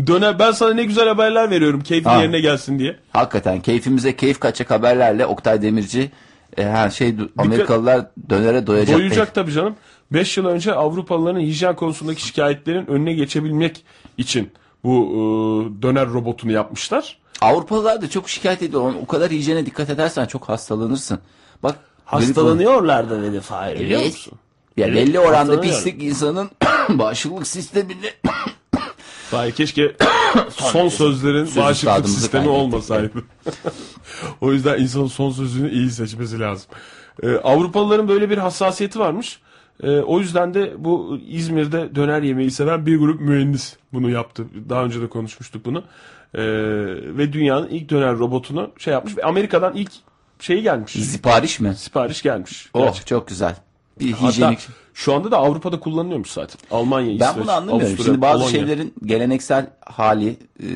[0.06, 2.20] Döner ben sana ne güzel haberler veriyorum keyfin Ha.
[2.22, 2.96] yerine gelsin diye.
[3.12, 6.10] Hakikaten keyfimize keyif kaçacak haberlerle Oktay Demirci
[6.56, 8.98] e, her şey Amerikalılar dönere doyacak.
[8.98, 9.76] Doyacak tabii canım.
[10.12, 13.84] 5 yıl önce Avrupalıların hijyen konusundaki şikayetlerin önüne geçebilmek
[14.18, 14.50] için
[14.84, 17.18] bu e, döner robotunu yapmışlar.
[17.40, 18.94] Avrupalılar da çok şikayet ediyor.
[19.02, 21.18] O kadar hijyene dikkat edersen çok hastalanırsın.
[21.62, 24.12] Bak Hastalanıyorlar da dedi Fahir biliyor Evet.
[24.12, 24.32] musun?
[24.76, 26.50] Ya Evet, belli oranda pislik insanın
[26.98, 28.10] bağışıklık sistemini
[29.30, 29.96] Fahir keşke
[30.50, 32.52] son sözlerin Söz bağışıklık sistemi kaybettik.
[32.62, 33.10] olmasaydı.
[34.40, 36.66] o yüzden insanın son sözünü iyi seçmesi lazım.
[37.22, 39.38] Ee, Avrupalıların böyle bir hassasiyeti varmış.
[39.82, 44.46] Ee, o yüzden de bu İzmir'de döner yemeği seven bir grup mühendis bunu yaptı.
[44.68, 45.78] Daha önce de konuşmuştuk bunu.
[46.34, 46.42] Ee,
[47.16, 49.90] ve dünyanın ilk döner robotunu şey yapmış ve Amerika'dan ilk
[50.40, 50.92] şeyi gelmiş.
[50.92, 51.74] sipariş mi?
[51.74, 52.68] Sipariş gelmiş.
[52.74, 53.16] Oh Gerçekten.
[53.16, 53.56] çok güzel.
[54.00, 54.58] Bir Hatta hijyenik.
[54.94, 56.58] Şu anda da Avrupa'da kullanılıyormuş zaten.
[56.70, 57.86] Almanya, Ben İsveç, bunu anlamıyorum.
[57.86, 58.50] Avusturya, Şimdi bazı Polonya.
[58.60, 60.28] şeylerin geleneksel hali
[60.62, 60.66] e,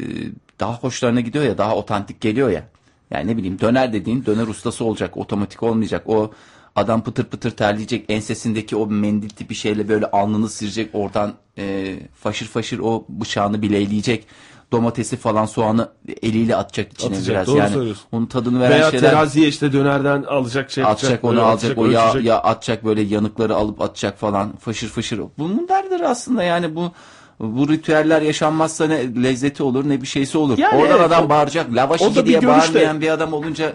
[0.61, 2.65] daha hoşlarına gidiyor ya, daha otantik geliyor ya.
[3.11, 6.03] Yani ne bileyim döner dediğin döner ustası olacak, otomatik olmayacak.
[6.07, 6.31] O
[6.77, 8.05] Adam pıtır pıtır terleyecek.
[8.09, 10.91] Ensesindeki o mendil tipi şeyle böyle alnını silecek.
[10.93, 14.27] Oradan e, faşır faşır o bıçağını bileyleyecek.
[14.73, 15.89] Domatesi falan soğanı
[16.23, 17.47] eliyle atacak içine Atacak, biraz.
[17.47, 18.05] doğru yani söylüyorsun.
[18.13, 21.05] onun tadını veren Veya şeyler teraziye işte dönerden alacak şey yapacak.
[21.11, 22.27] atacak onu alacak o yağ, ölçecek.
[22.29, 25.21] ya atacak böyle yanıkları alıp atacak falan fışır fışır.
[25.39, 26.93] Bunun derdir aslında yani bu
[27.41, 30.59] bu ritüeller yaşanmazsa ne lezzeti olur ne bir şeysi olur.
[30.59, 31.75] Yani Oradan evet, adam o- bağıracak.
[31.75, 33.73] Lavaş iki diye görüş de- bağırmayan bir adam olunca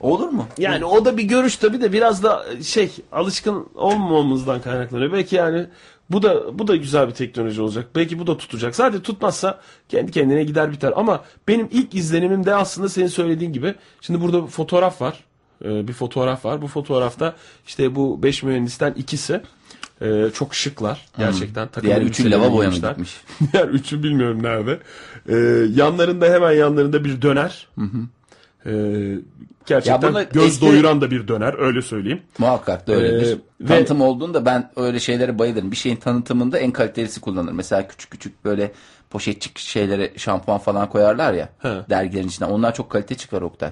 [0.00, 0.46] olur mu?
[0.58, 5.12] Yani o da bir görüş tabii de biraz da şey alışkın olmamamızdan kaynaklanıyor.
[5.12, 5.66] Belki yani
[6.12, 7.86] bu da bu da güzel bir teknoloji olacak.
[7.94, 8.76] Belki bu da tutacak.
[8.76, 10.92] Sadece tutmazsa kendi kendine gider biter.
[10.96, 13.74] Ama benim ilk izlenimim de aslında senin söylediğin gibi.
[14.00, 15.24] Şimdi burada bir fotoğraf var.
[15.64, 16.62] Ee, bir fotoğraf var.
[16.62, 17.34] Bu fotoğrafta
[17.66, 19.40] işte bu 5 mühendisten ikisi
[20.00, 21.68] e, çok şıklar gerçekten.
[21.68, 23.20] Takım Diğer üçü lavaboya mı gitmiş?
[23.52, 24.78] Diğer üçü bilmiyorum nerede.
[25.28, 25.36] Ee,
[25.74, 27.68] yanlarında hemen yanlarında bir döner.
[28.66, 28.70] Ee,
[29.66, 32.20] gerçekten Ya göz eski- doyuran da bir döner öyle söyleyeyim.
[32.38, 33.32] Muhakkak da öyledir.
[33.32, 35.70] Ee, ve- Tanıtım olduğunda ben öyle şeylere bayılırım.
[35.70, 37.52] Bir şeyin tanıtımında en kalitelisi kullanır.
[37.52, 38.72] Mesela küçük küçük böyle
[39.10, 41.68] poşetçik şeylere şampuan falan koyarlar ya He.
[41.90, 42.48] dergilerin içine.
[42.48, 43.70] Onlar çok kalite çıkar Oktay.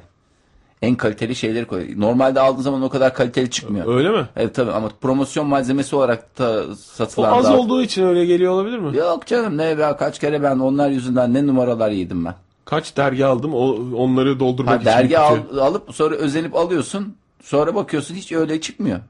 [0.83, 1.89] En kaliteli şeyleri koy.
[1.97, 3.97] Normalde aldığın zaman o kadar kaliteli çıkmıyor.
[3.97, 4.27] Öyle mi?
[4.37, 8.53] Evet tabii ama promosyon malzemesi olarak da O satılan az da- olduğu için öyle geliyor
[8.53, 8.97] olabilir mi?
[8.97, 12.35] Yok canım ne be kaç kere ben onlar yüzünden ne numaralar yedim ben.
[12.65, 14.87] Kaç dergi aldım o, onları doldurmak Ha, için.
[14.87, 17.17] dergi al, alıp sonra özenip alıyorsun.
[17.43, 19.01] Sonra bakıyorsun hiç öyle çıkmıyor.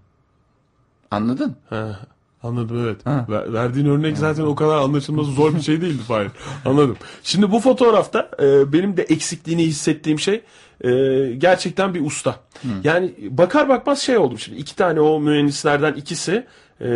[1.11, 1.57] Anladın?
[1.71, 2.01] Ha,
[2.43, 3.07] anladım evet.
[3.31, 6.31] Ver- verdiğin örnek zaten o kadar anlaşılması zor bir şey değildi Fahir.
[6.65, 6.97] Anladım.
[7.23, 10.43] Şimdi bu fotoğrafta e, benim de eksikliğini hissettiğim şey
[10.81, 10.91] e,
[11.39, 12.37] gerçekten bir usta.
[12.85, 14.59] Yani bakar bakmaz şey oldum şimdi.
[14.59, 16.47] iki tane o mühendislerden ikisi
[16.81, 16.87] e,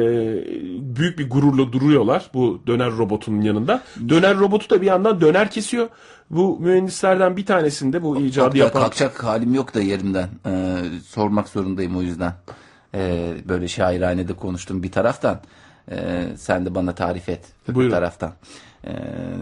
[0.97, 3.83] büyük bir gururla duruyorlar bu döner robotunun yanında.
[4.09, 5.89] Döner robotu da bir yandan döner kesiyor.
[6.31, 10.29] Bu mühendislerden bir tanesinde bu icadı Oktay, yapan kalkacak halim yok da yerimden.
[10.47, 10.77] Ee,
[11.07, 12.33] sormak zorundayım o yüzden.
[12.95, 15.41] Ee, böyle şairhanede konuştum bir taraftan.
[15.91, 17.91] Ee, sen de bana tarif et bir Buyurun.
[17.93, 18.33] taraftan.
[18.87, 18.91] Ee,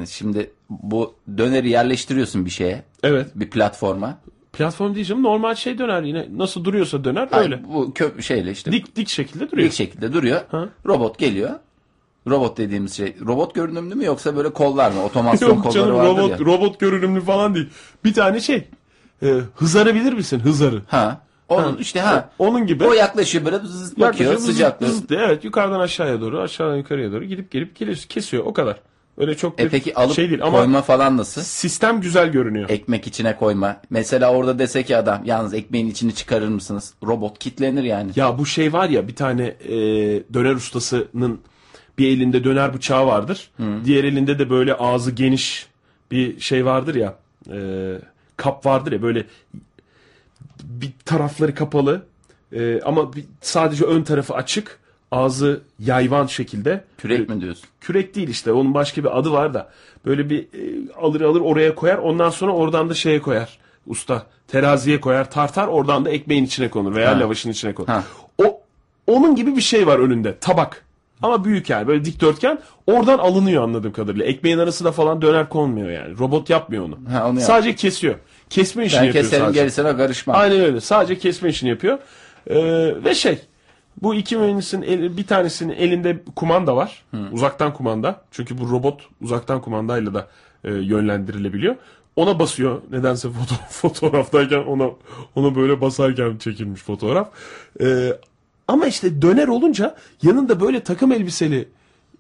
[0.09, 2.82] şimdi bu döneri yerleştiriyorsun bir şeye.
[3.02, 3.26] Evet.
[3.34, 4.18] Bir platforma.
[4.52, 7.60] platform diyeceğim normal şey döner yine nasıl duruyorsa döner Ay, öyle.
[7.74, 9.68] Bu köp şeyle işte Dik dik şekilde duruyor.
[9.68, 10.40] dik şekilde duruyor.
[10.50, 10.68] Ha.
[10.86, 11.50] Robot geliyor.
[12.28, 15.05] Robot dediğimiz şey robot görünümlü mü yoksa böyle kollar mı?
[15.05, 16.39] Otomasyon Yok kolları canım robot ya.
[16.39, 17.69] robot görünümlü falan değil.
[18.05, 18.69] Bir tane şey.
[19.23, 20.39] E, hızarı bilir misin?
[20.40, 20.82] Hızarı.
[20.89, 21.20] Ha.
[21.49, 21.77] Onun Ha.
[21.81, 22.31] işte ha.
[22.39, 22.85] Onun gibi.
[22.85, 24.86] O yaklaşıyor böyle zız bakıyor sıcaklığı.
[25.11, 28.77] Evet yukarıdan aşağıya doğru aşağıdan yukarıya doğru gidip gelip geliyor, kesiyor o kadar.
[29.19, 31.40] Öyle çok E peki alıp şey değil ama koyma falan nasıl?
[31.43, 32.69] sistem güzel görünüyor.
[32.70, 33.77] Ekmek içine koyma.
[33.90, 36.94] Mesela orada dese ki adam yalnız ekmeğin içini çıkarır mısınız?
[37.07, 38.11] Robot kitlenir yani.
[38.16, 39.74] Ya bu şey var ya bir tane e,
[40.35, 41.40] döner ustasının
[41.98, 43.51] bir elinde döner bıçağı vardır.
[43.85, 45.66] Diğer elinde de böyle ağzı geniş
[46.10, 47.14] bir şey vardır ya.
[47.52, 47.59] e,
[48.36, 49.24] kap vardır ya böyle
[50.62, 52.02] bir tarafları kapalı
[52.52, 54.78] e, ama bir, sadece ön tarafı açık.
[55.10, 56.85] Ağzı yayvan şekilde.
[56.98, 57.64] Kürek mi diyorsun?
[57.81, 59.70] Kürek değil işte onun başka bir adı var da.
[60.06, 63.59] Böyle bir e, alır alır oraya koyar ondan sonra oradan da şeye koyar.
[63.86, 67.20] Usta teraziye koyar tartar oradan da ekmeğin içine konur veya Ha.
[67.20, 67.89] lavaşın içine konur.
[67.89, 68.05] Ha.
[68.44, 68.60] O
[69.06, 70.85] onun gibi bir şey var önünde tabak.
[71.23, 74.24] Ama büyük yani böyle dikdörtgen oradan alınıyor anladığım kadarıyla.
[74.27, 76.19] Ekmeğin arasına falan döner konmuyor yani.
[76.19, 76.99] Robot yapmıyor onu.
[77.12, 77.47] Ha, onu yap.
[77.49, 78.15] sadece kesiyor.
[78.51, 79.61] Kesme işini Ben yapıyor keserim sadece.
[79.61, 80.36] gerisine karışmam.
[80.36, 80.81] Aynen öyle.
[80.81, 81.99] Sadece kesme işini yapıyor.
[82.47, 83.39] Ee, ve şey
[84.03, 87.05] bu iki mühendisin eli- bir tanesinin elinde kumanda var.
[87.32, 88.20] Uzaktan kumanda.
[88.31, 90.28] Çünkü bu robot uzaktan kumandayla da
[90.65, 91.77] e, yönlendirilebiliyor.
[92.16, 92.81] Ona basıyor.
[92.90, 94.90] Nedense foto fotoğraftayken ona
[95.35, 97.28] ona böyle basarken çekilmiş fotoğraf.
[97.81, 98.12] Ee,
[98.68, 101.68] ama işte döner olunca yanında böyle takım elbiseli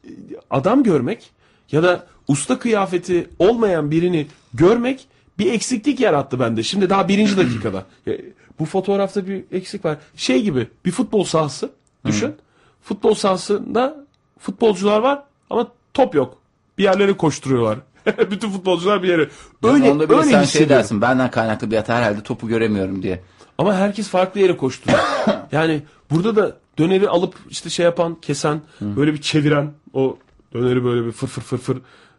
[0.04, 0.10] e,
[0.50, 1.30] adam görmek
[1.72, 5.06] ya da usta kıyafeti olmayan birini görmek
[5.38, 6.62] bir eksiklik yarattı bende.
[6.62, 7.86] Şimdi daha birinci dakikada.
[8.58, 9.98] Bu fotoğrafta bir eksik var.
[10.16, 11.70] Şey gibi bir futbol sahası
[12.06, 12.34] düşün.
[12.82, 14.06] Futbol sahasında
[14.38, 16.38] futbolcular var ama top yok.
[16.78, 17.78] Bir yerlere koşturuyorlar.
[18.30, 19.28] Bütün futbolcular bir yere.
[19.62, 23.22] Öyle, Onda bile öyle sen şey dersin benden kaynaklı bir hata herhalde topu göremiyorum diye.
[23.58, 24.98] Ama herkes farklı yere koşturuyor.
[25.52, 25.82] yani
[26.14, 30.16] burada da döneri alıp işte şey yapan, kesen, böyle bir çeviren, o
[30.54, 31.76] döneri böyle bir fır fır fır fır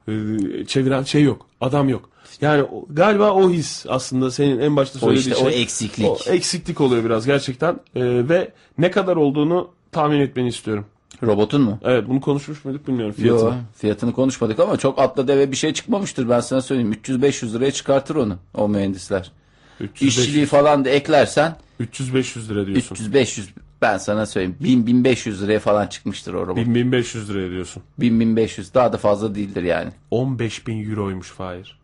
[0.07, 1.45] e, çeviren şey yok.
[1.61, 2.09] Adam yok.
[2.41, 5.61] Yani o- galiba o his aslında senin en başta O söylediğin işte o şey.
[5.61, 6.07] eksiklik.
[6.07, 7.73] O eksiklik oluyor biraz gerçekten.
[7.95, 10.85] E, ve ne kadar olduğunu tahmin etmeni istiyorum.
[11.23, 11.79] Robotun mu?
[11.83, 13.49] Evet bunu konuşmuş muyduk bilmiyorum fiyatını.
[13.49, 16.93] Yo, fiyatını konuşmadık ama çok atla deve bir şey çıkmamıştır ben sana söyleyeyim.
[16.93, 19.31] 300-500 liraya çıkartır onu o mühendisler.
[19.79, 22.95] 300 İşçiliği falan da eklersen 300-500 lira diyorsun.
[22.95, 23.41] 300-500
[23.83, 26.57] ben sana söyleyeyim 1000-1500 liraya falan çıkmıştır o robot.
[26.57, 27.83] 1000-1500 liraya diyorsun.
[27.99, 29.91] 1000-1500 daha da fazla değildir yani.
[30.11, 31.79] 15 bin euroymuş Fahir.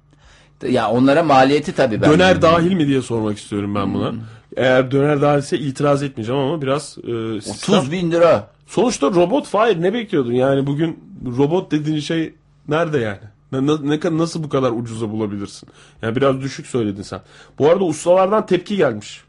[0.69, 2.09] Ya onlara maliyeti tabii ben.
[2.11, 4.13] Döner dahil mi diye sormak istiyorum ben buna.
[4.57, 7.11] Eğer döner dahilse itiraz etmeyeceğim ama biraz e,
[7.41, 8.51] sistem- 30 bin lira.
[8.67, 10.31] Sonuçta robot Fahir ne bekliyordun?
[10.33, 10.99] Yani bugün
[11.37, 12.33] robot dediğin şey
[12.67, 13.19] nerede yani?
[13.51, 15.69] Ne, ne- nasıl bu kadar ucuza bulabilirsin?
[16.01, 17.21] Yani biraz düşük söyledin sen.
[17.59, 19.21] Bu arada ustalardan tepki gelmiş.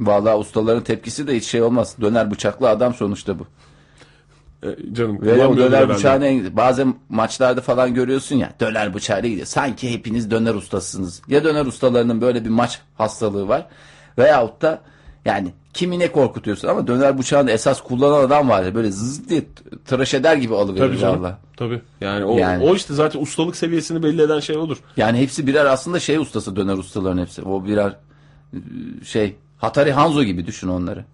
[0.00, 1.96] Vallahi ustaların tepkisi de hiç şey olmaz.
[2.00, 3.46] Döner bıçaklı adam sonuçta bu.
[4.62, 9.28] E, canım Ve o kullanmıyordur döner bıçağını en- bazen maçlarda falan görüyorsun ya döner bıçağıyla
[9.28, 9.46] gidiyor.
[9.46, 11.22] Sanki hepiniz döner ustasısınız.
[11.28, 13.66] Ya döner ustalarının böyle bir maç hastalığı var
[14.18, 14.80] veyahut da
[15.24, 19.42] yani kimi ne korkutuyorsun ama döner bıçağını esas kullanan adam var ya böyle zız diye
[19.84, 21.22] tıraş eder gibi Tabii alıverir canım.
[21.22, 21.38] valla.
[21.56, 21.80] Tabii.
[22.00, 22.64] Yani o, Yani.
[22.64, 24.76] o işte zaten ustalık seviyesini belli eden şey olur.
[24.96, 27.42] Yani hepsi birer aslında şey ustası döner ustaların hepsi.
[27.42, 27.96] O birer
[28.52, 28.58] e,
[29.04, 31.04] şey Hatari Hanzo gibi düşün onları.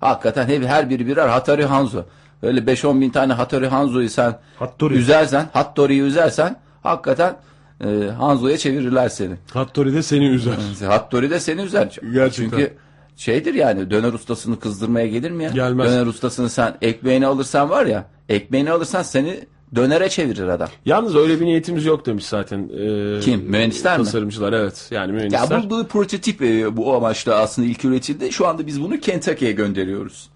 [0.00, 2.02] Hakikaten hep her biri birer Hatari Hanzo.
[2.42, 4.94] Öyle 5-10 bin tane Hatari Hanzo'yu sen Hattori.
[4.94, 7.36] üzersen, Hattori'yi üzersen hakikaten
[7.84, 7.86] e,
[8.18, 9.34] Hanzo'ya çevirirler seni.
[9.52, 10.56] Hattori de seni üzer.
[10.86, 11.96] Hattori de seni üzer.
[12.12, 12.58] Gerçekten.
[12.58, 12.76] Çünkü
[13.16, 15.50] şeydir yani döner ustasını kızdırmaya gelir mi ya?
[15.50, 15.86] Gelmez.
[15.92, 19.40] Döner ustasını sen ekmeğini alırsan var ya ekmeğini alırsan seni
[19.74, 20.68] dönere çevirir adam.
[20.84, 22.58] Yalnız öyle bir niyetimiz yok demiş zaten.
[22.78, 23.40] Ee, Kim?
[23.40, 24.04] Mühendisler mi?
[24.04, 24.88] Tasarımcılar evet.
[24.90, 25.64] Yani Ya mühendisler.
[25.64, 28.32] bu, bu prototip e, bu amaçla aslında ilk üretildi.
[28.32, 30.28] Şu anda biz bunu Kentucky'ye gönderiyoruz.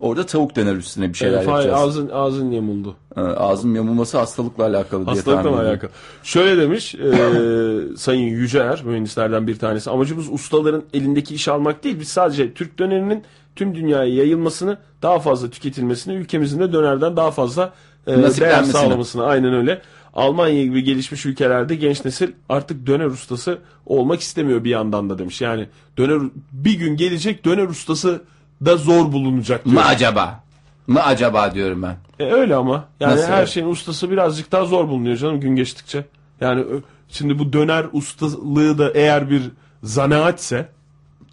[0.00, 1.82] Orada tavuk döner üstüne bir şeyler Fahir, yapacağız.
[1.88, 2.96] ağzın, ağzın yamuldu.
[3.16, 5.90] Ağzın yamulması hastalıkla alakalı diye Hastalıkla mı alakalı?
[6.22, 9.90] Şöyle demiş e, Sayın Yüceer mühendislerden bir tanesi.
[9.90, 12.00] Amacımız ustaların elindeki işi almak değil.
[12.00, 13.22] Biz sadece Türk dönerinin
[13.56, 17.72] tüm dünyaya yayılmasını, daha fazla tüketilmesini, ülkemizin de dönerden daha fazla
[18.06, 19.24] e, değer sağlamasını.
[19.24, 19.82] Aynen öyle.
[20.14, 25.40] Almanya gibi gelişmiş ülkelerde genç nesil artık döner ustası olmak istemiyor bir yandan da demiş.
[25.40, 28.22] Yani döner bir gün gelecek döner ustası
[28.64, 29.74] da zor bulunacak diyor.
[29.74, 30.44] Mı acaba?
[30.86, 31.96] Mı acaba diyorum ben.
[32.18, 32.84] E öyle ama.
[33.00, 36.04] Yani Nasıl her şeyin ustası birazcık daha zor bulunuyor canım gün geçtikçe.
[36.40, 36.64] Yani
[37.08, 39.42] şimdi bu döner ustalığı da eğer bir
[39.82, 40.68] zanaatse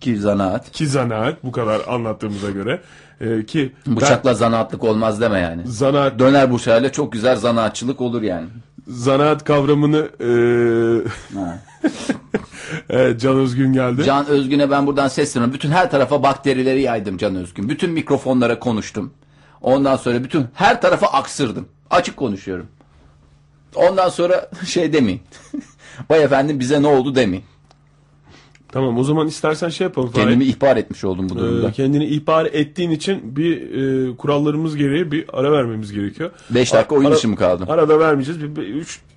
[0.01, 0.71] Ki zanaat.
[0.71, 2.81] ki zanaat bu kadar anlattığımıza göre
[3.21, 5.61] e, ki ben- Bıçakla zanaatlık olmaz deme yani.
[5.65, 8.47] zanaat Döner bıçağıyla çok güzel zanaatçılık olur yani.
[8.87, 10.29] zanaat kavramını e,
[11.39, 11.59] Ha.
[12.89, 14.03] evet, Can Özgün geldi.
[14.03, 15.53] Can Özgün'e ben buradan sesleniyorum.
[15.53, 17.69] Bütün her tarafa bakterileri yaydım Can Özgün.
[17.69, 19.13] Bütün mikrofonlara konuştum.
[19.61, 21.67] Ondan sonra bütün her tarafa aksırdım.
[21.89, 22.67] Açık konuşuyorum.
[23.75, 25.21] Ondan sonra şey demeyin.
[26.09, 27.45] Vay efendim bize ne oldu demeyin.
[28.71, 30.11] Tamam o zaman istersen şey yapalım.
[30.11, 31.71] Kendimi ihbar etmiş oldum bu E, durumda.
[31.71, 33.61] kendini ihbar ettiğin için bir
[34.11, 36.31] e, kurallarımız gereği bir ara vermemiz gerekiyor.
[36.49, 37.69] 5 dakika oyun dışı mı kaldım?
[37.69, 38.41] Arada vermeyeceğiz.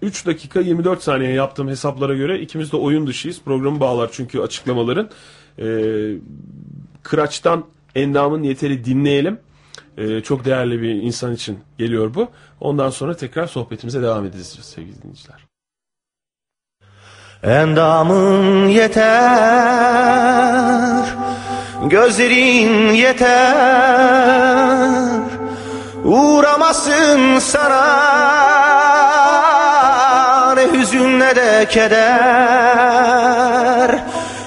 [0.03, 3.41] 3 dakika 24 saniye yaptığım hesaplara göre ikimiz de oyun dışıyız.
[3.45, 5.09] Programı bağlar çünkü açıklamaların.
[5.59, 6.15] Ee,
[7.03, 7.65] Kıraç'tan
[7.95, 9.39] Endam'ın Yeter'i dinleyelim.
[9.99, 12.29] Ee, çok değerli bir insan için geliyor bu.
[12.61, 15.44] Ondan sonra tekrar sohbetimize devam edeceğiz sevgili dinleyiciler.
[17.47, 19.05] Endamın yeter
[21.83, 23.35] Gözlerin yeter.
[26.05, 28.15] Uğramasın sana
[30.55, 32.05] Ne hüzün ne de keder.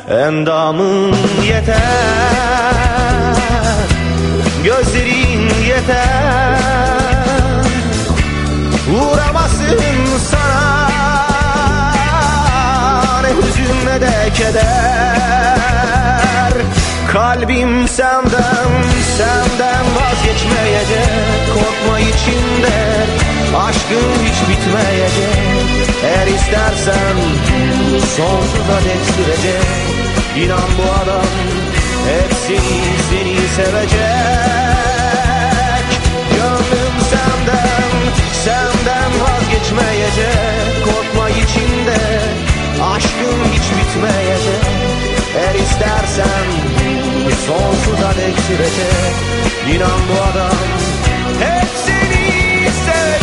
[0.10, 1.78] Endamın yeter
[4.64, 6.67] Gözlerin yeter
[17.14, 18.72] Kalbim senden,
[19.18, 21.10] senden vazgeçmeyecek.
[21.54, 22.76] Korkma içinde,
[23.58, 25.38] aşkın hiç bitmeyecek.
[26.04, 27.18] Eğer istersen
[28.16, 29.68] sonsuza dek sürecek.
[30.38, 31.26] İnan bu adam
[32.08, 32.78] hep seni,
[33.10, 33.98] seni sevecek.
[36.36, 37.92] Gönlüm senden,
[38.44, 40.86] senden vazgeçmeyecek.
[40.86, 42.00] Korkma içinde,
[42.96, 44.88] aşkın hiç bitmeyecek.
[45.38, 46.77] Eğer istersen
[47.48, 49.14] sonsuza dek sürecek
[49.76, 50.58] İnan bu adam.
[51.40, 53.17] Hep seni sevecek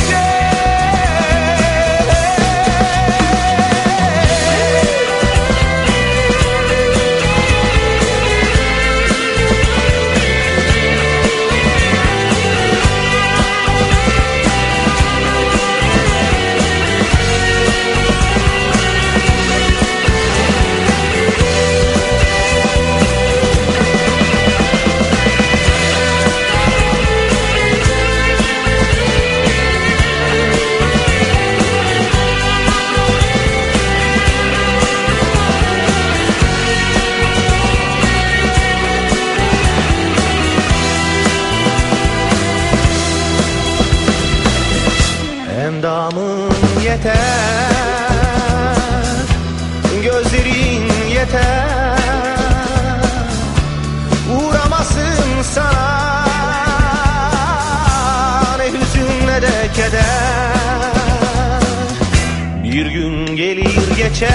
[64.14, 64.30] geçer.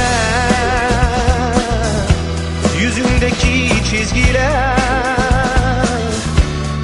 [2.82, 4.76] Yüzündeki çizgiler.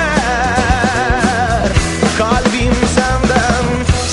[2.19, 3.67] Kalbim senden,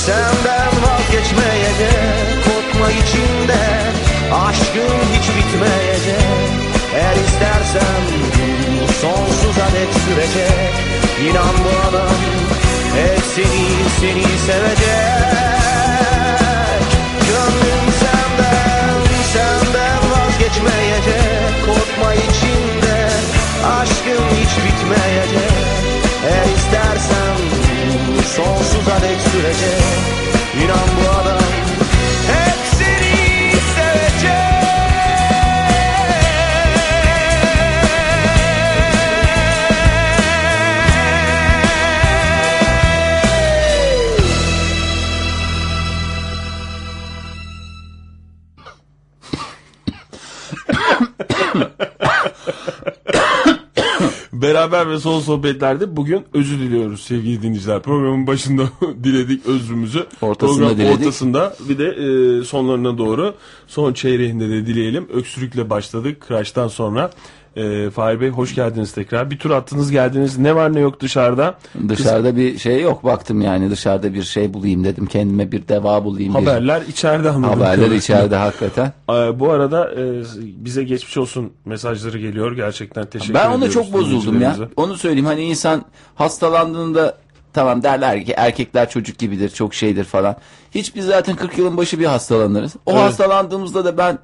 [0.06, 3.64] senden vazgeçmeyecek Korkma içinde,
[4.34, 6.50] aşkın hiç bitmeyecek
[6.96, 8.02] Eğer istersen
[9.02, 10.88] sonsuza dek sürecek
[11.22, 12.37] İnan bu adam
[13.38, 13.66] seni,
[14.00, 15.08] seni sevecek.
[17.30, 19.00] Gönlüm senden,
[19.34, 21.66] senden vazgeçmeyecek.
[21.66, 22.98] Korkma içinde,
[23.80, 25.52] aşkın hiç bitmeyecek.
[26.28, 27.38] Eğer istersen
[28.36, 29.82] sonsuza dek sürecek.
[30.64, 30.97] İnan
[54.72, 57.82] Beraber ve son sohbetlerde bugün özür diliyoruz sevgili dinleyiciler.
[57.82, 58.64] Programın başında
[59.04, 60.06] diledik özrümüzü.
[60.22, 61.00] Ortasında Program diledik.
[61.00, 63.36] Ortasında bir de e, sonlarına doğru
[63.68, 65.08] son çeyreğinde de dileyelim.
[65.14, 66.22] Öksürükle başladık.
[66.28, 67.12] Kıraçtan sonra.
[67.58, 69.32] E, Fahir Bey hoş geldiniz tekrar.
[69.32, 70.38] Bir tur attınız geldiniz.
[70.38, 71.56] Ne var ne yok dışarıda.
[71.90, 76.34] Dışarıda bir şey yok baktım yani dışarıda bir şey bulayım dedim kendime bir deva bulayım.
[76.34, 77.62] bir- Haberler içeride anladım.
[77.62, 78.86] Haberler içeride hakikaten.
[79.10, 80.24] Ee, bu arada e,
[80.66, 82.52] bize geçmiş olsun mesajları geliyor.
[82.56, 83.64] Gerçekten teşekkür Ben ediyoruz.
[83.64, 84.56] ona çok bozuldum ya.
[84.76, 85.86] Onu söyleyeyim hani insan
[86.16, 87.18] hastalandığında
[87.54, 90.36] tamam derler ki erkekler çocuk gibidir çok şeydir falan.
[90.72, 92.76] Hiç biz zaten 40 yılın başı bir hastalanırız.
[92.86, 93.02] O Evet.
[93.02, 94.20] hastalandığımızda da ben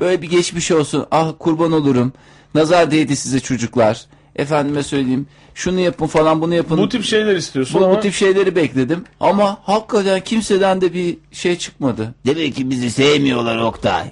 [0.00, 2.12] böyle bir geçmiş olsun ah kurban olurum.
[2.54, 4.06] Nazar değdi size çocuklar.
[4.36, 6.78] Efendime söyleyeyim şunu yapın falan bunu yapın.
[6.78, 9.04] Bu tip şeyler istiyorsun bu, ama bu tip şeyleri bekledim.
[9.20, 12.14] Ama hakikaten kimseden de bir şey çıkmadı.
[12.26, 14.04] Demek ki bizi sevmiyorlar Oktay.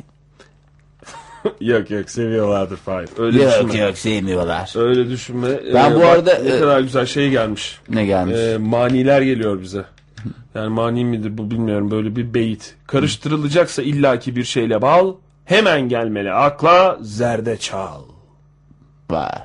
[1.60, 3.09] yok yok seviyorlardır Fahir.
[3.19, 3.85] Öyle Yok düşünme.
[3.85, 4.73] yok sevmiyorlar.
[4.77, 5.48] Öyle düşünme.
[5.74, 7.78] Ben bu bak arada, ne e, kadar güzel şey gelmiş.
[7.89, 8.36] Ne gelmiş?
[8.36, 9.85] Ee, maniler geliyor bize.
[10.55, 12.74] Yani mani midir bu bilmiyorum böyle bir beyit.
[12.86, 15.15] Karıştırılacaksa illaki bir şeyle bal.
[15.44, 16.98] Hemen gelmeli akla
[19.10, 19.16] zerdeçal.
[19.16, 19.43] Var.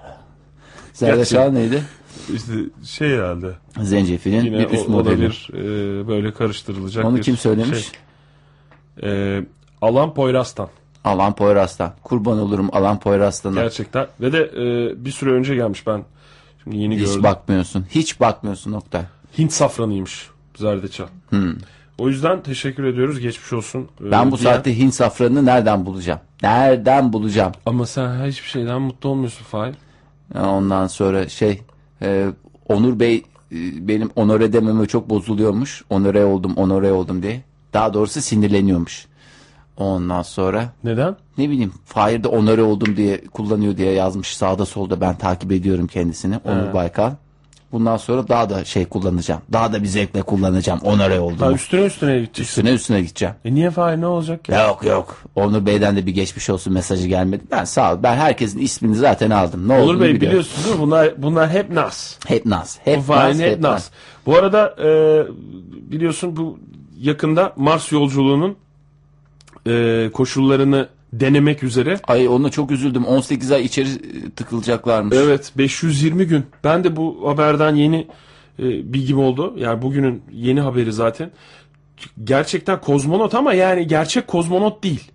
[0.94, 1.84] Zerdeçal neydi?
[2.34, 2.53] İşte
[2.85, 3.53] şey herhalde.
[3.81, 5.22] Zencefilin Yine bir üst modeli.
[5.22, 7.80] bir e, böyle karıştırılacak Onu bir kim söylemiş?
[7.80, 7.99] Şey.
[9.03, 9.45] Ee,
[9.81, 10.69] Alan Poyraz'tan.
[11.03, 11.94] Alan Poyraz'dan.
[12.03, 13.53] Kurban olurum Alan Poyraz'dan.
[13.53, 14.07] Gerçekten.
[14.22, 16.03] Ve de e, bir süre önce gelmiş ben.
[16.64, 17.23] Şimdi yeni Hiç gördüm.
[17.23, 17.85] bakmıyorsun.
[17.90, 19.06] Hiç bakmıyorsun nokta.
[19.38, 21.07] Hint safranıymış zerdeçal.
[21.30, 21.53] Hmm.
[21.98, 23.20] O yüzden teşekkür ediyoruz.
[23.20, 23.88] Geçmiş olsun.
[24.02, 26.20] Ee, Ben bu diyen- saatte Hint safranını nereden bulacağım?
[26.44, 27.52] Nereden bulacağım?
[27.65, 29.76] Ama sen hiçbir şeyden mutlu olmuyorsun Fahir.
[30.36, 31.61] Ondan sonra şey
[32.02, 32.28] e,
[32.70, 33.24] Onur Bey e,
[33.88, 35.84] benim onore dememe çok bozuluyormuş.
[35.90, 37.44] Onore oldum, onore oldum diye.
[37.74, 39.06] Daha doğrusu sinirleniyormuş.
[39.78, 41.15] Ondan sonra Neden?
[41.38, 45.88] ne bileyim Fahir de onore oldum diye kullanıyor diye yazmış sağda solda ben takip ediyorum
[45.88, 46.74] kendisini Onur He.
[46.74, 47.11] Baykal.
[47.74, 49.41] Bundan sonra daha da şey kullanacağım.
[49.54, 50.80] Daha da bir zevkle kullanacağım.
[50.84, 51.56] Onore Ha, oldum.
[51.56, 52.44] üstüne üstüne gideceksin.
[52.44, 53.36] Üstüne üstüne gideceğim.
[53.45, 54.52] E niye Fahir ne olacak ki?
[54.52, 55.22] Yok yok.
[55.36, 57.44] Onur Bey'den de bir geçmiş olsun mesajı gelmedi.
[57.52, 57.98] Ben sağ ol.
[58.04, 59.68] Ben herkesin ismini zaten aldım.
[59.68, 60.22] Ne Olur olduğunu Bey biliyorum.
[60.30, 60.82] biliyorsun değil mi?
[60.82, 62.16] Bunlar, bunlar hep nas.
[62.28, 62.45] Hep.
[62.45, 62.52] Bu
[62.84, 63.45] Hep Fahir'in naz.
[63.52, 63.90] hep nas.
[64.26, 64.90] Bu arada e,
[65.91, 66.60] biliyorsun bu
[67.00, 68.56] yakında Mars yolculuğunun
[69.68, 70.88] e, koşullarını
[71.19, 71.99] denemek üzere.
[72.07, 73.06] Ay ona çok üzüldüm.
[73.06, 73.90] 18 ay içeri
[74.30, 75.18] tıkılacaklarmış.
[75.18, 76.45] Evet 520 gün.
[76.64, 78.07] Ben de bu haberden yeni
[78.60, 79.53] e, bilgim oldu.
[79.57, 81.31] Yani bugünün yeni haberi zaten.
[82.23, 85.11] Gerçekten kozmonot ama yani gerçek kozmonot değil.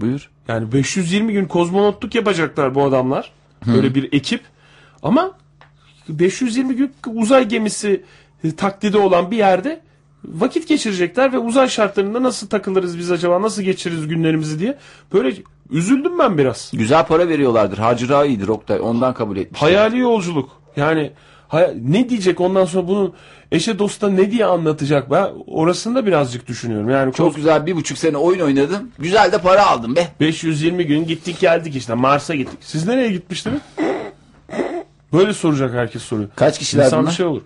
[0.00, 0.30] Buyur.
[0.48, 3.32] Yani 520 gün kozmonotluk yapacaklar bu adamlar.
[3.66, 4.40] Böyle bir ekip.
[5.02, 5.32] Ama
[6.08, 8.04] 520 gün uzay gemisi
[8.56, 9.80] taklidi olan bir yerde
[10.24, 14.78] vakit geçirecekler ve uzay şartlarında nasıl takılırız biz acaba nasıl geçiririz günlerimizi diye
[15.12, 15.36] böyle
[15.70, 16.70] üzüldüm ben biraz.
[16.74, 17.78] Güzel para veriyorlardır.
[17.78, 18.80] Hacıra iyidir Oktay.
[18.80, 19.62] Ondan kabul etmiş.
[19.62, 20.50] Hayali yolculuk.
[20.76, 21.12] Yani
[21.82, 23.14] ne diyecek ondan sonra bunu
[23.52, 26.90] eşe dosta ne diye anlatacak ben orasını da birazcık düşünüyorum.
[26.90, 28.90] Yani Çok güzel bir buçuk sene oyun oynadım.
[28.98, 30.08] Güzel de para aldım be.
[30.20, 32.58] 520 gün gittik geldik işte Mars'a gittik.
[32.60, 33.60] Siz nereye gitmiştiniz?
[35.12, 36.28] Böyle soracak herkes soruyor.
[36.36, 37.10] Kaç kişiler İnsan bunlar?
[37.10, 37.42] bir şey olur.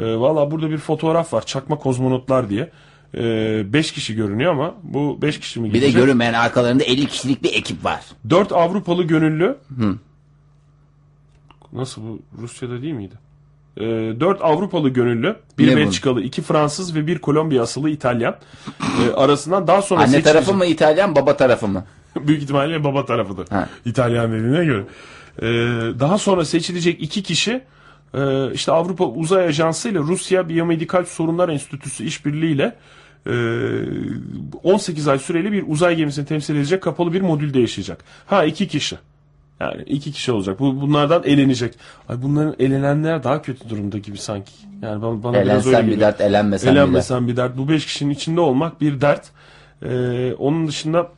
[0.00, 1.46] Ee, Valla burada bir fotoğraf var.
[1.46, 2.70] Çakma kozmonotlar diye.
[3.14, 6.02] 5 kişi görünüyor ama bu 5 kişi mi Bir de gidecek?
[6.02, 8.00] görünmeyen arkalarında 50 kişilik bir ekip var.
[8.30, 9.56] 4 Avrupalı gönüllü.
[11.72, 13.14] Nasıl bu Rusya'da değil miydi?
[13.76, 13.80] e,
[14.20, 15.76] 4 Avrupalı gönüllü, bir Ne bu?
[15.76, 18.36] Belçikalı, 2 Fransız ve bir Kolombiya asıllı İtalyan
[18.80, 20.32] e, arasından daha sonra Anne seçilecek.
[20.32, 21.84] tarafı mı İtalyan baba tarafı mı?
[22.16, 23.48] Büyük ihtimalle baba tarafıdır.
[23.48, 23.68] Ha.
[23.84, 24.84] İtalyan dediğine göre.
[25.42, 25.46] Ee,
[26.00, 27.62] daha sonra seçilecek iki kişi
[28.14, 32.76] e, işte Avrupa Uzay Ajansı ile Rusya Biyomedikal Sorunlar Enstitüsü işbirliğiyle
[33.26, 33.32] e,
[34.62, 38.04] 18 ay süreli bir uzay gemisini temsil edecek kapalı bir modülde yaşayacak.
[38.26, 38.98] Ha iki kişi.
[39.60, 40.60] Yani iki kişi olacak.
[40.60, 41.74] Bu bunlardan elenecek.
[42.08, 44.52] Ay bunların elenenler daha kötü durumda gibi sanki.
[44.82, 46.86] Yani bana, bana biraz öyle bir dert, elenmesen bir dert.
[46.86, 47.56] Elenmesen bir dert.
[47.56, 49.30] Bu beş kişinin içinde olmak bir dert.
[49.82, 51.08] Ee, onun dışında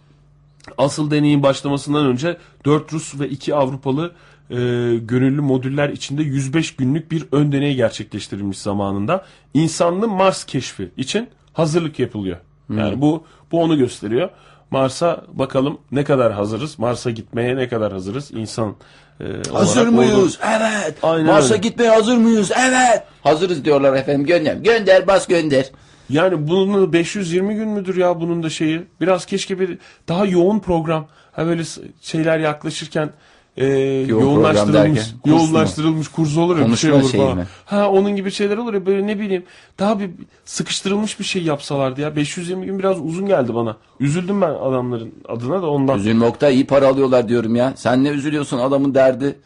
[0.78, 4.12] asıl deneyin başlamasından önce 4 Rus ve 2 Avrupalı
[4.53, 4.57] e,
[4.97, 9.24] gönüllü modüller içinde 105 günlük bir ön deney gerçekleştirilmiş zamanında.
[9.55, 12.37] İnsanlı Mars keşfi için hazırlık yapılıyor.
[12.77, 14.29] Yani bu bu onu gösteriyor.
[14.70, 16.79] Mars'a bakalım ne kadar hazırız?
[16.79, 18.31] Mars'a gitmeye ne kadar hazırız?
[18.31, 18.74] İnsan
[19.20, 20.39] e, Hazır mıyız?
[20.43, 20.95] orada- Evet.
[21.03, 21.69] Aynen Mars'a öyle.
[21.69, 22.51] gitmeye hazır mıyız?
[22.69, 23.03] Evet.
[23.23, 24.27] Hazırız diyorlar efendim.
[24.27, 24.55] Gönder.
[24.57, 25.70] Gönder bas gönder.
[26.11, 28.83] Yani bunun da 520 gün müdür ya bunun da şeyi?
[29.01, 31.07] Biraz keşke bir daha yoğun program.
[31.33, 31.62] Ha böyle
[32.01, 33.11] şeyler yaklaşırken
[33.57, 33.66] e,
[34.09, 37.37] yoğunlaştırılmış, derken, yoğunlaştırılmış kurs olur ya bir şey olur falan.
[37.37, 37.47] mi?
[37.65, 39.45] Ha onun gibi şeyler olur ya böyle ne bileyim
[39.79, 40.11] daha bir
[40.45, 42.16] sıkıştırılmış bir şey yapsalardı ya.
[42.16, 43.77] 520 gün biraz uzun geldi bana.
[44.01, 45.99] Üzüldüm ben adamların adına da ondan.
[45.99, 47.73] Üzülme Oktay iyi para alıyorlar diyorum ya.
[47.77, 49.37] Sen ne üzülüyorsun adamın derdi.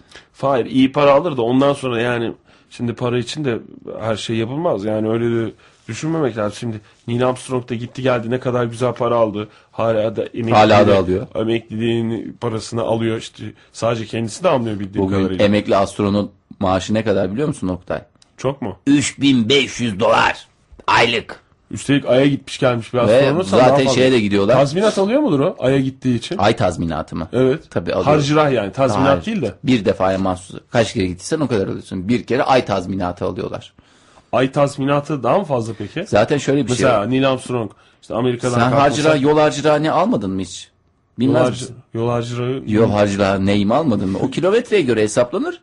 [0.41, 2.33] Hayır iyi para alır da ondan sonra yani
[2.71, 3.59] şimdi para için de
[4.01, 4.85] her şey yapılmaz.
[4.85, 5.53] Yani öyle de
[5.89, 6.57] düşünmemek lazım.
[6.59, 9.49] Şimdi Neil Armstrong da gitti geldi ne kadar güzel para aldı.
[9.73, 11.27] Hala da emekliliğini, Hala da alıyor.
[11.35, 13.17] Emekliliğin parasını alıyor.
[13.19, 15.45] İşte sadece kendisi de almıyor bildiğim Bugün kadarıyla.
[15.45, 16.31] emekli astronot
[16.61, 18.03] maaşı ne kadar biliyor musun Oktay?
[18.37, 18.79] Çok mu?
[18.87, 20.47] 3500 dolar
[20.87, 21.41] aylık.
[21.71, 24.55] Üstelik Ay'a gitmiş gelmiş bir Ve daha zaten şeye de gidiyorlar.
[24.55, 26.39] Tazminat alıyor mudur o Ay'a gittiği için?
[26.39, 27.29] Ay tazminatı mı?
[27.33, 27.71] Evet.
[27.71, 28.05] Tabii alıyor.
[28.05, 29.25] Harcırah yani tazminat Hayır.
[29.27, 29.55] değil de.
[29.65, 30.57] Bir defaya mahsus.
[30.71, 32.09] Kaç kere gittiysen o kadar alıyorsun.
[32.09, 33.73] Bir kere ay tazminatı alıyorlar.
[34.37, 36.05] Ay tazminatı daha mı fazla peki?
[36.09, 37.11] Zaten şöyle bir Mesela şey.
[37.11, 37.71] Neil Armstrong
[38.03, 40.69] işte Amerika'dan Sen harcıra, yol harcırağını almadın mı hiç?
[41.19, 41.77] Yol, Bilmez harcı, misin?
[41.95, 44.19] yol harcırahı- Yol neyimi almadın mı?
[44.23, 45.61] O kilometreye göre hesaplanır.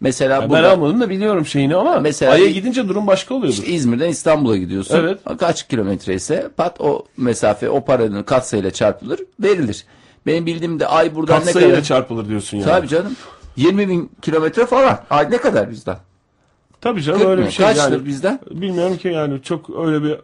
[0.00, 3.58] Mesela Ben burada almadım da biliyorum şeyini ama Mesela Ay'a gidince durum başka oluyordur.
[3.58, 4.96] işte İzmir'den İstanbul'a gidiyorsun.
[4.98, 5.18] Evet.
[5.38, 9.84] Kaç kilometre ise pat o mesafe o paranın katsayıyla çarpılır verilir.
[10.26, 11.84] Benim bildiğim de ay buradan ne Katsayıyla kadar?
[11.86, 12.66] çarpılır diyorsun yani.
[12.66, 13.16] Tabii canım.
[13.56, 15.00] 20 bin kilometre falan.
[15.10, 15.96] Ay ne kadar bizden?
[16.80, 17.46] Tabii canım öyle mı?
[17.46, 18.06] bir şey Kaçtır yani.
[18.06, 18.40] bizden?
[18.50, 20.16] Bilmiyorum ki yani çok öyle bir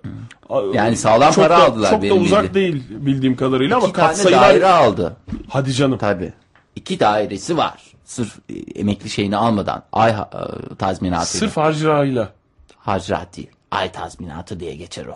[0.74, 2.55] Yani sağlam para da, aldılar Çok da uzak bildiğim.
[2.55, 5.16] değil bildiğim kadarıyla ama İki tane katsayılar daire aldı.
[5.49, 5.99] hadi canım.
[5.99, 6.33] Tabii.
[6.77, 7.83] İki dairesi var.
[8.05, 9.83] Sırf e, emekli şeyini almadan.
[9.93, 10.16] Ay e,
[10.79, 11.27] tazminatı.
[11.39, 12.29] Sırf harcırahıyla.
[12.79, 13.51] harcırat değil.
[13.70, 15.15] Ay tazminatı diye geçer o.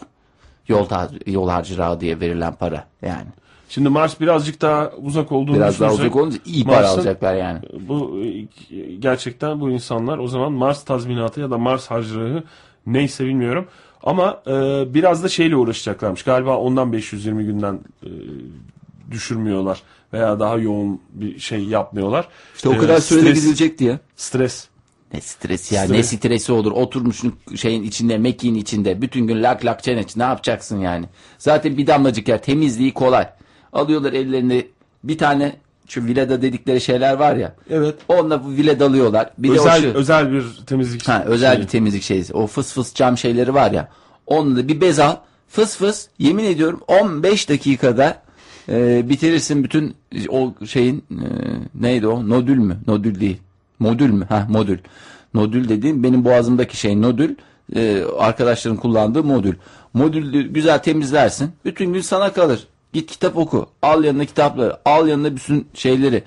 [0.69, 0.87] Yol,
[1.27, 3.27] yol harcırağı diye verilen para yani.
[3.69, 7.59] Şimdi Mars birazcık daha uzak olduğunu Biraz daha uzak olunca iyi para Mars'ın alacaklar yani.
[7.89, 12.43] Bu e, gerçekten bu insanlar o zaman Mars tazminatı ya da Mars harcırahı
[12.87, 13.67] neyse bilmiyorum.
[14.03, 14.51] Ama e,
[14.95, 16.23] biraz da şeyle uğraşacaklarmış.
[16.23, 18.09] Galiba ondan 520 günden e,
[19.11, 19.83] düşürmüyorlar
[20.13, 22.29] veya daha yoğun bir şey yapmıyorlar.
[22.57, 23.99] İşte o E, kadar sürede stres- gidilecek diye.
[24.17, 24.69] Stres.
[25.15, 25.97] Ne stresi ya Stres.
[25.97, 30.79] ne stresi olur oturmuşsun şeyin içinde mekiğin içinde bütün gün lak lak çeneç ne yapacaksın
[30.81, 31.07] yani.
[31.39, 33.29] Zaten bir damlacık yer temizliği kolay.
[33.77, 34.66] Alıyorlar ellerine
[35.05, 35.57] bir tane
[35.89, 37.55] şu vilada dedikleri şeyler var ya.
[37.70, 37.94] Evet.
[38.09, 39.31] Onunla bu vilada alıyorlar.
[39.39, 41.09] Bir de o özel şu, özel bir temizlik.
[41.09, 41.62] ha, özel şeyi.
[41.62, 42.35] bir temizlik şeysi.
[42.35, 43.89] O fıs fıs cam şeyleri var ya.
[44.27, 45.16] Onunla da bir bez al.
[45.48, 48.23] Fıs fıs yemin ediyorum 15 dakikada
[48.69, 49.94] e, bitirirsin bütün
[50.28, 51.27] o şeyin e,
[51.74, 52.28] neydi o?
[52.28, 52.77] Nodül mü?
[52.86, 53.39] Nodül değil.
[53.78, 54.27] Modül mü?
[54.28, 54.78] Ha modül.
[55.35, 57.35] Nodül dediğim benim boğazımdaki şey nodül.
[57.77, 59.55] E, arkadaşların kullandığı modül.
[59.94, 61.51] Modülü güzel temizlersin.
[61.65, 62.66] Bütün gün sana kalır.
[62.93, 63.67] Git kitap oku.
[63.83, 64.77] Al yanına kitapları.
[64.85, 66.23] Al yanına bütün şeyleri.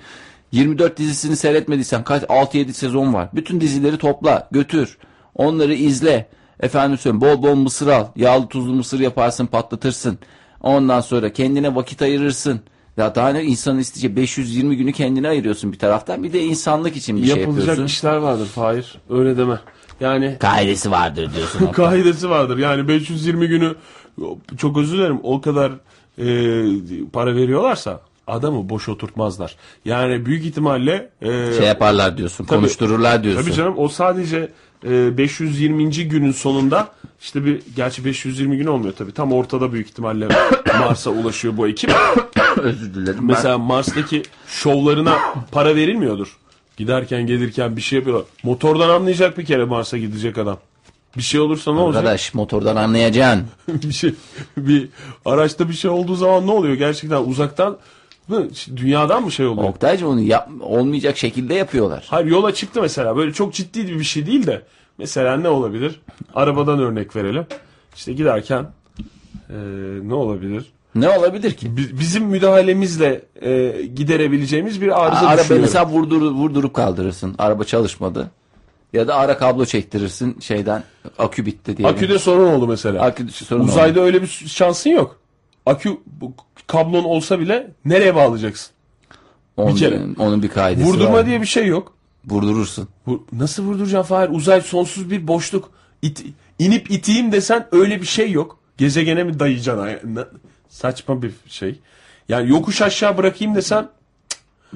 [0.52, 3.28] 24 dizisini seyretmediysen kaç 6-7 sezon var.
[3.34, 4.98] Bütün dizileri topla, götür.
[5.34, 6.28] Onları izle.
[6.60, 8.06] Efendim söyleyeyim bol bol mısır al.
[8.16, 10.18] Yağlı tuzlu mısır yaparsın, patlatırsın.
[10.60, 12.60] Ondan sonra kendine vakit ayırırsın.
[12.96, 16.22] Ya daha ne insanın isteyeceği 520 günü kendine ayırıyorsun bir taraftan.
[16.22, 17.84] Bir de insanlık için bir şey Yapılacak yapıyorsun.
[17.84, 18.98] işler vardır Fahir.
[19.10, 19.58] Öyle deme.
[20.00, 21.66] Yani Kaidesi vardır diyorsun.
[21.66, 22.58] Kaidesi vardır.
[22.58, 23.74] Yani 520 günü
[24.58, 25.72] çok özür dilerim o kadar
[26.20, 26.24] e,
[27.12, 29.56] para veriyorlarsa adamı boş oturtmazlar.
[29.84, 32.58] Yani büyük ihtimalle e, şey yaparlar diyorsun, Tabii.
[32.58, 33.42] konuştururlar diyorsun.
[33.42, 34.48] Tabii canım o sadece
[34.86, 35.90] e, 520.
[36.08, 36.88] günün sonunda
[37.20, 39.12] işte bir gerçi 520 gün olmuyor tabii.
[39.12, 40.28] Tam ortada büyük ihtimalle
[40.80, 41.90] Mars'a ulaşıyor bu ekip.
[42.62, 43.18] Özür dilerim.
[43.18, 45.18] ben- Mesela Mars'taki şovlarına
[45.52, 46.36] para verilmiyordur.
[46.76, 48.26] Giderken gelirken bir şey yapıyorlar.
[48.42, 50.58] Motordan anlayacak bir kere Mars'a gidecek adam.
[51.16, 51.98] Bir şey olursa ne olacak?
[52.00, 53.46] Arkadaş motordan anlayacaksın.
[53.68, 54.14] bir şey
[54.56, 54.88] bir
[55.24, 56.74] araçta bir şey olduğu zaman ne oluyor?
[56.74, 57.78] Gerçekten uzaktan
[58.28, 58.48] mı?
[58.76, 59.68] Dünyadan mı şey oluyor?
[59.68, 62.06] Oktaycığım onu yap, olmayacak şekilde yapıyorlar.
[62.08, 63.16] Hayır yola çıktı mesela.
[63.16, 64.62] Böyle çok ciddi bir şey değil de
[65.00, 66.00] Mesela ne olabilir?
[66.34, 67.46] Arabadan örnek verelim.
[67.96, 68.66] İşte giderken
[69.50, 69.56] e,
[70.02, 70.66] ne olabilir?
[70.94, 71.76] Ne olabilir ki?
[71.76, 75.60] Bi- Bizim müdahalemizle e, giderebileceğimiz bir arıza düşünüyorum.
[75.60, 77.34] mesela vurdur, vurdurup kaldırırsın.
[77.38, 78.30] Araba çalışmadı.
[78.92, 80.84] Ya da ara kablo çektirirsin şeyden
[81.18, 81.88] akü bitti diye.
[81.88, 83.02] Aküde sorun oldu mesela.
[83.02, 83.70] Akü sorun oldu.
[83.70, 85.20] Uzayda öyle bir şansın yok.
[85.66, 85.96] Akü
[86.66, 88.72] kablon olsa bile nereye bağlayacaksın?
[89.56, 90.00] onun, bir kere.
[90.18, 91.26] onun bir kaidesi Vurdurma var.
[91.26, 91.92] diye bir şey yok.
[92.26, 92.88] Vurdurursun.
[93.06, 94.28] Bu, nasıl vurduracaksın Fahir?
[94.30, 95.70] Uzay sonsuz bir boşluk.
[96.02, 96.24] İt,
[96.58, 98.58] inip iteyim desen öyle bir şey yok.
[98.78, 100.26] Gezegene mi dayayacaksın?
[100.68, 101.80] Saçma bir şey.
[102.28, 103.88] Yani yokuş aşağı bırakayım desen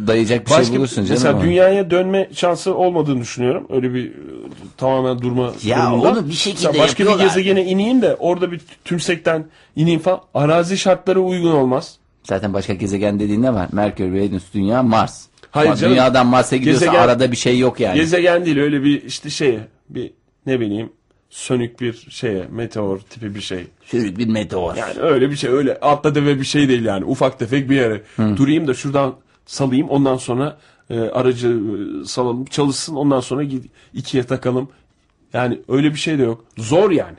[0.06, 1.10] Dayayacak bir başka şey bulursun canım.
[1.10, 1.42] mesela ama.
[1.44, 3.66] dünyaya dönme şansı olmadığını düşünüyorum.
[3.70, 4.12] Öyle bir
[4.76, 6.08] tamamen durma Ya durumunda.
[6.10, 9.44] onu bir şekilde Mesela başka bir gezegene ineyim de orada bir tümsekten
[9.76, 10.20] ineyim falan.
[10.34, 11.96] Arazi şartları uygun olmaz.
[12.24, 13.68] Zaten başka gezegen dediğin ne var?
[13.72, 15.24] Merkür, Venüs, Dünya, Mars.
[15.50, 15.92] Hayır Ama canım.
[15.92, 17.94] Dünyadan Mars'a gidiyorsa Gezegen- arada bir şey yok yani.
[17.94, 19.58] Gezegen değil öyle bir işte şey
[19.88, 20.10] bir
[20.46, 20.92] ne bileyim
[21.30, 23.64] sönük bir şeye meteor tipi bir şey.
[23.84, 24.76] Sürük bir meteor.
[24.76, 28.02] Yani öyle bir şey öyle atla deve bir şey değil yani ufak tefek bir yere.
[28.36, 29.14] Durayım da şuradan
[29.46, 30.58] salayım ondan sonra
[30.90, 34.68] e, aracı e, salalım çalışsın ondan sonra gid- ikiye takalım.
[35.32, 36.44] Yani öyle bir şey de yok.
[36.58, 37.16] Zor yani.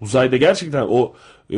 [0.00, 1.12] Uzayda gerçekten o
[1.52, 1.56] e,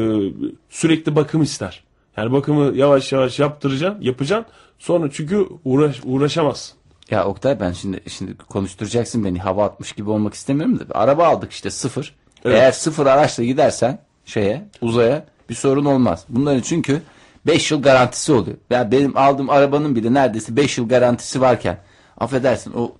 [0.70, 1.84] sürekli bakım ister.
[2.16, 4.52] Yani bakımı yavaş yavaş yaptıracaksın, yapacaksın.
[4.78, 6.76] Sonra çünkü uğraş, uğraşamazsın.
[7.10, 10.84] Ya Oktay ben şimdi şimdi konuşturacaksın beni hava atmış gibi olmak istemiyorum da.
[10.94, 12.14] Araba aldık işte sıfır.
[12.44, 12.56] Evet.
[12.56, 16.24] Eğer sıfır araçla gidersen şeye uzaya bir sorun olmaz.
[16.28, 17.02] Bunların çünkü
[17.46, 18.56] 5 yıl garantisi oluyor.
[18.70, 21.78] Ya benim aldığım arabanın bile neredeyse 5 yıl garantisi varken
[22.18, 22.92] affedersin o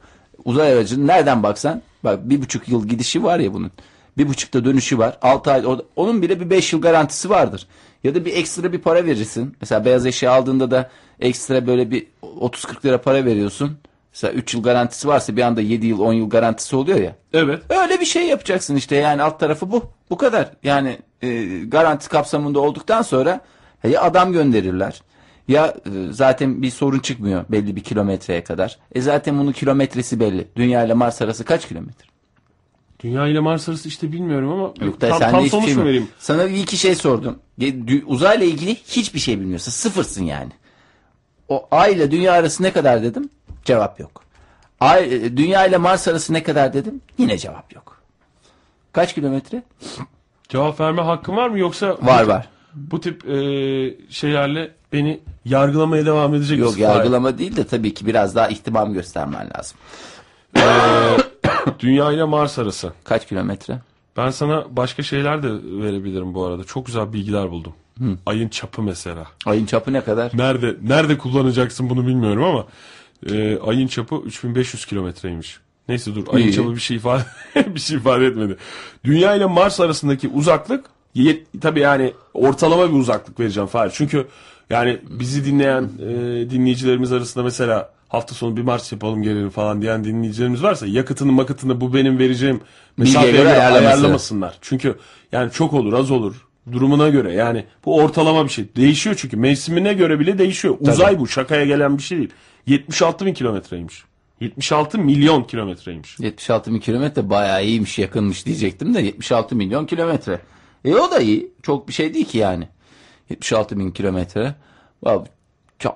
[0.45, 3.71] uzay aracının nereden baksan bak bir buçuk yıl gidişi var ya bunun.
[4.19, 5.19] Bir buçukta dönüşü var.
[5.23, 5.65] 6 ay
[5.97, 7.67] onun bile bir 5 yıl garantisi vardır.
[8.05, 9.57] Ya da bir ekstra bir para verirsin.
[9.61, 10.91] Mesela beyaz eşya aldığında da
[11.21, 13.79] ekstra böyle bir 30-40 lira para veriyorsun.
[14.13, 17.17] Mesela 3 yıl garantisi varsa bir anda 7 yıl 10 yıl garantisi oluyor ya.
[17.33, 17.63] Evet.
[17.69, 19.85] Öyle bir şey yapacaksın işte yani alt tarafı bu.
[20.11, 20.51] Bu kadar.
[20.63, 23.41] Yani e, garanti kapsamında olduktan sonra
[23.89, 25.03] ya adam gönderirler
[25.49, 28.79] ya e, zaten bir sorun çıkmıyor belli bir kilometreye kadar.
[28.95, 30.49] E zaten bunun kilometresi belli.
[30.57, 32.07] Dünya ile Mars arası kaç kilometre?
[33.01, 35.85] Dünya ile Mars arası işte bilmiyorum ama Yok da tam, sen tam sonuç şey mu
[35.85, 36.09] vereyim?
[36.19, 37.39] Sana bir iki şey sordum.
[38.07, 39.73] Uzayla ilgili hiçbir şey bilmiyorsun.
[39.73, 40.53] Sıfırsın yani.
[41.49, 43.29] O ay ile dünya arası ne kadar dedim?
[43.65, 44.25] Cevap yok.
[44.81, 47.01] Ay, e, dünya ile Mars arası ne kadar dedim?
[47.19, 48.03] Yine cevap yok.
[48.93, 49.63] Kaç kilometre?
[50.49, 52.49] Cevap verme hakkım var mı yoksa Var var.
[52.75, 53.37] Bu tip e,
[54.11, 59.51] şeylerle beni yargılamaya devam edecek Yok yargılama değil de tabii ki biraz daha ihtimam göstermen
[59.57, 59.79] lazım.
[60.55, 61.21] Hayır.
[61.81, 62.93] Dünya ile Mars arası.
[63.05, 63.81] Kaç kilometre?
[64.17, 66.65] Ben sana başka şeyler de verebilirim bu arada.
[66.65, 67.73] Çok güzel bilgiler buldum.
[68.27, 69.27] Ayın çapı mesela.
[69.47, 70.33] Ayın çapı ne kadar?
[70.35, 72.67] Nerede nerede kullanacaksın bunu bilmiyorum ama
[73.31, 75.59] e, ayın çapı 3500 kilometreymiş.
[75.89, 76.55] Neyse dur ayın İyi.
[76.55, 77.25] çapı bir şey ifade
[77.75, 78.57] bir şey ifade etmedi.
[79.05, 80.85] Dünya ile Mars arasındaki uzaklık
[81.15, 83.91] yet, tabii yani ortalama bir uzaklık vereceğim Fahir.
[83.95, 84.27] Çünkü
[84.71, 86.07] yani bizi dinleyen e,
[86.51, 91.81] dinleyicilerimiz arasında mesela hafta sonu bir Mars yapalım gelelim falan diyen dinleyicilerimiz varsa yakıtını makıtını
[91.81, 92.61] bu benim vereceğim
[92.97, 93.87] mesafeye göre göre ayarlaması.
[93.87, 94.59] ayarlamasınlar.
[94.61, 94.97] Çünkü
[95.33, 98.65] yani çok olur az olur durumuna göre yani bu ortalama bir şey.
[98.77, 100.77] Değişiyor çünkü mevsimine göre bile değişiyor.
[100.81, 102.31] Uzay bu şakaya gelen bir şey değil.
[102.67, 104.05] 76 bin kilometreymiş.
[104.41, 106.21] 76 milyon kilometreymiş.
[106.21, 110.41] 76 bin kilometre bayağı iyiymiş yakınmış diyecektim de 76 milyon kilometre.
[110.85, 111.53] E o da iyi.
[111.63, 112.69] Çok bir şey değil ki yani.
[113.31, 114.55] 76 bin kilometre.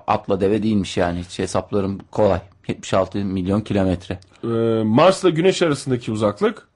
[0.07, 1.19] Atla deve değilmiş yani.
[1.19, 2.39] Hiç hesaplarım kolay.
[2.67, 4.19] 76 milyon kilometre.
[4.43, 4.47] Ee,
[4.83, 6.67] Mars'la Güneş arasındaki uzaklık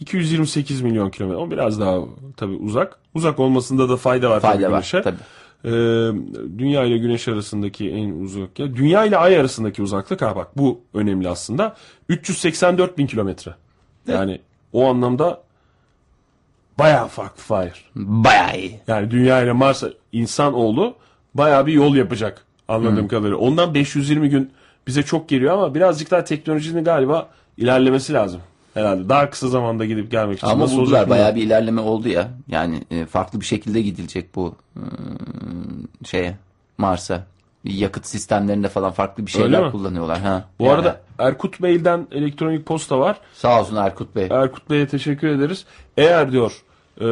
[0.00, 1.38] 228 milyon kilometre.
[1.38, 1.98] O biraz daha
[2.36, 2.98] tabii uzak.
[3.14, 5.02] Uzak olmasında da fayda var Fayda tabii var, Güneş'e.
[5.02, 5.16] tabii.
[5.64, 5.70] Ee,
[6.58, 10.80] Dünya ile Güneş arasındaki en uzak ya Dünya ile Ay arasındaki uzaklık ha bak bu
[10.94, 11.76] önemli aslında.
[12.08, 13.54] 384 bin kilometre.
[14.08, 14.40] Yani
[14.72, 15.42] o anlamda
[16.78, 17.84] bayağı farklı Fahir.
[17.96, 18.80] Bayağı iyi.
[18.86, 19.82] Yani Dünya ile Mars
[20.12, 20.94] insanoğlu
[21.34, 23.36] bayağı bir yol yapacak anladığım kadarıyla.
[23.36, 24.50] Ondan 520 gün
[24.86, 28.40] bize çok geliyor ama birazcık daha teknolojinin galiba ilerlemesi lazım.
[28.74, 30.46] Herhalde daha kısa zamanda gidip gelmek için.
[30.46, 32.28] Ama Nasıl buldular bayağı bir ilerleme oldu ya.
[32.48, 34.82] Yani e, farklı bir şekilde gidilecek bu e,
[36.06, 36.36] şeye
[36.78, 37.26] Mars'a.
[37.64, 40.18] Yakıt sistemlerinde falan farklı bir şeyler kullanıyorlar.
[40.20, 40.44] Ha.
[40.58, 43.16] Bu Yani arada Erkut Bey'den elektronik posta var.
[43.34, 44.28] sağ olsun Erkut Bey.
[44.30, 45.64] Erkut Bey'e teşekkür ederiz.
[45.96, 46.52] Eğer diyor
[47.00, 47.06] e,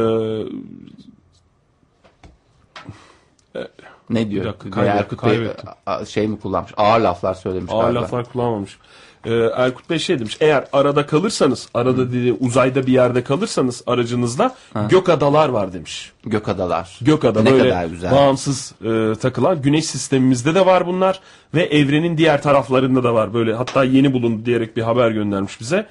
[4.11, 4.45] Ne diyor?
[4.45, 6.07] Bir dakika, kaybettim, Erkut Bey kaybettim.
[6.07, 6.73] şey mi kullanmış?
[6.77, 8.01] Ağır laflar söylemiş ağır galiba.
[8.03, 8.79] laflar kullanmamış.
[9.25, 10.37] Ee, Erkut Bey şey demiş.
[10.41, 14.55] Eğer arada kalırsanız, arada dedi uzayda bir yerde kalırsanız aracınızla
[14.89, 16.13] gök adalar var demiş.
[16.25, 16.99] Gökadalar.
[17.03, 18.13] Gökada ne böyle kadar güzel.
[18.13, 21.21] bağımsız e, takılan güneş sistemimizde de var bunlar
[21.55, 25.87] ve evrenin diğer taraflarında da var böyle hatta yeni bulundu diyerek bir haber göndermiş bize.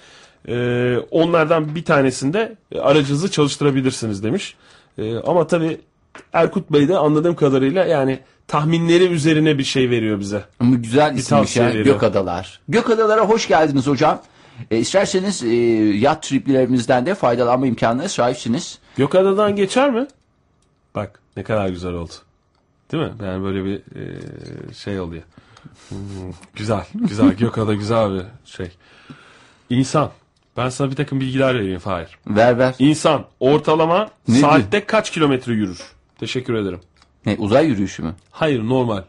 [0.48, 4.56] Ee, onlardan bir tanesinde e, aracınızı çalıştırabilirsiniz demiş.
[4.98, 5.78] Ee, ama tabii
[6.34, 10.44] Erkut Bey de anladığım kadarıyla yani tahminleri üzerine bir şey veriyor bize.
[10.60, 11.66] Ama güzel Bir isimmiş ya.
[11.68, 11.86] veriyor.
[11.86, 12.60] Gökadalar.
[12.68, 14.22] Gökadalara hoş geldiniz hocam.
[14.72, 15.48] E, isterseniz e,
[15.98, 18.80] yat triplerimizden de faydalanma imkanına sahipsiniz.
[18.98, 20.08] Gökada'dan geçer mi?
[20.96, 22.12] Bak ne kadar güzel oldu.
[22.92, 23.12] Değil mi?
[23.24, 25.24] Yani böyle bir e, şey oluyor.
[25.90, 25.98] Hmm,
[26.54, 27.34] güzel, güzel.
[27.38, 28.72] Gökada güzel bir şey.
[29.70, 30.12] İnsan.
[30.58, 32.18] Ben sana bir takım bilgiler vereyim Fahir.
[32.28, 32.76] Ver ver.
[32.80, 35.82] İnsan ortalama Ne saatte kaç kilometre yürür?
[36.20, 36.80] Teşekkür ederim.
[37.26, 38.16] Ne, uzay yürüyüşü mü?
[38.32, 39.04] Hayır normal.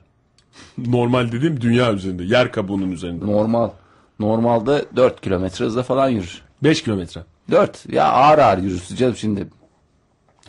[0.79, 2.25] normal dediğim dünya üzerinde.
[2.25, 3.27] Yer kabuğunun üzerinde.
[3.27, 3.71] Normal.
[4.19, 6.43] Normalde 4 kilometre hızla falan yürür.
[6.63, 7.25] 5 kilometre.
[7.51, 7.93] 4.
[7.93, 9.49] Ya ağır ağır yürürsün canım şimdi.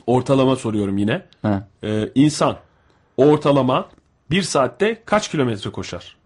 [0.07, 1.25] Ortalama soruyorum yine.
[1.41, 1.67] Ha.
[1.83, 2.57] Ee, insan
[3.17, 3.89] ortalama
[4.31, 6.16] bir saatte kaç kilometre koşar?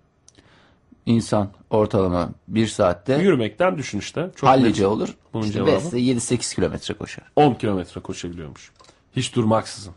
[1.06, 4.32] İnsan ortalama 1 saatte Yürümekten düşün işte.
[4.36, 4.90] Çok hallice net.
[4.90, 5.16] olur.
[5.34, 5.72] Bunun İşte cevabı.
[5.72, 7.24] Beste 7-8 kilometre koşar.
[7.36, 8.72] 10 kilometre koşabiliyormuş.
[9.16, 9.94] Hiç durmaksızın.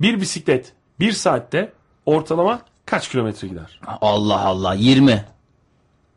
[0.00, 1.72] Bir bisiklet bir saatte
[2.06, 3.80] ortalama kaç kilometre gider?
[4.00, 5.24] Allah Allah 20.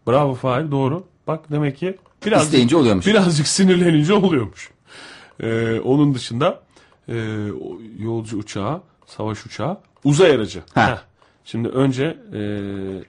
[0.07, 1.03] Bravo Fahir doğru.
[1.27, 3.07] Bak demek ki birazcık, İsteyince oluyormuş.
[3.07, 4.71] birazcık sinirlenince oluyormuş.
[5.39, 6.59] Ee, onun dışında
[7.07, 7.13] e,
[7.51, 10.63] o yolcu uçağı, savaş uçağı, uzay aracı.
[10.73, 10.89] Ha.
[10.91, 10.97] Heh.
[11.45, 12.39] Şimdi önce e,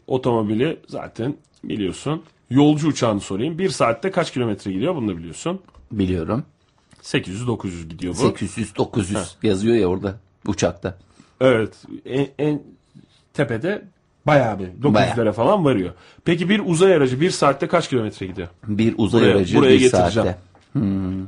[0.06, 1.34] otomobili zaten
[1.64, 2.22] biliyorsun.
[2.50, 3.58] Yolcu uçağını sorayım.
[3.58, 5.60] Bir saatte kaç kilometre gidiyor bunu da biliyorsun.
[5.92, 6.44] Biliyorum.
[7.02, 8.22] 800-900 gidiyor bu.
[8.22, 10.14] 800-900 yazıyor ya orada
[10.46, 10.98] uçakta.
[11.40, 11.74] Evet.
[12.06, 12.62] En, en
[13.34, 13.84] tepede
[14.26, 15.92] bayağı bir 900'lere falan varıyor.
[16.24, 18.48] Peki bir uzay aracı bir saatte kaç kilometre gidiyor?
[18.68, 20.38] Bir uzay Buraya- aracı buraya bir saatte.
[20.72, 21.26] Hmm.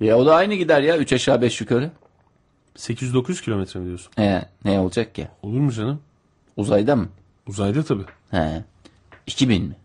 [0.00, 1.90] Ya o da aynı gider ya 3 aşağı 5 yukarı.
[2.76, 4.12] 800-900 kilometre mi diyorsun?
[4.16, 5.28] He, ne olacak ki?
[5.42, 6.00] Olur mu canım?
[6.58, 7.08] Uzayda mı?
[7.46, 8.04] Uzayda tabii.
[8.30, 8.64] He.
[9.26, 9.76] 2000 mi?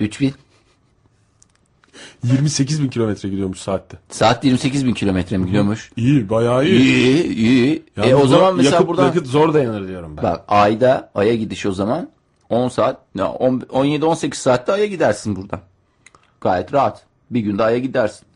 [0.00, 0.34] 3000.
[2.24, 3.98] 28 bin kilometre gidiyormuş saatte.
[4.08, 5.92] Saat 28 bin kilometre mi gidiyormuş?
[5.96, 6.80] İyi bayağı iyi.
[6.80, 7.82] İyi, iyi.
[7.96, 10.22] Yalnız e o zaman mesela yakıt, buradan yakıt zor dayanır diyorum ben.
[10.22, 12.08] bak ayda aya gidiş o zaman
[12.48, 15.60] 10 saat, 17-18 saatte aya gidersin buradan.
[16.40, 17.02] Gayet rahat.
[17.30, 18.26] Bir günde aya gidersin.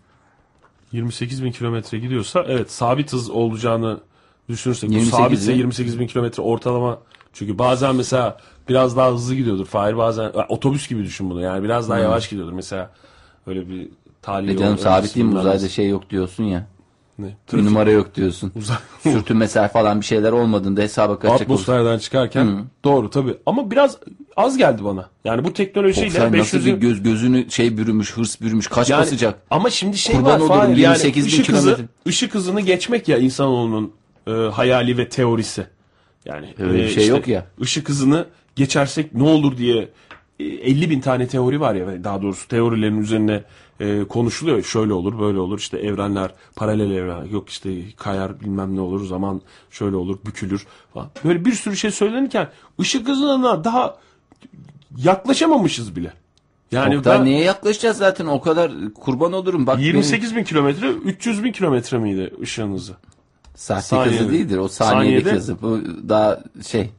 [0.92, 4.00] 28 bin kilometre gidiyorsa evet sabit hız olacağını
[4.52, 4.90] düşünürsek.
[4.90, 5.56] Bu 28 sabitse bin.
[5.58, 6.98] 28 bin kilometre ortalama.
[7.32, 8.36] Çünkü bazen mesela
[8.68, 9.66] biraz daha hızlı gidiyordur.
[9.66, 11.40] Fahir bazen otobüs gibi düşün bunu.
[11.40, 12.52] Yani biraz daha yavaş gidiyordur.
[12.52, 12.90] Mesela
[13.46, 13.88] öyle bir
[14.22, 15.38] tali E canım sabit değil mi?
[15.38, 16.66] Uzayda şey yok diyorsun ya.
[17.18, 17.36] Ne?
[17.52, 18.52] Bir numara yok diyorsun.
[18.58, 21.40] Uzay- Sürtünmeler falan bir şeyler olmadığında hesaba kaçacak.
[21.40, 23.36] Atmosferden çıkarken doğru tabii.
[23.46, 23.98] Ama biraz
[24.36, 25.08] az geldi bana.
[25.24, 29.00] Yani bu teknolojiyle Oksay nasıl 500'ün bir göz gözünü şey bürümüş, hırs bürümüş, kaç Yani-
[29.00, 29.42] basacak?
[29.50, 31.84] Ama şimdi şey Kurban var olurum, Fahir, 28 bin ışık hızı, kilometre.
[32.08, 33.92] ışık hızını geçmek ya insanoğlunun
[34.26, 35.66] e, hayali ve teorisi.
[36.24, 37.46] Yani Öyle bir şey yok ya.
[37.58, 38.26] Işık hızını
[38.56, 39.88] geçersek ne olur diye
[40.40, 43.44] e, 50 bin tane teori var ya daha doğrusu teorilerin üzerine
[43.80, 44.62] e, konuşuluyor.
[44.62, 49.40] Şöyle olur böyle olur işte evrenler paralel evren yok işte kayar bilmem ne olur zaman
[49.70, 51.10] şöyle olur bükülür falan.
[51.24, 52.48] Böyle bir sürü şey söylenirken
[52.80, 53.98] ışık hızına daha
[54.96, 56.12] yaklaşamamışız bile.
[56.72, 59.66] Yani Oktay ben- neye yaklaşacağız zaten o kadar kurban olurum.
[59.66, 62.92] Bak benim 28 bin kilometre 300 bin kilometre miydi ışığın hızı?
[63.54, 64.18] Sahte saniyede.
[64.20, 65.62] hızı değildir o saniyedeki Saniyede- hızı.
[65.62, 66.90] Bu daha şey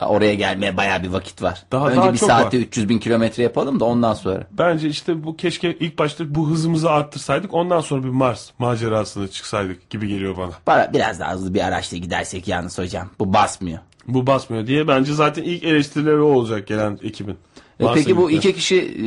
[0.00, 1.62] daha oraya gelmeye baya bir vakit var.
[1.72, 2.62] Daha- Önce daha bir saatte var.
[2.62, 4.46] 300 bin kilometre yapalım da ondan sonra.
[4.52, 9.90] Bence işte bu keşke ilk başta bu hızımızı arttırsaydık ondan sonra bir Mars macerasına çıksaydık
[9.90, 10.50] gibi geliyor bana.
[10.66, 13.08] Para, biraz daha hızlı bir araçla gidersek yalnız hocam.
[13.18, 13.78] Bu basmıyor.
[14.08, 17.36] Bu basmıyor diye bence zaten ilk eleştirileri o olacak gelen ekibin.
[17.80, 19.06] E Mars'a peki bu iki kişi e,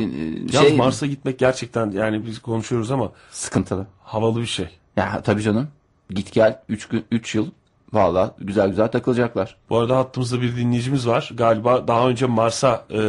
[0.56, 3.86] Yalnız şey Mars'a gitmek gerçekten yani biz konuşuyoruz ama sıkıntılı.
[4.04, 4.66] havalı bir şey.
[4.96, 5.68] Ya tabii canım.
[6.10, 7.46] Git gel 3 gün 3 yıl
[7.92, 9.56] valla güzel güzel takılacaklar.
[9.70, 11.30] Bu arada hattımızda bir dinleyicimiz var.
[11.34, 13.00] Galiba daha önce Mars'a e,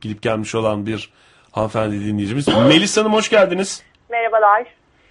[0.00, 1.10] gidip gelmiş olan bir
[1.52, 2.48] hanımefendi dinleyicimiz.
[2.68, 3.82] Melis Hanım hoş geldiniz.
[4.10, 4.66] Merhabalar.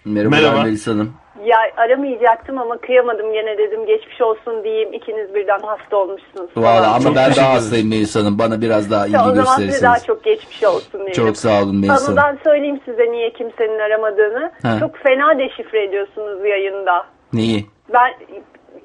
[0.05, 0.63] Merhabalar Merhaba.
[0.63, 1.13] Melis Hanım.
[1.45, 6.49] Ya aramayacaktım ama kıyamadım gene dedim geçmiş olsun diyeyim ikiniz birden hasta olmuşsunuz.
[6.57, 8.39] Valla ama Çok ben daha hastayım Melis Hanım.
[8.39, 11.13] Bana biraz daha ilgi o zaman size daha çok geçmiş olsun diyelim.
[11.13, 12.17] Çok sağ olun Melis Hanım.
[12.17, 14.51] ben söyleyeyim size niye kimsenin aramadığını.
[14.61, 14.77] Ha.
[14.79, 17.05] Çok fena deşifre ediyorsunuz yayında.
[17.35, 17.65] Neyi?
[17.93, 18.13] Ben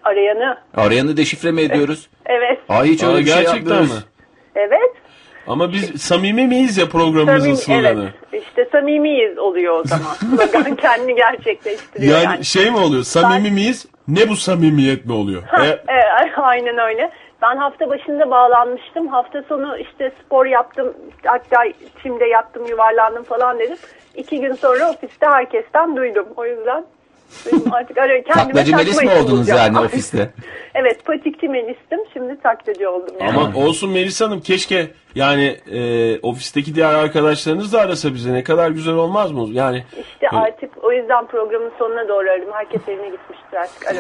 [0.05, 0.59] arayanı.
[0.77, 2.09] Arayanı deşifre mi ediyoruz?
[2.27, 2.59] Evet.
[2.69, 3.91] Ay hiç öyle Aa, bir şey gerçekten yapmıyoruz.
[3.91, 4.03] mi?
[4.55, 4.93] Evet.
[5.47, 8.11] Ama biz samimi miyiz ya programımızın Samimi, sloganı?
[8.33, 8.43] evet.
[8.45, 10.15] İşte samimiyiz oluyor o zaman.
[10.15, 12.45] Slogan kendini gerçekleştiriyor Yani, yani.
[12.45, 13.03] şey mi oluyor?
[13.03, 13.87] Samimi miyiz?
[14.09, 15.43] Ne bu samimiyet mi oluyor?
[15.43, 17.11] Ha, E, evet, aynen öyle.
[17.43, 19.09] Ben hafta başında bağlanmıştım.
[19.09, 20.95] Hafta sonu işte spor yaptım.
[21.25, 21.65] Hatta
[22.03, 23.77] çimde yattım, yuvarlandım falan dedim.
[24.15, 26.27] İki gün sonra ofiste herkesten duydum.
[26.37, 26.85] O yüzden
[27.47, 30.31] Benim artık ara, kendime Taklacı Melis mi oldunuz yani ofiste?
[30.75, 31.99] evet patikçi Melis'tim.
[32.13, 33.31] Şimdi taklacı oldum yani.
[33.31, 38.71] Ama olsun Melisa Hanım keşke yani e, ofisteki diğer arkadaşlarınız da arasa bize ne kadar
[38.71, 39.49] güzel olmaz mı?
[39.53, 42.49] Yani İşte artık o yüzden programın sonuna doğru aradım.
[42.53, 43.87] Herkes evine gitmiştir artık.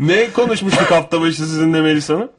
[0.00, 2.30] Ne konuşmuştuk hafta başı sizinle Melisa Hanım?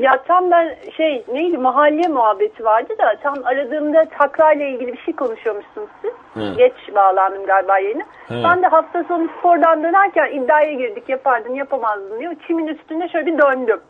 [0.00, 5.16] Ya tam ben şey neydi mahalle muhabbeti vardı da tam aradığımda taklayla ilgili bir şey
[5.16, 6.12] konuşuyormuşsunuz siz.
[6.34, 6.54] He.
[6.56, 8.04] Geç bağlandım galiba yayına.
[8.28, 8.34] He.
[8.44, 12.34] Ben de hafta sonu spordan dönerken iddiaya girdik yapardın yapamazdın diyor.
[12.46, 13.80] Çimin üstünde şöyle bir döndüm.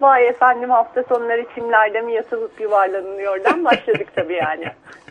[0.00, 4.66] Vay efendim hafta sonları çimlerde mi yatılıp yuvarlanılıyordan başladık tabii yani.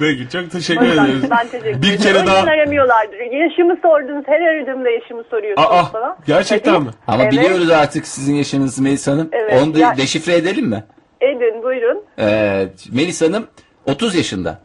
[0.00, 1.30] Peki çok teşekkür yüzden ederiz.
[1.30, 3.18] ben teşekkür Bir kere daha aramıyorlardır.
[3.18, 4.24] Yaşımı sordunuz.
[4.26, 6.16] Her aradığımda yaşımı soruyorsunuz Aa, falan.
[6.26, 6.90] gerçekten mi?
[7.06, 7.32] Ama Evet.
[7.32, 9.28] biliyoruz artık sizin yaşınızı Melis Hanım.
[9.32, 10.84] Evet, Onu da ya- deşifre edelim mi?
[11.20, 12.02] Edin buyurun.
[12.18, 12.86] Evet.
[12.92, 13.46] Melis Hanım
[13.86, 14.58] 30 yaşında.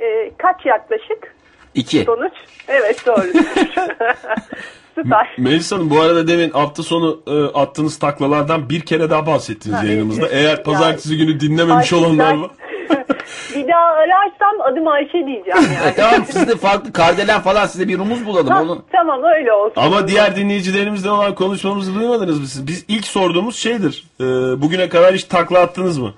[0.00, 1.34] Ee, kaç yaklaşık
[1.74, 2.04] 2.
[2.04, 2.32] sonuç?
[2.68, 3.22] Evet doğru.
[4.94, 5.34] Süper.
[5.38, 9.84] Melisa Hanım bu arada demin hafta sonu e, attığınız taklalardan bir kere daha bahsettiniz Ha,
[9.84, 10.28] yayınımızda.
[10.28, 10.34] evet.
[10.34, 12.50] Eğer pazartesi günü dinlememiş olanlar var.
[13.54, 15.90] bir daha ararsam adım Ayşe diyeceğim yani.
[15.90, 18.48] E, tamam siz de farklı kardelen falan size bir rumuz bulalım.
[18.48, 18.82] Ha, Onu...
[18.92, 19.80] tamam öyle olsun.
[19.80, 22.66] Ama diğer dinleyicilerimizle olan konuşmamızı duymadınız mı siz?
[22.66, 24.04] Biz ilk sorduğumuz şeydir.
[24.20, 24.24] E,
[24.62, 26.14] bugüne kadar hiç takla attınız mı?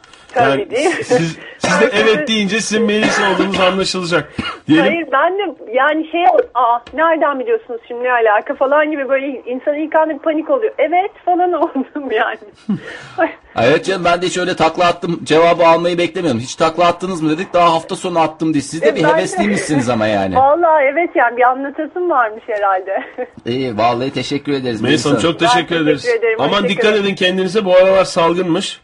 [0.70, 0.90] Değil.
[1.04, 4.32] Siz, siz de evet deyince sizin Melisa olduğunuz anlaşılacak.
[4.68, 4.84] Diyelim.
[4.86, 9.74] Hayır ben de yani şey aa nereden biliyorsunuz şimdi ne alaka falan gibi böyle insan
[9.74, 10.72] ilk anda panik oluyor.
[10.78, 12.38] Evet falan oldum yani.
[13.62, 16.40] Evet canım ben de hiç öyle takla attım cevabı almayı beklemiyorum.
[16.40, 18.62] Hiç takla attınız mı dedik daha hafta sonu attım diye.
[18.62, 20.36] Siz de E, bir ben hevesliymişsiniz ama yani.
[20.42, 23.02] Vallahi evet yani bir anlatasım varmış herhalde.
[23.46, 24.80] İyi vallahi teşekkür ederiz.
[24.82, 26.06] Melisa Hanım çok Ben teşekkür teşekkür ederiz.
[26.06, 28.80] ederim, Aman dikkat edin kendinize bu aralar salgınmış.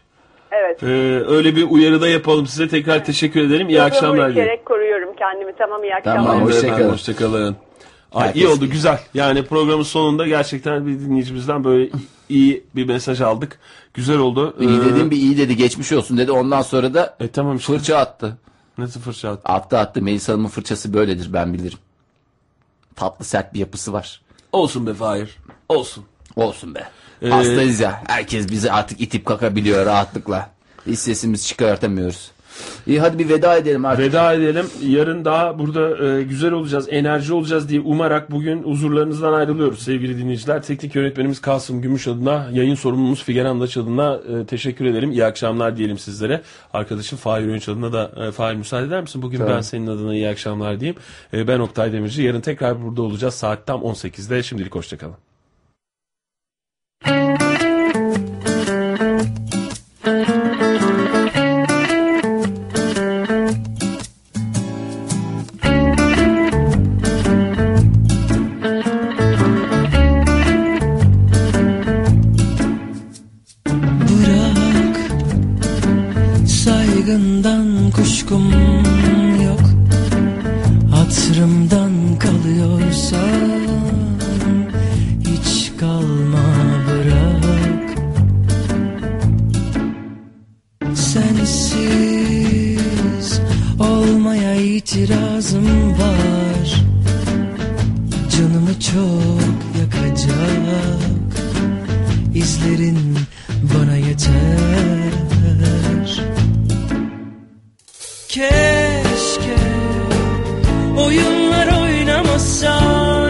[0.51, 0.83] Evet.
[0.83, 0.87] Ee,
[1.27, 2.47] öyle bir uyarıda yapalım.
[2.47, 3.69] Size tekrar teşekkür ederim.
[3.69, 5.53] İyi Yolumu akşamlar ülkerek koruyorum kendimi.
[5.57, 6.25] Tamam iyi akşamlar.
[6.25, 6.89] Tamam, hoşçakalın.
[6.91, 7.55] Hoşçakalın.
[8.11, 8.99] Ay, iyi oldu güzel.
[9.13, 11.89] Yani programın sonunda gerçekten bir dinleyicimizden böyle
[12.29, 13.59] iyi bir mesaj aldık.
[13.93, 14.55] Güzel oldu.
[14.59, 16.31] İyi Ee, dedim bir iyi dedi geçmiş olsun dedi.
[16.31, 17.73] Ondan sonra da E tamam işte.
[17.73, 18.37] fırça attı.
[18.77, 19.41] Nasıl fırça attı?
[19.45, 20.01] Attı attı.
[20.01, 21.77] Melisa Hanım'ın fırçası böyledir ben bilirim.
[22.95, 24.21] Tatlı sert bir yapısı var.
[24.51, 25.37] Olsun be Fahir.
[25.69, 26.05] Olsun.
[26.35, 26.83] Olsun be.
[27.21, 28.03] Ee, Hastayız ya.
[28.07, 30.49] Herkes bizi artık itip kakabiliyor rahatlıkla.
[30.87, 32.31] Hiç sesimizi çıkartamıyoruz.
[32.87, 34.05] İyi hadi bir veda edelim artık.
[34.05, 34.65] Veda edelim.
[34.81, 40.63] Yarın daha burada e, güzel olacağız, enerji olacağız diye umarak bugün huzurlarınızdan ayrılıyoruz sevgili dinleyiciler.
[40.63, 45.11] Teknik yönetmenimiz Kasım Gümüş adına, yayın sorumlumuz Figen Andaç adına e, teşekkür ederim.
[45.11, 46.41] İyi akşamlar diyelim sizlere.
[46.73, 49.21] Arkadaşım Fahir Öğünç adına da e, Fahir müsaade eder misin?
[49.21, 49.49] Bugün Tabii.
[49.49, 50.97] ben senin adına iyi akşamlar diyeyim.
[51.33, 52.23] E, ben Oktay Demirci.
[52.23, 54.43] Yarın tekrar burada olacağız saat tam 18'de.
[54.43, 55.28] Şimdilik hoşçakalın.
[57.05, 57.15] Bırak
[76.49, 78.68] saygından kuşkum
[94.79, 96.83] itirazım var.
[98.37, 100.99] Canımı çok yakacak.
[102.35, 103.17] İzlerin
[103.61, 105.13] bana yeter.
[108.27, 109.57] Keşke
[110.97, 113.28] oyunlar oynamasaydık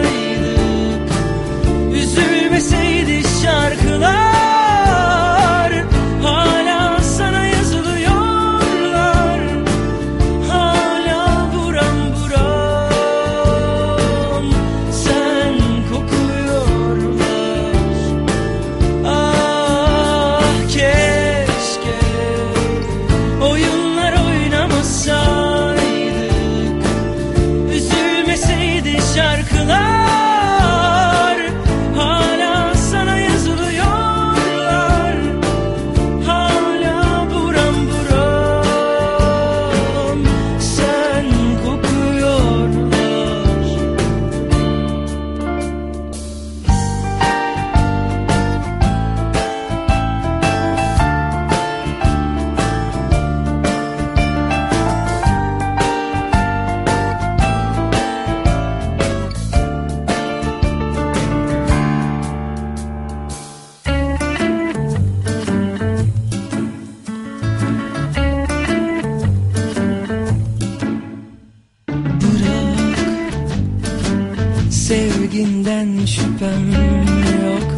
[76.40, 77.68] şüphem yok.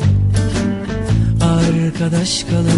[1.41, 2.72] Arkadaş kalıyorsak